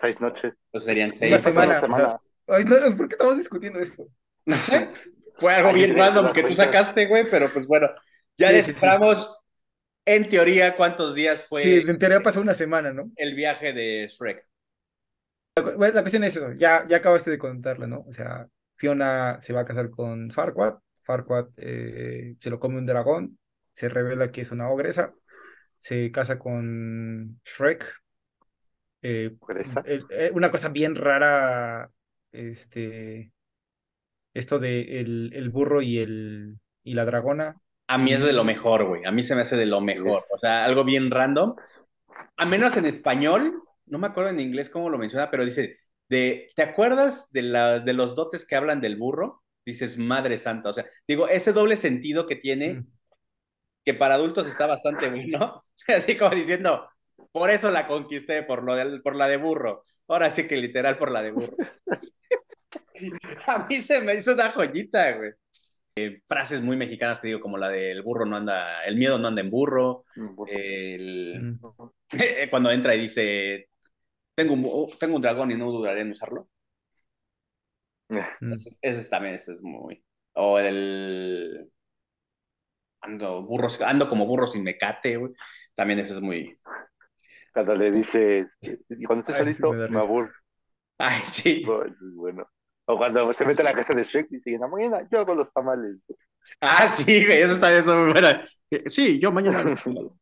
Seis 0.00 0.20
noches. 0.20 0.54
pues 0.70 0.84
serían 0.84 1.16
seis. 1.16 1.42
Semana. 1.42 1.72
una 1.72 1.80
semana. 1.80 2.20
Ay, 2.48 2.64
no, 2.64 2.96
¿por 2.96 3.08
qué 3.08 3.14
estamos 3.14 3.36
discutiendo 3.36 3.78
esto? 3.80 4.08
No 4.44 4.56
sé, 4.62 4.90
fue 5.38 5.54
algo 5.54 5.72
bien 5.72 5.96
random 5.96 6.32
que 6.32 6.44
tú 6.44 6.54
sacaste, 6.54 7.06
güey, 7.06 7.24
pero 7.30 7.52
pues 7.52 7.66
bueno, 7.66 7.88
ya 8.38 8.50
Sí, 8.50 8.62
sí, 8.62 8.72
sí. 8.74 8.96
desciframos 8.96 9.34
en 10.06 10.28
teoría 10.28 10.76
cuántos 10.76 11.14
días 11.14 11.46
fue 11.46 11.64
Sí, 11.64 11.82
en 11.86 11.98
teoría 11.98 12.22
pasó 12.22 12.40
una 12.40 12.54
semana, 12.54 12.92
¿no? 12.92 13.10
el 13.16 13.34
viaje 13.34 13.72
de 13.74 14.08
Shrek. 14.08 14.46
Bueno, 15.54 15.94
la 15.94 16.02
cuestión 16.02 16.24
es 16.24 16.36
eso, 16.36 16.52
ya, 16.52 16.84
ya 16.88 16.98
acabaste 16.98 17.30
de 17.30 17.38
contarla, 17.38 17.86
¿no? 17.86 18.00
O 18.06 18.12
sea, 18.12 18.46
Fiona 18.76 19.40
se 19.40 19.52
va 19.54 19.62
a 19.62 19.64
casar 19.64 19.88
con 19.90 20.30
Farquaad, 20.30 20.78
Farquaad 21.02 21.48
eh, 21.56 22.36
se 22.40 22.50
lo 22.50 22.60
come 22.60 22.76
un 22.78 22.84
dragón, 22.86 23.38
se 23.72 23.88
revela 23.88 24.30
que 24.30 24.42
es 24.42 24.50
una 24.52 24.68
ogresa, 24.68 25.14
se 25.78 26.10
casa 26.12 26.38
con 26.38 27.40
Shrek. 27.44 27.86
eh, 29.02 29.36
¿Ogresa? 29.38 29.80
eh, 29.84 30.00
eh, 30.10 30.30
una 30.34 30.50
cosa 30.50 30.68
bien 30.68 30.94
rara, 30.96 31.90
este, 32.32 33.32
esto 34.34 34.58
de 34.58 35.00
el, 35.00 35.30
el 35.34 35.50
burro 35.50 35.82
y, 35.82 35.98
el, 35.98 36.58
y 36.84 36.94
la 36.94 37.04
dragona. 37.04 37.56
A 37.88 37.98
mí 37.98 38.12
es 38.12 38.22
de 38.22 38.32
lo 38.32 38.44
mejor, 38.44 38.84
güey. 38.84 39.04
A 39.04 39.12
mí 39.12 39.22
se 39.22 39.34
me 39.34 39.42
hace 39.42 39.56
de 39.56 39.66
lo 39.66 39.80
mejor. 39.80 40.22
O 40.34 40.38
sea, 40.38 40.64
algo 40.64 40.84
bien 40.84 41.10
random. 41.10 41.54
A 42.36 42.46
menos 42.46 42.76
en 42.76 42.86
español, 42.86 43.62
no 43.86 43.98
me 43.98 44.08
acuerdo 44.08 44.30
en 44.30 44.40
inglés 44.40 44.70
cómo 44.70 44.90
lo 44.90 44.98
menciona, 44.98 45.30
pero 45.30 45.44
dice, 45.44 45.78
de, 46.08 46.50
¿te 46.56 46.62
acuerdas 46.62 47.30
de, 47.32 47.42
la, 47.42 47.78
de 47.80 47.92
los 47.92 48.14
dotes 48.16 48.46
que 48.46 48.56
hablan 48.56 48.80
del 48.80 48.96
burro? 48.96 49.42
Dices, 49.64 49.98
madre 49.98 50.38
santa. 50.38 50.70
O 50.70 50.72
sea, 50.72 50.86
digo, 51.08 51.28
ese 51.28 51.52
doble 51.52 51.76
sentido 51.76 52.26
que 52.26 52.36
tiene, 52.36 52.74
Mm. 52.74 52.86
que 53.84 53.94
para 53.94 54.14
adultos 54.14 54.46
está 54.48 54.66
bastante 54.66 55.08
bueno. 55.10 55.60
Así 55.88 56.16
como 56.16 56.34
diciendo, 56.34 56.88
por 57.32 57.50
eso 57.50 57.70
la 57.70 57.86
conquisté, 57.86 58.42
por, 58.42 58.62
lo 58.64 58.74
del- 58.74 59.02
por 59.02 59.16
la 59.16 59.28
de 59.28 59.36
burro. 59.36 59.82
Ahora 60.08 60.30
sí 60.30 60.46
que 60.48 60.56
literal 60.56 60.98
por 60.98 61.10
la 61.12 61.22
de 61.22 61.30
burro. 61.32 61.56
A 63.46 63.66
mí 63.68 63.80
se 63.80 64.00
me 64.00 64.14
hizo 64.14 64.34
una 64.34 64.52
joyita, 64.52 65.12
güey. 65.16 65.30
Eh, 65.96 66.20
frases 66.28 66.62
muy 66.62 66.76
mexicanas 66.76 67.20
que 67.20 67.28
digo, 67.28 67.40
como 67.40 67.56
la 67.58 67.68
del 67.70 68.02
burro 68.02 68.26
no 68.26 68.36
anda, 68.36 68.84
el 68.84 68.96
miedo 68.96 69.18
no 69.18 69.28
anda 69.28 69.40
en 69.40 69.50
burro. 69.50 70.04
El, 70.46 71.42
Mm. 71.42 71.58
cuando 72.50 72.70
entra 72.70 72.94
y 72.94 73.00
dice, 73.02 73.68
tengo 74.34 74.54
un, 74.54 74.64
bu- 74.64 74.98
tengo 74.98 75.16
un 75.16 75.22
dragón 75.22 75.50
y 75.50 75.56
no 75.56 75.70
dudaré 75.70 76.02
en 76.02 76.10
usarlo. 76.10 76.48
Mm. 78.08 78.52
Ese, 78.54 78.70
ese 78.82 79.10
también 79.10 79.34
ese 79.34 79.52
es 79.54 79.62
muy... 79.62 80.02
O 80.34 80.58
el... 80.58 81.70
Ando, 83.00 83.42
burros, 83.42 83.80
ando 83.82 84.08
como 84.08 84.26
burro 84.26 84.46
sin 84.46 84.64
mecate, 84.64 85.16
güey. 85.16 85.32
También 85.74 86.00
ese 86.00 86.14
es 86.14 86.20
muy... 86.20 86.58
Cuando 87.52 87.74
le 87.74 87.90
dice, 87.90 88.48
cuando 89.06 89.24
sí 89.26 89.32
solito, 89.32 89.72
me 89.72 89.98
aburro. 89.98 90.32
Ay, 90.98 91.22
sí. 91.24 91.62
Eso 91.62 91.84
es 91.84 92.14
bueno. 92.14 92.48
O 92.86 92.96
cuando 92.96 93.32
se 93.32 93.44
mete 93.44 93.62
a 93.62 93.64
la 93.64 93.74
casa 93.74 93.94
de 93.94 94.04
Shrek 94.04 94.28
y 94.30 94.36
dice, 94.36 94.58
mañana 94.58 95.06
yo 95.10 95.20
hago 95.20 95.34
los 95.34 95.52
tamales. 95.52 95.96
Ah, 96.60 96.86
sí, 96.88 97.04
güey, 97.04 97.42
eso 97.42 97.58
también 97.58 97.80
es 97.80 97.86
muy 97.86 98.12
buena. 98.12 98.40
Sí, 98.86 99.18
yo 99.18 99.32
mañana... 99.32 99.76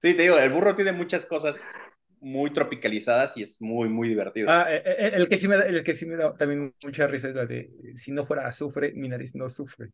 Sí, 0.00 0.14
te 0.14 0.22
digo, 0.22 0.38
el 0.38 0.52
burro 0.52 0.76
tiene 0.76 0.92
muchas 0.92 1.26
cosas 1.26 1.80
muy 2.20 2.52
tropicalizadas 2.52 3.36
y 3.36 3.42
es 3.42 3.60
muy, 3.60 3.88
muy 3.88 4.08
divertido. 4.08 4.46
Ah, 4.48 4.66
eh, 4.68 4.80
eh, 4.84 5.10
el 5.14 5.28
que 5.28 5.36
sí 5.36 5.48
me 5.48 5.56
da, 5.56 5.66
el 5.66 5.82
que 5.82 5.94
sí 5.94 6.06
me 6.06 6.16
da 6.16 6.36
también 6.36 6.72
mucha 6.84 7.08
risa 7.08 7.28
es 7.28 7.34
la 7.34 7.46
de 7.46 7.68
si 7.96 8.12
no 8.12 8.24
fuera 8.24 8.46
azufre, 8.46 8.92
mi 8.94 9.08
nariz 9.08 9.34
no 9.34 9.48
sufre. 9.48 9.90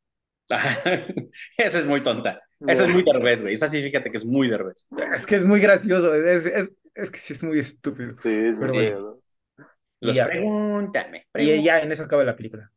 Esa 1.56 1.78
es 1.78 1.86
muy 1.86 2.02
tonta. 2.02 2.42
Esa 2.66 2.84
es 2.84 2.90
muy 2.90 3.02
derbez, 3.02 3.40
güey. 3.40 3.54
Esa 3.54 3.68
sí, 3.68 3.82
fíjate 3.82 4.10
que 4.10 4.18
es 4.18 4.26
muy 4.26 4.48
derbez. 4.48 4.86
Es 5.14 5.26
que 5.26 5.36
es 5.36 5.46
muy 5.46 5.60
gracioso, 5.60 6.14
es, 6.14 6.44
es, 6.46 6.74
es 6.94 7.10
que 7.10 7.18
sí 7.18 7.32
es 7.32 7.42
muy 7.42 7.58
estúpido. 7.58 8.14
Sí, 8.22 8.28
es 8.28 8.56
muy 8.56 8.68
bueno. 8.68 9.13
Ya. 10.12 10.26
pregúntame. 10.26 11.26
Y 11.34 11.62
ya 11.62 11.80
en 11.80 11.92
eso 11.92 12.02
acaba 12.04 12.24
la 12.24 12.36
película. 12.36 12.70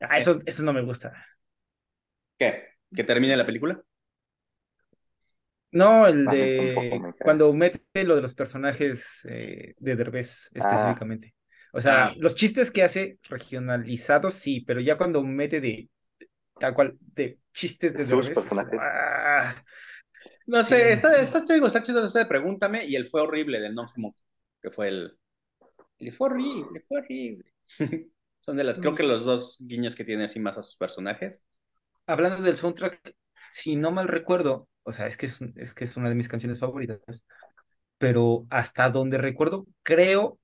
Ah, 0.00 0.18
eso, 0.18 0.40
eso 0.46 0.62
no 0.62 0.72
me 0.72 0.82
gusta. 0.82 1.12
¿Qué? 2.38 2.64
¿Que 2.94 3.04
termine 3.04 3.36
la 3.36 3.46
película? 3.46 3.82
No, 5.72 6.06
el 6.06 6.26
A 6.26 6.30
mí 6.30 6.36
de 6.38 7.00
cuando 7.22 7.52
mete 7.52 8.04
lo 8.04 8.16
de 8.16 8.22
los 8.22 8.34
personajes 8.34 9.24
eh, 9.28 9.74
de 9.78 9.96
Derbez 9.96 10.50
específicamente. 10.54 11.34
O 11.72 11.80
sea, 11.80 12.06
Ah. 12.06 12.12
los 12.16 12.34
chistes 12.34 12.70
que 12.70 12.82
hace 12.82 13.18
regionalizados, 13.24 14.34
sí, 14.34 14.62
pero 14.66 14.80
ya 14.80 14.96
cuando 14.96 15.22
mete 15.22 15.60
de 15.60 15.90
tal 16.58 16.72
cual, 16.72 16.96
de 17.00 17.38
chistes 17.52 17.92
de 17.92 18.04
Derbez. 18.04 18.28
es 18.30 18.34
como, 18.34 18.62
personajes. 18.62 18.78
ah, 18.82 19.62
No 20.46 20.62
Sí. 20.62 20.70
sé, 20.70 20.92
está, 20.92 21.20
está, 21.20 21.44
te 21.44 21.54
digo, 21.54 21.66
está 21.66 21.82
chido 21.82 22.02
ese 22.04 22.20
de 22.20 22.26
Pregúntame 22.26 22.86
y 22.86 22.94
el 22.96 23.06
fue 23.06 23.20
horrible 23.20 23.60
del 23.60 23.74
Non 23.74 23.86
que 24.62 24.70
fue 24.70 24.88
el... 24.88 25.18
El 25.98 26.12
fue 26.12 26.28
horrible, 26.28 26.84
fue 26.88 27.00
horrible. 27.00 27.52
Son 28.40 28.56
de 28.56 28.64
las, 28.64 28.78
creo 28.78 28.94
que 28.94 29.02
los 29.02 29.24
dos 29.24 29.56
guiños 29.60 29.96
que 29.96 30.04
tiene 30.04 30.24
así 30.24 30.38
más 30.38 30.56
a 30.58 30.62
sus 30.62 30.76
personajes. 30.76 31.42
hablando 32.06 32.42
del 32.42 32.56
soundtrack, 32.56 33.14
si 33.50 33.76
no 33.76 33.90
mal 33.90 34.08
recuerdo, 34.08 34.68
o 34.84 34.92
sea, 34.92 35.06
es 35.06 35.16
que 35.16 35.26
es, 35.26 35.40
es 35.56 35.74
que 35.74 35.84
es 35.84 35.96
una 35.96 36.08
de 36.08 36.14
mis 36.14 36.28
canciones 36.28 36.58
favoritas, 36.60 37.26
pero 37.98 38.46
hasta 38.50 38.90
donde 38.90 39.18
recuerdo, 39.18 39.66
creo 39.82 40.38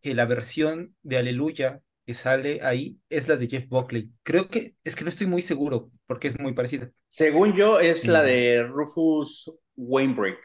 que 0.00 0.14
la 0.14 0.26
versión 0.26 0.96
de 1.02 1.18
Aleluya 1.18 1.80
que 2.06 2.14
sale 2.14 2.60
ahí 2.62 2.98
es 3.10 3.28
la 3.28 3.36
de 3.36 3.48
Jeff 3.48 3.68
Buckley. 3.68 4.10
Creo 4.22 4.48
que, 4.48 4.76
es 4.84 4.96
que 4.96 5.04
no 5.04 5.10
estoy 5.10 5.26
muy 5.26 5.42
seguro, 5.42 5.90
porque 6.06 6.28
es 6.28 6.38
muy 6.40 6.54
parecida. 6.54 6.90
Según 7.08 7.54
yo, 7.54 7.80
es 7.80 8.06
la 8.06 8.22
Mm. 8.22 8.26
de 8.26 8.62
Rufus 8.64 9.50
Wainwright. 9.76 10.38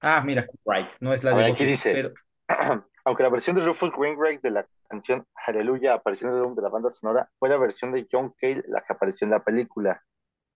Ah, 0.00 0.22
mira, 0.24 0.46
Right. 0.64 0.90
no 1.00 1.12
es 1.12 1.24
la 1.24 1.32
A 1.32 1.34
de 1.34 1.42
Buckley, 1.50 1.70
dice. 1.72 1.92
pero 1.92 2.14
Aunque 3.10 3.24
la 3.24 3.28
versión 3.28 3.56
de 3.56 3.64
Rufus 3.64 3.90
Wainwright 3.96 4.40
de 4.40 4.52
la 4.52 4.68
canción 4.88 5.26
Hallelujah 5.34 5.94
apareció 5.94 6.28
en 6.28 6.34
el 6.34 6.40
álbum 6.42 6.54
de 6.54 6.62
la 6.62 6.68
banda 6.68 6.90
sonora, 6.90 7.28
fue 7.40 7.48
la 7.48 7.56
versión 7.56 7.90
de 7.90 8.06
John 8.08 8.32
Cale 8.40 8.62
la 8.68 8.82
que 8.82 8.92
apareció 8.92 9.24
en 9.24 9.32
la 9.32 9.42
película. 9.42 10.00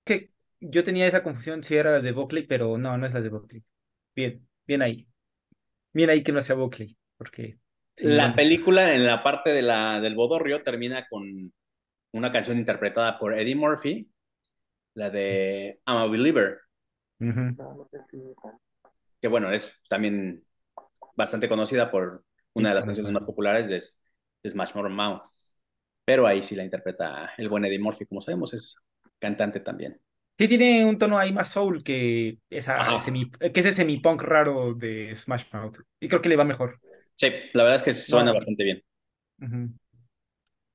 que 0.04 0.30
yo 0.60 0.84
tenía 0.84 1.04
esa 1.04 1.24
confusión 1.24 1.64
si 1.64 1.76
era 1.76 1.90
la 1.90 2.00
de 2.00 2.12
Buckley, 2.12 2.46
pero 2.46 2.78
no, 2.78 2.96
no 2.96 3.06
es 3.06 3.12
la 3.12 3.22
de 3.22 3.28
Buckley. 3.28 3.64
Bien, 4.14 4.46
bien 4.68 4.82
ahí. 4.82 5.08
Bien 5.92 6.10
ahí 6.10 6.22
que 6.22 6.30
no 6.30 6.40
sea 6.42 6.54
Buckley, 6.54 6.96
porque... 7.16 7.58
sí, 7.96 8.06
La 8.06 8.36
película 8.36 8.94
en 8.94 9.04
la 9.04 9.24
parte 9.24 9.52
de 9.52 9.62
la, 9.62 10.00
del 10.00 10.14
bodorrio 10.14 10.62
termina 10.62 11.08
con 11.08 11.52
una 12.12 12.30
canción 12.30 12.56
interpretada 12.56 13.18
por 13.18 13.36
Eddie 13.36 13.56
Murphy, 13.56 14.08
la 14.94 15.10
de 15.10 15.80
I'm 15.88 15.96
a 15.96 16.06
Believer. 16.06 16.60
Que 19.20 19.26
bueno, 19.26 19.50
es 19.50 19.82
también 19.88 20.44
bastante 21.16 21.48
conocida 21.48 21.90
por 21.90 22.22
una 22.54 22.70
de 22.70 22.74
las 22.76 22.86
canciones 22.86 23.12
más 23.12 23.24
populares 23.24 23.66
de, 23.68 23.82
de 24.42 24.50
Smash 24.50 24.74
Mouth. 24.74 25.22
Pero 26.04 26.26
ahí 26.26 26.42
sí 26.42 26.54
la 26.56 26.64
interpreta 26.64 27.32
el 27.38 27.48
buen 27.48 27.64
Eddie 27.64 27.78
Murphy, 27.78 28.06
como 28.06 28.20
sabemos, 28.20 28.54
es 28.54 28.76
cantante 29.18 29.60
también. 29.60 30.00
Sí, 30.36 30.48
tiene 30.48 30.84
un 30.84 30.98
tono 30.98 31.16
ahí 31.16 31.32
más 31.32 31.50
soul 31.52 31.82
que, 31.84 32.38
esa 32.50 32.98
semi, 32.98 33.30
que 33.30 33.60
ese 33.60 33.72
semi-punk 33.72 34.20
raro 34.22 34.74
de 34.74 35.14
Smash 35.14 35.44
Mouth. 35.52 35.78
Y 36.00 36.08
creo 36.08 36.20
que 36.20 36.28
le 36.28 36.36
va 36.36 36.44
mejor. 36.44 36.80
Sí, 37.16 37.28
la 37.52 37.62
verdad 37.62 37.76
es 37.76 37.82
que 37.84 37.94
suena 37.94 38.32
No. 38.32 38.38
bastante 38.38 38.64
bien. 38.64 38.82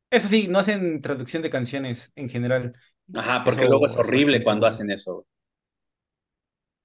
Eso 0.09 0.27
sí, 0.27 0.47
no 0.47 0.59
hacen 0.59 1.01
traducción 1.01 1.43
de 1.43 1.49
canciones 1.49 2.11
en 2.15 2.29
general. 2.29 2.73
Ajá, 3.13 3.43
porque 3.43 3.61
Eso 3.61 3.69
luego 3.69 3.85
es 3.87 3.97
es 3.97 3.97
horrible 3.97 4.43
cuando 4.43 4.65
hacen 4.67 4.89
eso. 4.91 5.25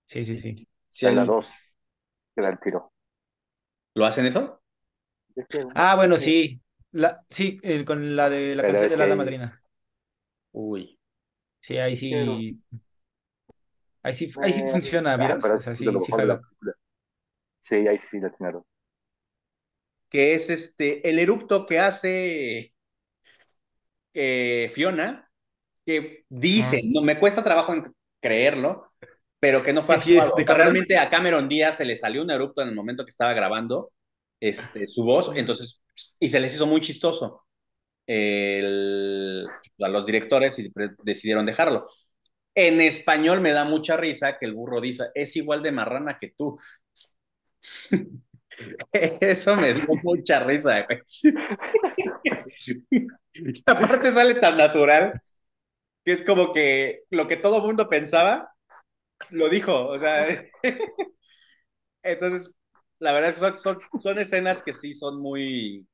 Sí, 0.07 0.25
sí, 0.27 0.39
sí. 0.39 0.69
Sí, 0.91 1.07
en 1.07 1.17
la 1.17 1.25
hay- 1.25 1.27
2, 1.27 1.77
gran 2.37 2.59
tiro. 2.61 2.93
¿Lo 3.95 4.07
hacen 4.07 4.27
eso? 4.27 4.63
Ah, 5.75 5.95
bueno, 5.97 6.19
sí. 6.19 6.61
La, 6.93 7.25
sí, 7.29 7.59
eh, 7.63 7.85
con 7.85 8.15
la 8.17 8.31
de 8.31 8.55
la 8.55 8.63
Pero 8.63 8.73
canción 8.79 8.89
de 8.91 8.97
la 8.97 9.17
Madrina. 9.17 9.61
Uy. 10.53 10.99
Sí, 11.61 11.79
ahí 11.79 11.97
sí. 11.97 12.61
Ahí 14.03 14.13
sí, 14.13 14.31
ahí 14.43 14.53
sí 14.53 14.63
Eh, 14.63 14.67
funciona, 14.67 15.17
ah, 15.17 15.17
¿vieras? 15.17 15.43
pero 15.43 15.57
O 15.57 15.61
sea, 15.61 15.73
es 15.73 15.79
sí, 15.79 15.85
sí 15.99 16.13
jala. 16.13 16.41
ahí 17.89 17.99
sí 17.99 18.21
la 18.21 18.29
atinaron. 18.29 18.65
Que 20.09 20.35
es 20.35 20.49
este, 20.51 21.09
el 21.09 21.19
erupto 21.19 21.67
que 21.67 21.79
hace 21.81 22.73
eh, 24.15 24.71
Fiona, 24.73 25.31
que 25.87 26.25
dice, 26.31 26.83
Ah. 26.83 26.87
no 26.87 27.03
me 27.03 27.19
cuesta 27.21 27.45
trabajo 27.45 27.75
en 27.75 27.95
creerlo, 28.21 28.93
pero 29.41 29.63
que 29.65 29.75
no 29.75 29.83
fue 29.83 29.97
Que 29.97 30.01
sí 30.01 30.17
es 30.17 30.25
actuado. 30.25 30.37
de 30.37 30.45
O 30.45 30.47
sea, 30.47 30.57
Cameron. 30.57 30.75
realmente 30.75 30.99
a 30.99 31.11
Cameron 31.11 31.49
Díaz 31.51 31.79
se 31.79 31.87
le 31.87 31.97
salió 31.97 32.23
un 32.23 32.33
erupto 32.33 32.63
en 32.63 32.71
el 32.71 32.77
momento 32.77 33.05
que 33.07 33.11
estaba 33.11 33.35
grabando 33.35 33.93
este, 34.45 34.87
su 34.87 35.05
voz, 35.05 35.33
entonces, 35.35 35.83
y 36.21 36.29
se 36.29 36.39
les 36.39 36.55
hizo 36.55 36.67
muy 36.67 36.81
chistoso 36.81 37.45
a 38.07 39.89
los 39.89 40.07
directores 40.07 40.59
y 40.59 40.71
decidieron 41.03 41.47
dejarlo. 41.47 41.87
En 42.55 42.81
español 42.81 43.41
me 43.41 43.53
da 43.53 43.65
mucha 43.65 43.97
risa 43.97 44.39
que 44.39 44.47
el 44.47 44.55
burro 44.55 44.81
dice, 44.81 45.05
es 45.15 45.35
igual 45.37 45.63
de 45.63 45.73
marrana 45.73 46.19
que 46.19 46.33
tú. 46.37 46.57
Eso 48.93 49.57
me 49.57 49.75
dio 49.75 49.87
mucha 50.03 50.41
risa, 50.45 50.87
güey. 50.87 51.01
Aparte 53.67 54.13
sale 54.13 54.35
tan 54.35 54.57
natural 54.59 55.21
que 56.05 56.13
es 56.13 56.23
como 56.23 56.53
que 56.53 57.03
lo 57.11 57.29
que 57.29 57.37
todo 57.39 57.63
mundo 57.63 57.89
pensaba, 57.89 58.53
lo 59.31 59.49
dijo. 59.49 59.87
O 59.89 59.99
sea, 59.99 60.45
entonces, 62.03 62.55
la 63.05 63.13
verdad 63.13 63.31
es 63.31 63.37
que 63.37 63.41
son, 63.41 63.59
son, 63.59 63.79
son 64.01 64.19
escenas 64.19 64.63
que 64.63 64.75
sí 64.75 64.95
son 64.95 65.21
muy 65.21 65.87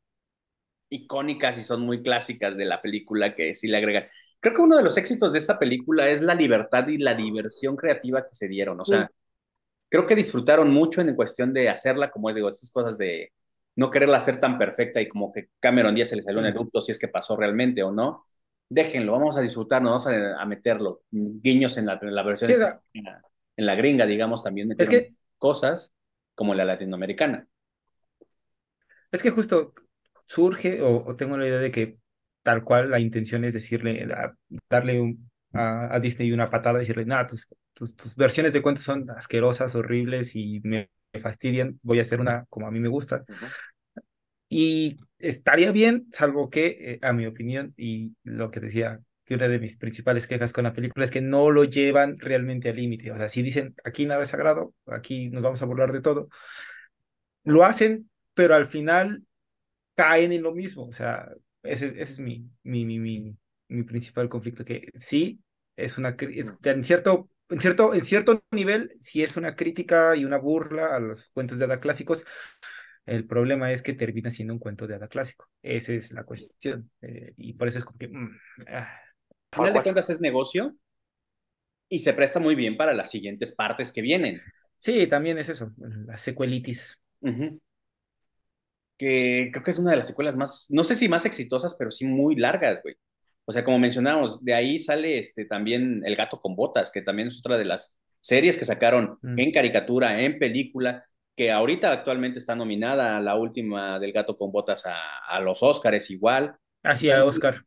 icónicas 0.88 1.56
y 1.58 1.62
son 1.62 1.82
muy 1.82 2.02
clásicas 2.02 2.56
de 2.56 2.64
la 2.64 2.82
película 2.82 3.34
que 3.34 3.54
sí 3.54 3.68
le 3.68 3.76
agregan. 3.76 4.04
Creo 4.40 4.54
que 4.54 4.62
uno 4.62 4.76
de 4.76 4.82
los 4.82 4.96
éxitos 4.96 5.32
de 5.32 5.38
esta 5.38 5.58
película 5.58 6.08
es 6.08 6.22
la 6.22 6.34
libertad 6.34 6.88
y 6.88 6.98
la 6.98 7.14
diversión 7.14 7.76
creativa 7.76 8.22
que 8.22 8.34
se 8.34 8.48
dieron. 8.48 8.80
O 8.80 8.84
sea, 8.84 9.10
creo 9.88 10.06
que 10.06 10.16
disfrutaron 10.16 10.70
mucho 10.70 11.00
en 11.00 11.14
cuestión 11.14 11.52
de 11.52 11.68
hacerla, 11.68 12.10
como 12.10 12.32
digo, 12.32 12.48
estas 12.48 12.70
cosas 12.70 12.98
de 12.98 13.32
no 13.76 13.90
quererla 13.90 14.18
hacer 14.18 14.40
tan 14.40 14.58
perfecta 14.58 15.00
y 15.00 15.08
como 15.08 15.32
que 15.32 15.48
Cameron 15.60 15.94
Díaz 15.94 16.10
se 16.10 16.16
le 16.16 16.22
salió 16.22 16.40
Sí. 16.40 16.46
un 16.46 16.50
erupto 16.52 16.80
si 16.82 16.92
es 16.92 16.98
que 16.98 17.08
pasó 17.08 17.36
realmente 17.36 17.82
o 17.82 17.92
no. 17.92 18.26
Déjenlo, 18.68 19.12
vamos 19.12 19.36
a 19.36 19.40
disfrutarlo, 19.40 19.88
vamos 19.90 20.06
a, 20.06 20.40
a 20.40 20.46
meterlo. 20.46 21.02
Guiños 21.10 21.76
en 21.78 21.86
la, 21.86 21.98
en 22.02 22.14
la 22.14 22.22
versión 22.22 22.50
Sí, 22.50 22.54
en 22.94 23.04
la, 23.04 23.22
en 23.56 23.66
la 23.66 23.74
gringa, 23.74 24.06
digamos, 24.06 24.42
también 24.44 24.68
metieron 24.68 24.92
que- 24.92 25.08
cosas 25.38 25.94
como 26.34 26.54
la 26.54 26.64
latinoamericana. 26.64 27.48
Es 29.12 29.22
que 29.22 29.30
justo 29.30 29.74
surge, 30.26 30.82
o, 30.82 31.04
o 31.06 31.16
tengo 31.16 31.36
la 31.38 31.46
idea 31.46 31.58
de 31.58 31.70
que 31.70 31.98
tal 32.42 32.64
cual 32.64 32.90
la 32.90 33.00
intención 33.00 33.44
es 33.44 33.52
decirle, 33.54 34.02
a- 34.14 34.34
darle 34.70 35.00
un- 35.00 35.30
a, 35.52 35.94
a 35.94 36.00
Disney 36.00 36.32
una 36.32 36.48
patada, 36.50 36.78
decirle, 36.78 37.04
nada, 37.04 37.26
tus, 37.26 37.48
tus, 37.72 37.96
tus 37.96 38.14
versiones 38.16 38.52
de 38.52 38.62
cuentos 38.62 38.84
son 38.84 39.10
asquerosas, 39.10 39.74
horribles 39.74 40.36
y 40.36 40.60
me, 40.64 40.90
fastidian, 41.20 41.78
voy 41.82 41.98
a 41.98 42.02
hacer 42.02 42.20
una 42.20 42.46
como 42.48 42.66
a 42.68 42.70
mí 42.70 42.78
me 42.80 42.88
gusta. 42.88 43.24
Y 44.48 44.98
estaría 45.18 45.70
bien, 45.72 46.08
salvo 46.12 46.50
que, 46.50 46.66
eh, 46.94 46.98
a 47.02 47.12
mi 47.12 47.26
opinión, 47.26 47.72
y 47.76 48.14
lo 48.24 48.50
que 48.50 48.60
decía, 48.60 49.00
que 49.30 49.36
una 49.36 49.48
de 49.48 49.60
mis 49.60 49.78
principales 49.78 50.26
quejas 50.26 50.52
con 50.52 50.64
la 50.64 50.74
película 50.74 51.06
es 51.06 51.12
que 51.12 51.22
no 51.22 51.50
lo 51.52 51.64
llevan 51.64 52.18
realmente 52.18 52.68
al 52.70 52.76
límite. 52.76 53.12
O 53.12 53.16
sea, 53.18 53.28
si 53.30 53.42
dicen, 53.42 53.76
aquí 53.84 54.06
nada 54.06 54.24
es 54.24 54.30
sagrado, 54.30 54.74
aquí 54.86 55.30
nos 55.30 55.42
vamos 55.42 55.62
a 55.62 55.66
burlar 55.66 55.92
de 55.92 56.02
todo, 56.02 56.28
lo 57.44 57.64
hacen, 57.64 58.10
pero 58.34 58.54
al 58.54 58.66
final 58.66 59.24
caen 59.96 60.32
en 60.32 60.42
lo 60.44 60.52
mismo. 60.54 60.86
O 60.88 60.94
sea, 60.94 61.28
ese, 61.62 61.86
es- 61.88 61.92
ese 61.94 62.02
es 62.02 62.20
mi, 62.20 62.50
mi, 62.64 62.86
mi, 62.86 62.98
mi, 63.00 63.36
mi 63.68 63.84
principal 63.84 64.30
conflicto, 64.30 64.64
que 64.66 64.88
sí, 64.94 65.40
es 65.76 65.98
una, 65.98 66.16
es, 66.20 66.56
en 66.64 66.84
cierto, 66.84 67.30
en 67.50 67.60
cierto, 67.60 67.94
en 67.94 68.02
cierto 68.02 68.44
nivel, 68.52 68.94
sí 69.00 69.22
es 69.22 69.36
una 69.38 69.56
crítica 69.56 70.16
y 70.16 70.24
una 70.26 70.38
burla 70.38 70.96
a 70.96 71.00
los 71.00 71.30
cuentos 71.30 71.58
de 71.58 71.64
hada 71.66 71.80
clásicos. 71.80 72.26
El 73.06 73.26
problema 73.26 73.72
es 73.72 73.82
que 73.82 73.94
termina 73.94 74.30
siendo 74.30 74.54
un 74.54 74.60
cuento 74.60 74.86
de 74.86 74.96
hada 74.96 75.08
clásico. 75.08 75.48
Esa 75.62 75.92
es 75.94 76.12
la 76.12 76.24
cuestión. 76.24 76.90
eh, 77.02 77.34
y 77.36 77.54
por 77.54 77.68
eso 77.68 77.78
es 77.78 77.84
como 77.84 77.98
que... 77.98 78.08
mm, 78.08 78.38
ah, 78.68 78.88
final 79.52 79.72
de 79.74 79.82
cuentas 79.82 80.10
es 80.10 80.20
negocio 80.20 80.74
y 81.90 81.98
se 82.00 82.14
presta 82.14 82.40
muy 82.40 82.54
bien 82.54 82.76
para 82.76 82.94
las 82.94 83.10
siguientes 83.10 83.52
partes 83.52 83.92
que 83.92 84.02
vienen. 84.02 84.40
Sí, 84.78 85.06
también 85.06 85.38
es 85.38 85.48
eso, 85.48 85.72
la 86.06 86.18
secuelitis. 86.18 87.00
Que 88.98 89.48
creo 89.52 89.64
que 89.64 89.70
es 89.70 89.78
una 89.78 89.92
de 89.92 89.96
las 89.98 90.08
secuelas 90.08 90.36
más, 90.36 90.66
no 90.70 90.84
sé 90.84 90.94
si 90.94 91.08
más 91.08 91.24
exitosas, 91.24 91.74
pero 91.78 91.90
sí 91.90 92.04
muy 92.06 92.36
largas, 92.36 92.80
güey. 92.82 92.96
O 93.46 93.52
sea, 93.52 93.64
como 93.64 93.78
mencionamos, 93.78 94.44
de 94.44 94.54
ahí 94.54 94.78
sale 94.78 95.18
este 95.18 95.44
también 95.46 96.02
El 96.04 96.16
gato 96.16 96.40
con 96.40 96.54
botas, 96.54 96.90
que 96.90 97.00
también 97.02 97.28
es 97.28 97.38
otra 97.38 97.56
de 97.56 97.64
las 97.64 97.98
series 98.20 98.58
que 98.58 98.66
sacaron 98.66 99.18
Mm. 99.22 99.36
en 99.36 99.52
caricatura, 99.52 100.22
en 100.22 100.38
película, 100.38 101.02
que 101.36 101.50
ahorita 101.50 101.90
actualmente 101.92 102.38
está 102.38 102.54
nominada 102.54 103.16
a 103.16 103.20
la 103.22 103.36
última 103.36 103.98
del 103.98 104.12
gato 104.12 104.36
con 104.36 104.52
botas 104.52 104.84
a, 104.86 104.96
a 105.26 105.40
los 105.40 105.62
Óscares 105.62 106.10
igual. 106.10 106.56
Hacia 106.82 107.24
Oscar. 107.24 107.64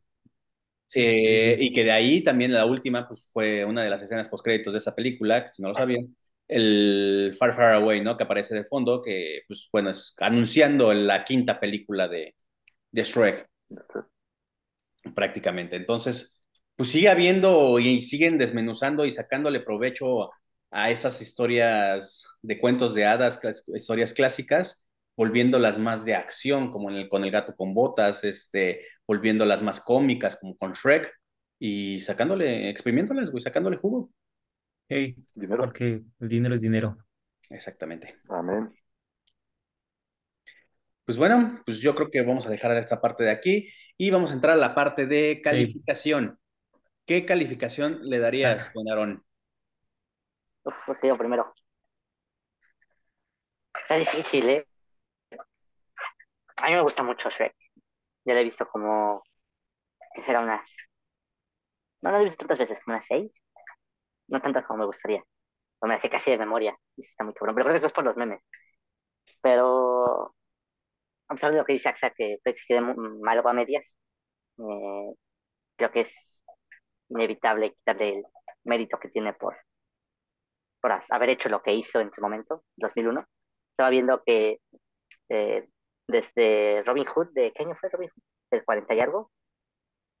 Sí, 0.86 1.22
sí, 1.24 1.38
Eh, 1.48 1.56
sí. 1.56 1.60
Y 1.60 1.72
que 1.72 1.84
de 1.84 1.90
ahí 1.92 2.22
también 2.22 2.52
la 2.52 2.66
última 2.66 3.06
pues, 3.08 3.28
fue 3.32 3.64
una 3.64 3.82
de 3.82 3.90
las 3.90 4.02
escenas 4.02 4.28
postcréditos 4.28 4.72
de 4.74 4.78
esa 4.78 4.94
película, 4.94 5.44
que 5.44 5.52
si 5.52 5.62
no 5.62 5.68
lo 5.70 5.74
sabían, 5.74 6.14
el 6.48 7.34
Far 7.38 7.52
Far 7.54 7.74
Away, 7.74 8.00
¿no? 8.02 8.16
Que 8.16 8.24
aparece 8.24 8.54
de 8.54 8.64
fondo, 8.64 9.02
que 9.02 9.40
pues 9.48 9.68
bueno, 9.72 9.90
es 9.90 10.14
anunciando 10.18 10.92
la 10.94 11.24
quinta 11.24 11.58
película 11.60 12.06
de, 12.08 12.34
de 12.92 13.04
Shrek, 13.04 13.48
prácticamente. 15.14 15.76
Entonces, 15.76 16.44
pues 16.76 16.90
sigue 16.90 17.08
habiendo 17.08 17.78
y 17.78 18.00
siguen 18.02 18.38
desmenuzando 18.38 19.04
y 19.06 19.10
sacándole 19.10 19.60
provecho 19.60 20.30
a 20.70 20.90
esas 20.90 21.20
historias 21.22 22.26
de 22.42 22.58
cuentos 22.60 22.94
de 22.94 23.04
hadas, 23.06 23.40
historias 23.74 24.12
clásicas, 24.14 24.83
volviéndolas 25.16 25.78
más 25.78 26.04
de 26.04 26.14
acción, 26.14 26.70
como 26.70 26.90
en 26.90 26.96
el, 26.96 27.08
con 27.08 27.24
el 27.24 27.30
gato 27.30 27.54
con 27.54 27.72
botas, 27.74 28.24
este, 28.24 28.86
volviéndolas 29.06 29.62
más 29.62 29.80
cómicas, 29.80 30.36
como 30.36 30.56
con 30.56 30.72
Shrek, 30.72 31.12
y 31.58 32.00
sacándole, 32.00 32.68
exprimiéndolas, 32.70 33.30
güey, 33.30 33.42
sacándole 33.42 33.76
jugo. 33.76 34.10
Hey, 34.88 35.16
Dinero. 35.34 35.62
porque 35.62 36.02
el 36.20 36.28
dinero 36.28 36.54
es 36.54 36.60
dinero. 36.60 36.96
Exactamente. 37.48 38.20
Amén. 38.28 38.74
Pues 41.04 41.18
bueno, 41.18 41.60
pues 41.66 41.80
yo 41.80 41.94
creo 41.94 42.10
que 42.10 42.22
vamos 42.22 42.46
a 42.46 42.50
dejar 42.50 42.72
esta 42.76 43.00
parte 43.00 43.24
de 43.24 43.30
aquí 43.30 43.68
y 43.98 44.10
vamos 44.10 44.30
a 44.30 44.34
entrar 44.34 44.54
a 44.54 44.60
la 44.60 44.74
parte 44.74 45.06
de 45.06 45.40
calificación. 45.42 46.38
¿Qué 47.06 47.26
calificación 47.26 48.00
le 48.02 48.18
darías, 48.18 48.66
Ah. 48.66 48.70
buen 48.74 48.88
Aarón? 48.88 49.24
Uf, 50.64 50.74
pues 50.86 50.98
yo 51.02 51.16
primero. 51.18 51.52
Está 53.82 53.96
difícil, 53.96 54.48
¿eh? 54.48 54.66
A 56.64 56.68
mí 56.68 56.72
me 56.74 56.80
gusta 56.80 57.02
mucho 57.02 57.28
Shrek. 57.28 57.54
Ya 58.24 58.34
la 58.34 58.40
he 58.40 58.44
visto 58.44 58.66
como... 58.68 59.22
¿Qué 60.14 60.22
será? 60.22 60.40
Unas... 60.40 60.70
No, 62.02 62.10
no 62.10 62.16
la 62.18 62.22
he 62.22 62.24
visto 62.24 62.38
tantas 62.38 62.58
veces, 62.58 62.78
como 62.84 62.96
unas 62.96 63.06
seis. 63.06 63.30
No 64.28 64.40
tantas 64.40 64.64
como 64.66 64.80
me 64.80 64.86
gustaría. 64.86 65.22
O 65.80 65.86
me 65.86 66.00
sé 66.00 66.10
casi 66.10 66.30
de 66.32 66.38
memoria. 66.38 66.72
Eso 66.96 67.10
está 67.10 67.24
muy 67.24 67.34
cabrón. 67.34 67.54
Pero 67.56 67.66
creo 67.66 67.80
que 67.80 67.86
es 67.86 67.92
por 67.92 68.04
los 68.04 68.16
memes. 68.16 68.40
Pero... 69.42 70.34
A 71.28 71.34
pesar 71.34 71.52
de 71.52 71.58
lo 71.58 71.64
que 71.64 71.74
dice 71.74 71.88
Axa, 71.88 72.10
que 72.10 72.38
que 72.44 72.54
quede 72.68 72.80
malo 72.80 73.48
a 73.48 73.52
medias, 73.52 73.96
eh, 74.58 75.14
creo 75.76 75.92
que 75.92 76.02
es 76.02 76.44
inevitable 77.10 77.74
quitarle 77.74 78.18
el 78.18 78.24
mérito 78.64 78.98
que 78.98 79.08
tiene 79.10 79.34
por, 79.34 79.56
por 80.80 80.92
haber 81.10 81.30
hecho 81.30 81.48
lo 81.48 81.62
que 81.62 81.74
hizo 81.74 82.00
en 82.00 82.12
su 82.12 82.20
momento, 82.20 82.64
2001. 82.76 83.24
Estaba 83.72 83.90
viendo 83.90 84.22
que 84.24 84.60
eh, 85.30 85.68
desde 86.06 86.82
Robin 86.84 87.06
Hood, 87.06 87.28
¿de 87.32 87.52
qué 87.52 87.62
año 87.64 87.76
fue 87.76 87.88
Robin 87.88 88.10
Hood? 88.10 88.22
Del 88.50 88.64
40 88.64 88.94
y 88.94 89.00
algo, 89.00 89.30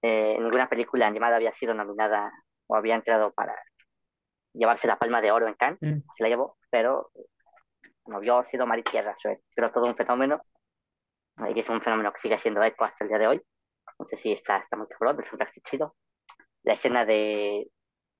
eh, 0.02 0.36
ninguna 0.40 0.68
película 0.68 1.06
animada 1.06 1.36
había 1.36 1.52
sido 1.52 1.74
nominada 1.74 2.32
o 2.66 2.76
había 2.76 2.94
entrado 2.94 3.32
para 3.32 3.54
llevarse 4.52 4.86
la 4.86 4.98
palma 4.98 5.20
de 5.20 5.30
oro 5.30 5.46
en 5.48 5.54
Cannes, 5.54 5.78
Mm. 5.80 6.00
se 6.16 6.22
la 6.22 6.28
llevó, 6.28 6.56
pero 6.70 7.10
no 8.06 8.20
vio 8.20 8.38
ha 8.38 8.44
sido 8.44 8.66
mar 8.66 8.78
y 8.78 8.82
tierra, 8.82 9.16
Shrek. 9.18 9.40
Pero 9.54 9.72
todo 9.72 9.86
un 9.86 9.96
fenómeno, 9.96 10.42
y 11.54 11.58
es 11.58 11.68
un 11.68 11.80
fenómeno 11.80 12.12
que 12.12 12.20
sigue 12.20 12.38
siendo 12.38 12.62
eco 12.62 12.84
hasta 12.84 13.04
el 13.04 13.08
día 13.08 13.18
de 13.18 13.26
hoy. 13.28 13.42
Entonces 13.92 14.20
sí, 14.20 14.32
está, 14.32 14.58
está 14.58 14.76
muy 14.76 14.86
cabrón, 14.88 15.22
soundtrack 15.24 15.56
está 15.56 15.70
chido. 15.70 15.96
La 16.64 16.74
escena 16.74 17.04
de, 17.04 17.70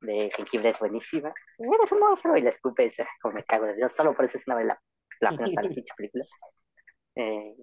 de 0.01 0.31
jengibre 0.35 0.71
es 0.71 0.79
buenísima. 0.79 1.33
Eres 1.59 1.93
un 1.93 1.99
monstruo 2.01 2.37
y 2.37 2.43
le 2.43 2.51
escupes, 2.51 2.97
como 3.21 3.35
me 3.35 3.45
cago 3.45 3.67
de 3.67 3.75
Dios, 3.77 3.93
solo 3.95 4.15
por 4.15 4.25
esa 4.27 4.39
escena 4.39 4.57
de 4.57 4.65
la, 4.65 4.81
la, 5.21 5.31
la, 5.31 5.47
la 5.47 5.63
película. 5.97 6.25
Eh, 7.17 7.54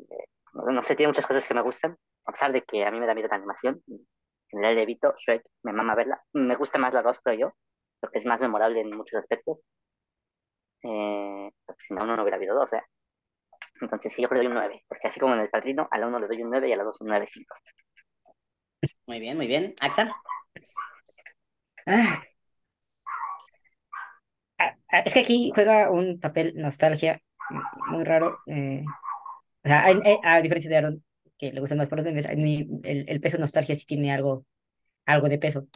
no, 0.72 0.84
sé, 0.84 0.96
tiene 0.96 1.10
muchas 1.10 1.26
cosas 1.26 1.48
que 1.48 1.54
me 1.54 1.62
gustan, 1.62 1.98
a 2.26 2.32
pesar 2.32 2.52
de 2.52 2.62
que 2.64 2.86
a 2.86 2.92
mí 2.92 3.00
me 3.00 3.08
da 3.08 3.16
miedo 3.16 3.28
la 3.30 3.36
animación. 3.38 3.82
En 3.88 4.06
general 4.50 4.78
evito 4.80 5.16
Shrek, 5.18 5.44
me 5.64 5.74
mama 5.74 5.96
verla. 5.96 6.22
Me 6.34 6.56
gusta 6.56 6.78
más 6.78 6.94
la 6.94 7.02
2, 7.02 7.20
creo 7.24 7.38
yo, 7.38 7.54
porque 8.00 8.18
es 8.20 8.26
más 8.26 8.40
memorable 8.40 8.82
en 8.82 8.96
muchos 8.96 9.20
aspectos. 9.20 9.60
Eh, 10.84 11.52
si 11.80 11.94
no, 11.94 12.04
uno 12.04 12.16
no 12.16 12.24
hubiera 12.24 12.38
habido 12.38 12.56
dos, 12.56 12.74
¿eh? 12.74 12.82
Entonces 13.82 14.14
sí, 14.14 14.22
yo 14.22 14.30
creo 14.30 14.42
doy 14.42 14.48
un 14.48 14.54
9, 14.56 14.84
porque 14.88 15.08
así 15.08 15.20
como 15.20 15.34
en 15.34 15.42
el 15.42 15.50
padrino, 15.50 15.88
a 15.92 15.98
la 15.98 16.08
1 16.08 16.20
le 16.20 16.28
doy 16.28 16.44
un 16.44 16.50
9 16.50 16.70
y 16.70 16.74
a 16.74 16.78
la 16.78 16.84
2 16.84 17.02
un 17.02 17.08
9.5. 17.08 17.56
Muy 19.08 19.20
bien, 19.20 19.38
muy 19.38 19.48
bien. 19.48 19.74
Axa. 19.82 20.12
Ah. 21.88 22.22
Ah, 24.58 24.76
ah, 24.92 25.00
Es 25.06 25.14
que 25.14 25.22
aquí 25.22 25.52
juega 25.54 25.90
un 25.90 26.20
papel 26.20 26.54
nostalgia 26.56 27.22
muy 27.88 28.04
raro. 28.04 28.40
eh, 28.48 28.84
o 29.64 29.68
sea, 29.68 29.90
eh, 29.92 30.20
a 30.24 30.42
diferencia 30.42 30.70
de 30.70 30.78
Aaron, 30.78 31.04
que 31.38 31.52
le 31.54 31.60
gustan 31.62 31.78
más 31.78 31.90
por 31.90 31.98
los 32.00 32.06
memes, 32.06 32.26
el, 32.26 32.82
el 33.08 33.22
peso 33.22 33.38
nostalgia 33.38 33.76
sí 33.76 33.86
tiene 33.86 34.12
algo, 34.14 34.46
algo 35.06 35.30
de 35.30 35.40
peso. 35.40 35.68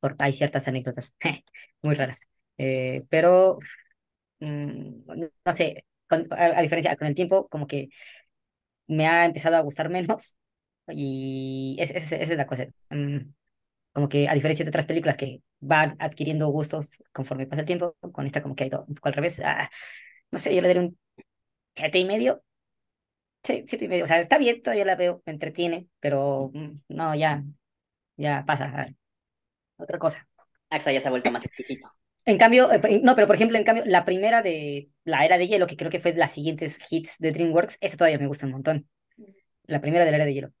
Por, 0.00 0.16
hay 0.18 0.32
ciertas 0.32 0.66
anécdotas 0.68 1.14
muy 1.82 1.94
raras. 1.94 2.22
Eh, 2.58 3.04
pero, 3.08 3.58
mm, 4.40 5.04
no 5.44 5.52
sé, 5.52 5.86
con- 6.08 6.28
a, 6.32 6.58
a 6.58 6.62
diferencia, 6.62 6.96
con 6.96 7.08
el 7.08 7.14
tiempo, 7.16 7.48
como 7.48 7.66
que 7.66 7.90
me 8.86 9.06
ha 9.08 9.24
empezado 9.26 9.56
a 9.56 9.60
gustar 9.60 9.88
menos. 9.90 10.36
Y 10.88 11.76
es- 11.80 11.90
es- 11.92 12.12
esa 12.12 12.32
es 12.32 12.36
la 12.38 12.46
cosa. 12.46 12.66
Mm, 12.90 13.18
como 13.92 14.08
que 14.10 14.28
a 14.28 14.34
diferencia 14.34 14.64
de 14.64 14.70
otras 14.70 14.86
películas 14.86 15.16
que 15.18 15.42
van 15.60 15.96
adquiriendo 16.00 16.48
gustos 16.48 16.90
conforme 17.12 17.46
pasa 17.46 17.60
el 17.62 17.66
tiempo, 17.66 17.96
con 18.12 18.26
esta 18.26 18.42
como 18.42 18.54
que 18.56 18.64
ha 18.64 18.68
ido 18.68 18.84
un 18.88 18.94
poco 18.96 19.08
al 19.08 19.14
revés. 19.14 19.40
Ah, 19.44 19.70
no 20.32 20.38
sé, 20.40 20.54
yo 20.54 20.62
le 20.62 20.68
daré 20.68 20.80
un 20.80 20.98
siete 21.76 21.98
y 22.00 22.04
medio. 22.06 22.42
Sí, 23.44 23.64
siete 23.66 23.84
y 23.86 23.88
medio. 23.88 24.04
O 24.04 24.06
sea, 24.06 24.20
está 24.20 24.38
bien, 24.38 24.62
todavía 24.62 24.84
la 24.84 24.96
veo, 24.96 25.22
me 25.26 25.32
entretiene, 25.32 25.88
pero 26.00 26.52
no, 26.88 27.14
ya, 27.14 27.42
ya 28.16 28.44
pasa. 28.46 28.66
a 28.66 28.86
Otra 29.76 29.98
cosa. 29.98 30.28
Axa 30.70 30.92
ya 30.92 31.00
se 31.00 31.08
ha 31.08 31.10
vuelto 31.10 31.30
más 31.30 31.44
exquisito. 31.44 31.88
En 32.24 32.38
cambio, 32.38 32.70
eh, 32.72 33.00
no, 33.02 33.14
pero 33.16 33.26
por 33.26 33.34
ejemplo, 33.36 33.58
en 33.58 33.64
cambio, 33.64 33.84
la 33.86 34.04
primera 34.04 34.42
de 34.42 34.90
La 35.04 35.24
Era 35.24 35.38
de 35.38 35.48
Hielo, 35.48 35.66
que 35.66 35.76
creo 35.76 35.90
que 35.90 36.00
fue 36.00 36.12
de 36.12 36.18
las 36.18 36.30
siguientes 36.32 36.78
hits 36.90 37.16
de 37.18 37.32
DreamWorks, 37.32 37.78
esa 37.80 37.96
todavía 37.96 38.18
me 38.18 38.28
gusta 38.28 38.46
un 38.46 38.52
montón. 38.52 38.88
La 39.66 39.80
primera 39.80 40.04
de 40.04 40.10
La 40.12 40.16
Era 40.18 40.24
de 40.26 40.34
Hielo. 40.34 40.52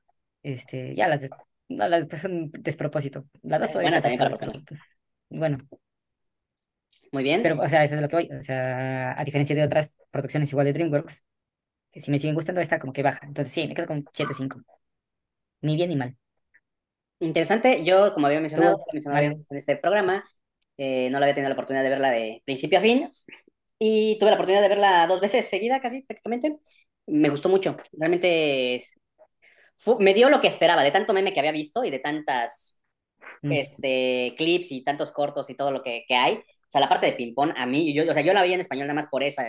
Este, 0.42 0.94
ya 0.96 1.06
las, 1.08 1.22
de- 1.22 1.30
no, 1.68 1.88
las 1.88 2.00
después 2.00 2.20
son 2.22 2.50
despropósito. 2.52 3.26
Las 3.42 3.60
dos 3.60 3.70
Eh, 3.70 3.72
todavía 3.74 3.96
está 3.96 4.08
también 4.10 4.38
para 4.38 4.52
Bueno, 5.30 5.58
Muy 7.12 7.22
bien. 7.22 7.42
pero, 7.42 7.60
o 7.60 7.68
sea, 7.68 7.84
eso 7.84 7.94
es 7.94 8.00
lo 8.02 8.08
que 8.08 8.16
voy. 8.16 8.30
O 8.38 8.42
sea, 8.42 9.18
a 9.18 9.24
diferencia 9.24 9.54
de 9.54 9.62
otras 9.62 9.96
producciones 10.10 10.50
igual 10.50 10.66
de 10.66 10.72
DreamWorks, 10.72 11.24
que 11.92 12.00
si 12.00 12.10
me 12.10 12.18
siguen 12.18 12.34
gustando, 12.34 12.60
esta 12.60 12.78
como 12.78 12.92
que 12.92 13.02
baja. 13.02 13.20
Entonces, 13.26 13.52
sí, 13.52 13.66
me 13.68 13.74
quedo 13.74 13.86
con 13.86 14.04
7.5. 14.12 14.60
Ni 15.62 15.76
bien 15.76 15.90
ni 15.90 15.96
mal. 15.96 16.16
Interesante. 17.20 17.84
Yo, 17.84 18.14
como 18.14 18.26
había 18.26 18.40
mencionado, 18.40 18.78
lo 18.92 19.12
veces 19.14 19.46
en 19.50 19.56
este 19.58 19.76
programa, 19.76 20.24
eh, 20.76 21.08
no 21.10 21.20
la 21.20 21.26
había 21.26 21.34
tenido 21.34 21.50
la 21.50 21.54
oportunidad 21.54 21.84
de 21.84 21.90
verla 21.90 22.10
de 22.10 22.42
principio 22.44 22.78
a 22.78 22.82
fin. 22.82 23.12
Y 23.78 24.18
tuve 24.18 24.30
la 24.30 24.36
oportunidad 24.36 24.62
de 24.62 24.68
verla 24.68 25.06
dos 25.06 25.20
veces 25.20 25.48
seguida, 25.48 25.80
casi 25.80 26.02
prácticamente. 26.02 26.58
Me 27.06 27.28
gustó 27.30 27.48
mucho. 27.48 27.76
Realmente 27.92 28.76
es- 28.76 29.00
me 29.98 30.14
dio 30.14 30.28
lo 30.30 30.40
que 30.40 30.46
esperaba, 30.48 30.82
de 30.84 30.90
tanto 30.92 31.12
meme 31.12 31.32
que 31.32 31.40
había 31.40 31.52
visto 31.52 31.84
y 31.84 31.90
de 31.90 31.98
tantas 31.98 32.80
Mm. 33.42 33.52
este, 33.52 34.34
clips 34.38 34.72
y 34.72 34.84
tantos 34.84 35.12
cortos 35.12 35.50
y 35.50 35.56
todo 35.56 35.70
lo 35.72 35.82
que, 35.82 36.04
que 36.08 36.14
hay. 36.16 36.34
O 36.36 36.42
sea, 36.70 36.80
la 36.80 36.88
parte 36.88 37.06
de 37.06 37.12
ping-pong, 37.14 37.52
a 37.56 37.66
mí, 37.66 37.94
yo, 37.94 38.04
o 38.10 38.14
sea, 38.14 38.22
yo 38.22 38.34
la 38.34 38.42
vi 38.42 38.54
en 38.54 38.60
español 38.60 38.86
nada 38.88 38.94
más 38.96 39.08
por 39.08 39.22
esa, 39.22 39.44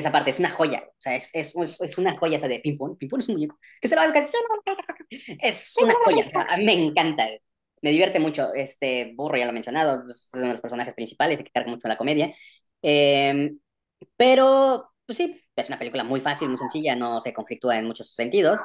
esa 0.00 0.12
parte. 0.12 0.30
Es 0.30 0.38
una 0.38 0.50
joya. 0.50 0.82
O 0.86 1.00
sea, 1.00 1.14
es, 1.14 1.30
es, 1.34 1.54
es, 1.80 1.98
una 1.98 2.16
joya 2.16 2.36
esa 2.36 2.48
de 2.48 2.60
ping-pong. 2.60 2.96
Ping-pong 2.98 3.20
es 3.20 3.28
un 3.28 3.34
muñeco 3.34 3.58
que 3.80 3.88
se 3.88 3.96
va 3.96 4.02
al 4.02 4.12
Es 5.40 5.74
una 5.80 5.94
joya. 6.04 6.30
A 6.48 6.56
mí 6.56 6.64
me 6.64 6.74
encanta. 6.74 7.28
Me 7.82 7.90
divierte 7.90 8.20
mucho. 8.20 8.52
Este 8.54 9.12
burro, 9.16 9.36
ya 9.36 9.44
lo 9.44 9.50
he 9.50 9.54
mencionado, 9.54 10.04
es 10.08 10.30
uno 10.34 10.44
de 10.44 10.52
los 10.52 10.60
personajes 10.60 10.94
principales 10.94 11.42
que 11.42 11.50
carga 11.50 11.70
mucho 11.70 11.86
en 11.86 11.90
la 11.90 11.98
comedia. 11.98 12.32
Eh, 12.82 13.52
pero, 14.16 14.90
pues 15.06 15.18
sí, 15.18 15.40
es 15.56 15.68
una 15.68 15.78
película 15.78 16.04
muy 16.04 16.20
fácil, 16.20 16.48
muy 16.48 16.58
sencilla, 16.58 16.96
no 16.96 17.20
se 17.20 17.32
conflictúa 17.32 17.78
en 17.78 17.86
muchos 17.86 18.14
sentidos, 18.14 18.60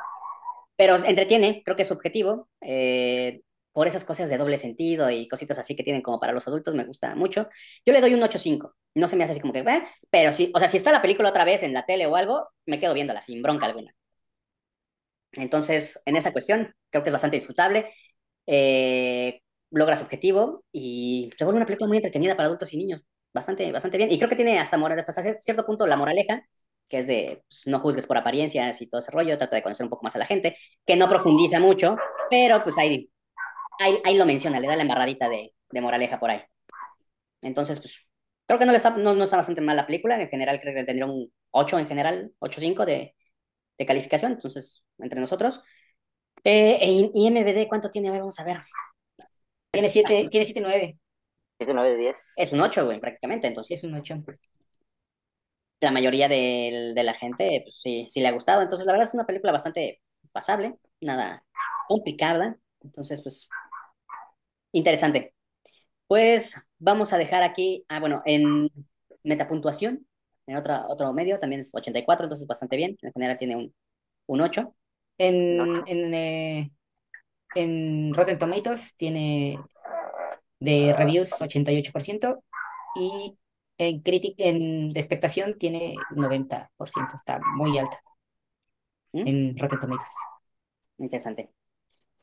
pero 0.76 0.96
entretiene, 0.98 1.62
creo 1.64 1.76
que 1.76 1.84
es 1.84 1.92
objetivo. 1.92 2.50
eh, 2.62 3.42
por 3.74 3.88
esas 3.88 4.04
cosas 4.04 4.28
de 4.32 4.40
doble 4.40 4.58
sentido 4.58 5.12
y 5.12 5.28
cositas 5.28 5.60
así 5.60 5.76
que 5.76 5.84
tienen 5.84 6.02
como 6.02 6.20
para 6.20 6.34
los 6.34 6.48
adultos, 6.48 6.74
me 6.74 6.84
gusta 6.86 7.14
mucho. 7.16 7.48
Yo 7.86 7.94
le 7.94 8.02
doy 8.02 8.16
un 8.16 8.22
8.5. 8.22 8.74
No 8.98 9.08
se 9.08 9.16
me 9.16 9.24
hace 9.24 9.32
así 9.34 9.42
como 9.42 9.54
que, 9.54 9.60
"Eh", 9.62 9.84
pero 10.10 10.32
sí, 10.34 10.52
o 10.56 10.60
sea, 10.60 10.68
si 10.70 10.78
está 10.78 10.92
la 10.92 11.02
película 11.02 11.30
otra 11.30 11.46
vez 11.46 11.64
en 11.64 11.74
la 11.74 11.86
tele 11.86 12.08
o 12.08 12.16
algo, 12.16 12.50
me 12.66 12.80
quedo 12.80 12.94
viéndola 12.94 13.22
sin 13.22 13.42
bronca 13.42 13.66
alguna. 13.68 13.94
Entonces, 15.34 16.02
en 16.06 16.16
esa 16.16 16.32
cuestión, 16.32 16.74
creo 16.90 17.04
que 17.04 17.10
es 17.10 17.14
bastante 17.14 17.38
disfrutable. 17.38 17.92
eh, 18.48 19.42
logra 19.72 19.96
su 19.98 20.04
objetivo 20.06 20.66
y 20.74 21.32
se 21.38 21.46
vuelve 21.46 21.60
una 21.60 21.68
película 21.68 21.88
muy 21.90 22.00
entretenida 22.00 22.36
para 22.36 22.48
adultos 22.48 22.74
y 22.74 22.80
niños. 22.80 23.04
Bastante, 23.34 23.72
bastante 23.72 23.98
bien. 24.00 24.12
Y 24.12 24.18
creo 24.18 24.30
que 24.30 24.36
tiene 24.38 24.60
hasta, 24.60 24.78
moral, 24.80 25.00
hasta 25.00 25.24
cierto 25.36 25.66
punto 25.68 25.88
la 25.88 25.98
moraleja, 25.98 26.44
que 26.90 27.00
es 27.00 27.08
de 27.08 27.44
pues, 27.50 27.68
no 27.68 27.80
juzgues 27.82 28.08
por 28.08 28.18
apariencias 28.18 28.82
y 28.82 28.90
todo 28.90 29.02
ese 29.02 29.12
rollo, 29.12 29.38
trata 29.38 29.56
de 29.58 29.64
conocer 29.64 29.86
un 29.86 29.92
poco 29.92 30.06
más 30.06 30.18
a 30.18 30.20
la 30.20 30.26
gente, 30.28 30.58
que 30.88 30.98
no 30.98 31.10
profundiza 31.10 31.62
mucho, 31.62 31.98
pero 32.32 32.64
pues 32.64 32.78
ahí, 32.80 33.12
ahí, 33.80 34.00
ahí 34.06 34.18
lo 34.18 34.26
menciona, 34.26 34.60
le 34.62 34.68
da 34.68 34.76
la 34.78 34.84
embarradita 34.84 35.30
de, 35.30 35.54
de 35.72 35.82
moraleja 35.82 36.20
por 36.20 36.32
ahí. 36.32 36.42
Entonces, 37.42 37.80
pues 37.80 38.07
creo 38.48 38.60
que 38.60 38.66
no, 38.66 38.72
le 38.72 38.78
está, 38.78 38.92
no, 38.92 39.14
no 39.14 39.24
está 39.24 39.38
bastante 39.38 39.62
mal 39.62 39.78
la 39.78 39.86
película, 39.86 40.20
en 40.22 40.30
general 40.30 40.60
creo 40.60 40.74
que 40.74 40.84
tendría 40.84 41.06
un 41.06 41.32
8 41.52 41.80
en 41.80 41.88
general, 41.88 42.34
8.5 42.40 42.86
de, 42.86 43.16
de 43.78 43.86
calificación, 43.86 44.34
entonces, 44.34 44.84
entre 45.00 45.22
nosotros. 45.22 45.62
Eh, 46.44 46.78
e 46.82 47.12
IMBD, 47.14 47.68
¿cuánto 47.68 47.90
tiene? 47.90 48.10
A 48.10 48.12
ver, 48.12 48.22
vamos 48.22 48.40
a 48.40 48.44
ver. 48.44 48.58
Tiene 49.72 49.90
7, 49.90 50.28
tiene 50.32 50.46
7.9. 50.46 50.98
7, 51.58 51.74
9 51.74 51.90
de 51.92 51.98
10. 51.98 52.16
Es 52.38 52.52
un 52.54 52.62
8, 52.62 52.86
güey, 52.86 53.00
prácticamente. 53.00 53.48
Entonces, 53.48 53.80
Es 53.80 53.84
un 53.84 53.96
8. 53.96 54.16
la 55.80 55.92
mayoría 55.92 56.28
del- 56.28 56.96
de, 56.96 57.04
la 57.04 57.14
gente, 57.14 57.62
pues 57.64 57.80
sí, 57.82 58.06
sí 58.08 58.20
le 58.20 58.28
ha 58.28 58.32
gustado. 58.32 58.62
Entonces, 58.62 58.86
la 58.86 58.94
verdad 58.94 59.08
es 59.08 59.14
una 59.14 59.26
película 59.26 59.52
bastante 59.52 60.02
pasable, 60.32 60.76
nada 61.02 61.44
complicada. 61.88 62.58
Entonces, 62.82 63.22
pues, 63.22 63.48
interesante. 64.72 65.34
Pues 66.08 66.67
vamos 66.80 67.14
a 67.14 67.18
dejar 67.18 67.44
aquí, 67.44 67.86
ah, 67.90 68.00
bueno, 68.00 68.22
en 68.26 68.70
metapuntuación, 69.24 70.08
en 70.48 70.58
otra, 70.58 70.86
otro 70.88 71.12
medio, 71.14 71.40
también 71.40 71.62
es 71.62 71.74
84, 71.74 72.26
entonces 72.26 72.48
bastante 72.48 72.78
bien. 72.78 72.98
En 73.02 73.12
general 73.12 73.38
tiene 73.38 73.56
un, 73.58 73.74
un 74.28 74.42
8. 74.42 74.74
En, 75.18 75.84
en, 75.88 76.14
eh, 76.14 76.72
en 77.56 78.14
Rotten 78.14 78.38
Tomatoes 78.38 78.96
tiene 78.96 79.60
de 80.60 80.94
reviews 80.98 81.32
88% 81.34 82.44
y 82.96 83.38
en, 83.78 84.02
critic, 84.02 84.36
en 84.38 84.94
de 84.94 85.00
expectación 85.00 85.58
tiene 85.58 85.96
90%, 86.12 86.70
está 87.16 87.40
muy 87.56 87.78
alta 87.78 88.02
¿Mm? 89.14 89.28
en 89.28 89.58
Rotten 89.58 89.80
Tomatoes. 89.80 90.14
Interesante. 90.98 91.52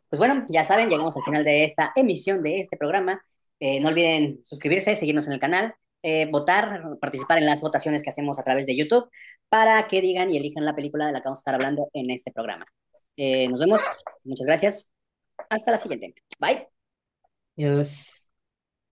Pues 0.09 0.19
bueno, 0.19 0.45
ya 0.49 0.65
saben, 0.65 0.89
llegamos 0.89 1.17
al 1.17 1.23
final 1.25 1.45
de 1.45 1.65
esta 1.65 1.93
emisión 1.97 2.43
de 2.43 2.61
este 2.61 2.77
programa. 2.77 3.25
Eh, 3.61 3.81
no 3.81 3.89
olviden 3.89 4.41
suscribirse, 4.45 4.97
seguirnos 4.97 5.27
en 5.27 5.33
el 5.35 5.41
canal, 5.41 5.75
eh, 6.03 6.27
votar, 6.31 6.83
participar 7.01 7.39
en 7.39 7.47
las 7.47 7.61
votaciones 7.61 8.03
que 8.03 8.11
hacemos 8.11 8.39
a 8.39 8.45
través 8.45 8.67
de 8.67 8.77
YouTube 8.77 9.09
para 9.49 9.87
que 9.87 10.01
digan 10.03 10.31
y 10.31 10.37
elijan 10.37 10.65
la 10.65 10.75
película 10.75 11.07
de 11.07 11.13
la 11.13 11.21
que 11.21 11.25
vamos 11.25 11.39
a 11.39 11.41
estar 11.41 11.55
hablando 11.55 11.89
en 11.95 12.11
este 12.11 12.31
programa. 12.33 12.67
Eh, 13.17 13.49
nos 13.49 13.61
vemos. 13.61 13.81
Muchas 14.25 14.47
gracias. 14.47 14.93
Hasta 15.49 15.71
la 15.71 15.79
siguiente. 15.79 16.15
Bye. 16.39 16.69
Dios. 17.57 18.24